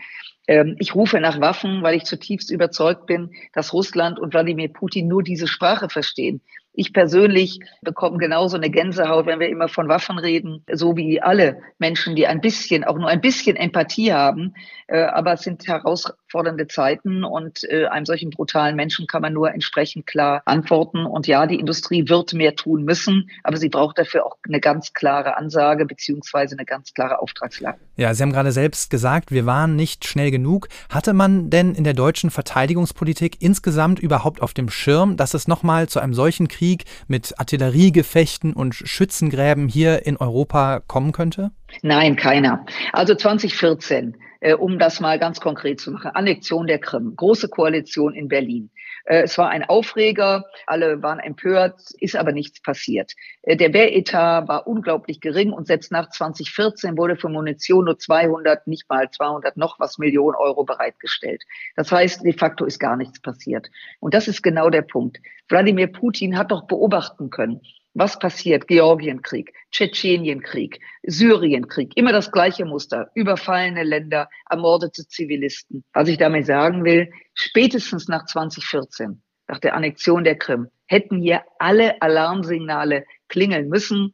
Ähm, 0.48 0.76
ich 0.80 0.96
rufe 0.96 1.20
nach 1.20 1.40
Waffen, 1.42 1.84
weil 1.84 1.96
ich 1.96 2.06
zutiefst 2.06 2.50
überzeugt 2.50 3.06
bin, 3.06 3.32
dass 3.54 3.74
Russland 3.74 4.20
und 4.20 4.34
Wladimir 4.34 4.72
Putin 4.72 5.08
nur 5.08 5.24
diese 5.24 5.48
Sprache 5.48 5.90
verstehen. 5.90 6.42
Ich 6.80 6.94
persönlich 6.94 7.60
bekomme 7.82 8.20
genauso 8.20 8.56
eine 8.56 8.70
Gänsehaut, 8.70 9.26
wenn 9.26 9.40
wir 9.40 9.50
immer 9.50 9.68
von 9.68 9.90
Waffen 9.90 10.20
reden, 10.20 10.64
so 10.72 10.96
wie 10.96 11.20
alle 11.20 11.60
Menschen, 11.80 12.16
die 12.16 12.28
ein 12.28 12.40
bisschen, 12.40 12.84
auch 12.84 13.00
nur 13.00 13.08
ein 13.08 13.20
bisschen 13.20 13.56
Empathie 13.56 14.14
haben. 14.14 14.54
Äh, 14.86 15.02
aber 15.02 15.34
es 15.34 15.42
sind 15.42 15.68
herausfordernde 15.68 16.68
Zeiten 16.68 17.24
und 17.24 17.64
äh, 17.64 17.88
einem 17.88 18.06
solchen 18.06 18.30
brutalen 18.30 18.76
Menschen 18.76 19.08
kann 19.08 19.24
man 19.24 19.34
nur 19.34 19.52
entsprechend 19.52 20.06
klar 20.06 20.44
antworten. 20.46 21.08
Und 21.08 21.26
ja, 21.26 21.48
die 21.48 21.60
Industrie 21.60 22.08
wird 22.10 22.34
mehr 22.34 22.56
tun 22.56 22.84
müssen, 22.84 23.32
aber 23.44 23.58
sie 23.58 23.70
braucht 23.70 23.98
dafür 23.98 24.28
auch 24.28 24.38
eine 24.48 24.60
ganz 24.60 24.94
klare 24.94 25.36
Ansage 25.36 25.88
beziehungsweise 25.88 26.56
eine 26.56 26.66
ganz 26.66 26.94
klare 26.94 27.20
Auftragslage. 27.20 27.80
Ja, 27.96 28.14
Sie 28.14 28.22
haben 28.22 28.32
gerade 28.32 28.52
selbst 28.52 28.92
gesagt, 28.92 29.32
wir 29.32 29.48
waren 29.48 29.76
nicht 29.76 30.06
schnell 30.06 30.30
genug. 30.30 30.70
Hatte 30.92 31.14
man 31.14 31.50
denn 31.50 31.74
in 31.74 31.84
der 31.84 31.96
deutschen 31.96 32.30
Verteidigungspolitik 32.30 33.38
insgesamt 33.40 33.98
überhaupt 33.98 34.44
auf 34.44 34.54
dem 34.54 34.70
Schirm, 34.70 35.18
dass 35.18 35.34
es 35.34 35.48
nochmal 35.48 35.90
zu 35.90 36.00
einem 36.00 36.14
solchen 36.14 36.48
Krieg 36.48 36.67
Krieg 36.68 36.84
mit 37.08 37.40
Artilleriegefechten 37.40 38.52
und 38.52 38.76
Schützengräben 38.76 39.70
hier 39.70 40.06
in 40.06 40.18
Europa 40.18 40.82
kommen 40.86 41.14
könnte? 41.14 41.52
Nein, 41.82 42.18
keiner. 42.18 42.66
Also 42.92 43.16
2014, 43.16 44.18
äh, 44.37 44.37
um 44.58 44.78
das 44.80 45.00
mal 45.00 45.20
ganz 45.20 45.40
konkret 45.40 45.80
zu 45.80 45.92
machen, 45.92 46.12
Annexion 46.14 46.68
der 46.68 46.80
Krim, 46.80 47.16
große 47.16 47.50
Koalition 47.50 48.14
in 48.14 48.28
Berlin. 48.28 48.70
Äh, 49.08 49.24
es 49.24 49.38
war 49.38 49.50
ein 49.50 49.64
Aufreger, 49.64 50.44
alle 50.66 51.02
waren 51.02 51.20
empört, 51.20 51.80
ist 52.00 52.16
aber 52.16 52.32
nichts 52.32 52.62
passiert. 52.62 53.14
Äh, 53.42 53.56
der 53.56 53.74
Wehretat 53.74 54.48
war 54.48 54.68
unglaublich 54.68 55.22
gering 55.22 55.52
und 55.52 55.68
selbst 55.68 55.92
nach 55.92 56.10
2014 56.10 56.98
wurde 56.98 57.16
für 57.16 57.30
Munition 57.30 57.86
nur 57.86 57.98
200, 57.98 58.68
nicht 58.68 58.90
mal 58.90 59.10
200 59.10 59.58
noch 59.58 59.80
was 59.80 59.98
Millionen 59.98 60.36
Euro 60.36 60.66
bereitgestellt. 60.66 61.44
Das 61.76 61.92
heißt, 61.92 62.24
de 62.24 62.34
facto 62.34 62.66
ist 62.66 62.80
gar 62.80 62.98
nichts 62.98 63.22
passiert. 63.22 63.68
Und 64.00 64.14
das 64.14 64.28
ist 64.28 64.44
genau 64.44 64.70
der 64.70 64.82
Punkt. 64.82 65.20
Wladimir 65.48 65.88
Putin 65.88 66.38
hat 66.38 66.52
doch 66.52 66.68
beobachten 66.68 67.30
können, 67.30 67.62
Was 68.00 68.20
passiert? 68.20 68.68
Georgienkrieg, 68.68 69.54
Tschetschenienkrieg, 69.72 70.80
Syrienkrieg, 71.02 71.98
immer 71.98 72.12
das 72.12 72.32
gleiche 72.32 72.64
Muster. 72.64 73.10
Überfallene 73.16 73.82
Länder, 73.82 74.30
ermordete 74.48 75.08
Zivilisten. 75.08 75.84
Was 75.94 76.08
ich 76.08 76.20
damit 76.20 76.46
sagen 76.46 76.84
will, 76.84 77.12
spätestens 77.34 78.08
nach 78.08 78.26
2014, 78.26 79.24
nach 79.48 79.58
der 79.58 79.74
Annexion 79.74 80.24
der 80.24 80.38
Krim, 80.38 80.68
hätten 80.86 81.20
hier 81.20 81.42
alle 81.58 82.00
Alarmsignale 82.00 83.04
klingeln 83.30 83.68
müssen. 83.68 84.14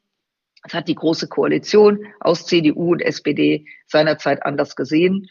Das 0.63 0.75
hat 0.75 0.87
die 0.87 0.95
Große 0.95 1.27
Koalition 1.27 2.05
aus 2.21 2.45
CDU 2.45 2.93
und 2.93 3.01
SPD 3.01 3.65
seinerzeit 3.87 4.45
anders 4.45 4.77
gesehen. 4.77 5.27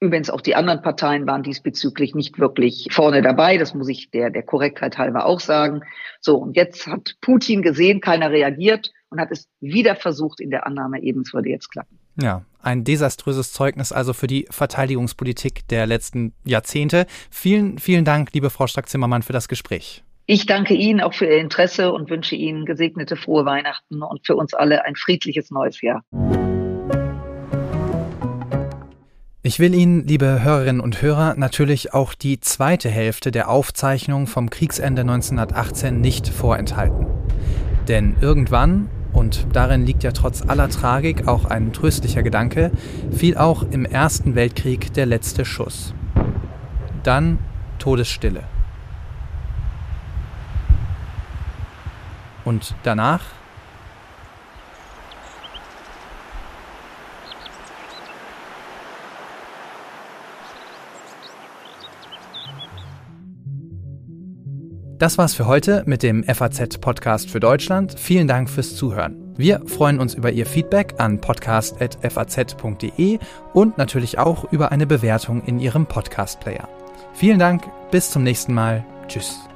Übrigens 0.00 0.30
auch 0.30 0.40
die 0.40 0.54
anderen 0.54 0.80
Parteien 0.80 1.26
waren 1.26 1.42
diesbezüglich 1.42 2.14
nicht 2.14 2.38
wirklich 2.38 2.88
vorne 2.92 3.20
dabei. 3.20 3.58
Das 3.58 3.74
muss 3.74 3.88
ich 3.88 4.10
der, 4.10 4.30
der 4.30 4.44
Korrektheit 4.44 4.96
halber 4.96 5.26
auch 5.26 5.40
sagen. 5.40 5.80
So, 6.20 6.36
und 6.36 6.56
jetzt 6.56 6.86
hat 6.86 7.16
Putin 7.20 7.62
gesehen, 7.62 8.00
keiner 8.00 8.30
reagiert 8.30 8.92
und 9.10 9.20
hat 9.20 9.30
es 9.32 9.48
wieder 9.60 9.96
versucht 9.96 10.40
in 10.40 10.50
der 10.50 10.66
Annahme, 10.66 11.02
eben 11.02 11.22
es 11.22 11.34
würde 11.34 11.48
jetzt 11.48 11.70
klappen. 11.70 11.98
Ja, 12.20 12.44
ein 12.62 12.84
desaströses 12.84 13.52
Zeugnis 13.52 13.92
also 13.92 14.12
für 14.12 14.26
die 14.26 14.46
Verteidigungspolitik 14.50 15.66
der 15.68 15.86
letzten 15.86 16.32
Jahrzehnte. 16.44 17.06
Vielen, 17.30 17.78
vielen 17.78 18.04
Dank, 18.04 18.32
liebe 18.32 18.50
Frau 18.50 18.66
Strack-Zimmermann, 18.66 19.22
für 19.22 19.32
das 19.32 19.48
Gespräch. 19.48 20.04
Ich 20.26 20.46
danke 20.46 20.74
Ihnen 20.74 21.00
auch 21.00 21.14
für 21.14 21.26
Ihr 21.26 21.38
Interesse 21.38 21.90
und 21.92 22.10
wünsche 22.10 22.36
Ihnen 22.36 22.66
gesegnete 22.66 23.16
frohe 23.16 23.46
Weihnachten 23.46 24.02
und 24.02 24.26
für 24.26 24.36
uns 24.36 24.52
alle 24.52 24.84
ein 24.84 24.94
friedliches 24.94 25.50
neues 25.50 25.80
Jahr. 25.80 26.02
Ich 29.48 29.58
will 29.60 29.74
Ihnen, 29.74 30.06
liebe 30.06 30.42
Hörerinnen 30.42 30.82
und 30.82 31.00
Hörer, 31.00 31.32
natürlich 31.38 31.94
auch 31.94 32.12
die 32.12 32.38
zweite 32.38 32.90
Hälfte 32.90 33.30
der 33.30 33.48
Aufzeichnung 33.48 34.26
vom 34.26 34.50
Kriegsende 34.50 35.00
1918 35.00 36.02
nicht 36.02 36.28
vorenthalten. 36.28 37.06
Denn 37.88 38.14
irgendwann, 38.20 38.90
und 39.14 39.46
darin 39.54 39.86
liegt 39.86 40.02
ja 40.02 40.12
trotz 40.12 40.42
aller 40.42 40.68
Tragik 40.68 41.26
auch 41.28 41.46
ein 41.46 41.72
tröstlicher 41.72 42.22
Gedanke, 42.22 42.72
fiel 43.10 43.38
auch 43.38 43.62
im 43.62 43.86
Ersten 43.86 44.34
Weltkrieg 44.34 44.92
der 44.92 45.06
letzte 45.06 45.46
Schuss. 45.46 45.94
Dann 47.02 47.38
Todesstille. 47.78 48.42
Und 52.44 52.74
danach 52.82 53.22
Das 64.98 65.16
war's 65.16 65.34
für 65.34 65.46
heute 65.46 65.84
mit 65.86 66.02
dem 66.02 66.24
FAZ-Podcast 66.24 67.30
für 67.30 67.38
Deutschland. 67.38 67.96
Vielen 67.96 68.26
Dank 68.26 68.50
fürs 68.50 68.74
Zuhören. 68.74 69.32
Wir 69.36 69.62
freuen 69.66 70.00
uns 70.00 70.14
über 70.14 70.32
Ihr 70.32 70.44
Feedback 70.44 70.96
an 70.98 71.20
podcast.faz.de 71.20 73.20
und 73.52 73.78
natürlich 73.78 74.18
auch 74.18 74.52
über 74.52 74.72
eine 74.72 74.88
Bewertung 74.88 75.44
in 75.44 75.60
Ihrem 75.60 75.86
Podcast-Player. 75.86 76.68
Vielen 77.14 77.38
Dank, 77.38 77.62
bis 77.92 78.10
zum 78.10 78.24
nächsten 78.24 78.52
Mal. 78.52 78.84
Tschüss. 79.06 79.47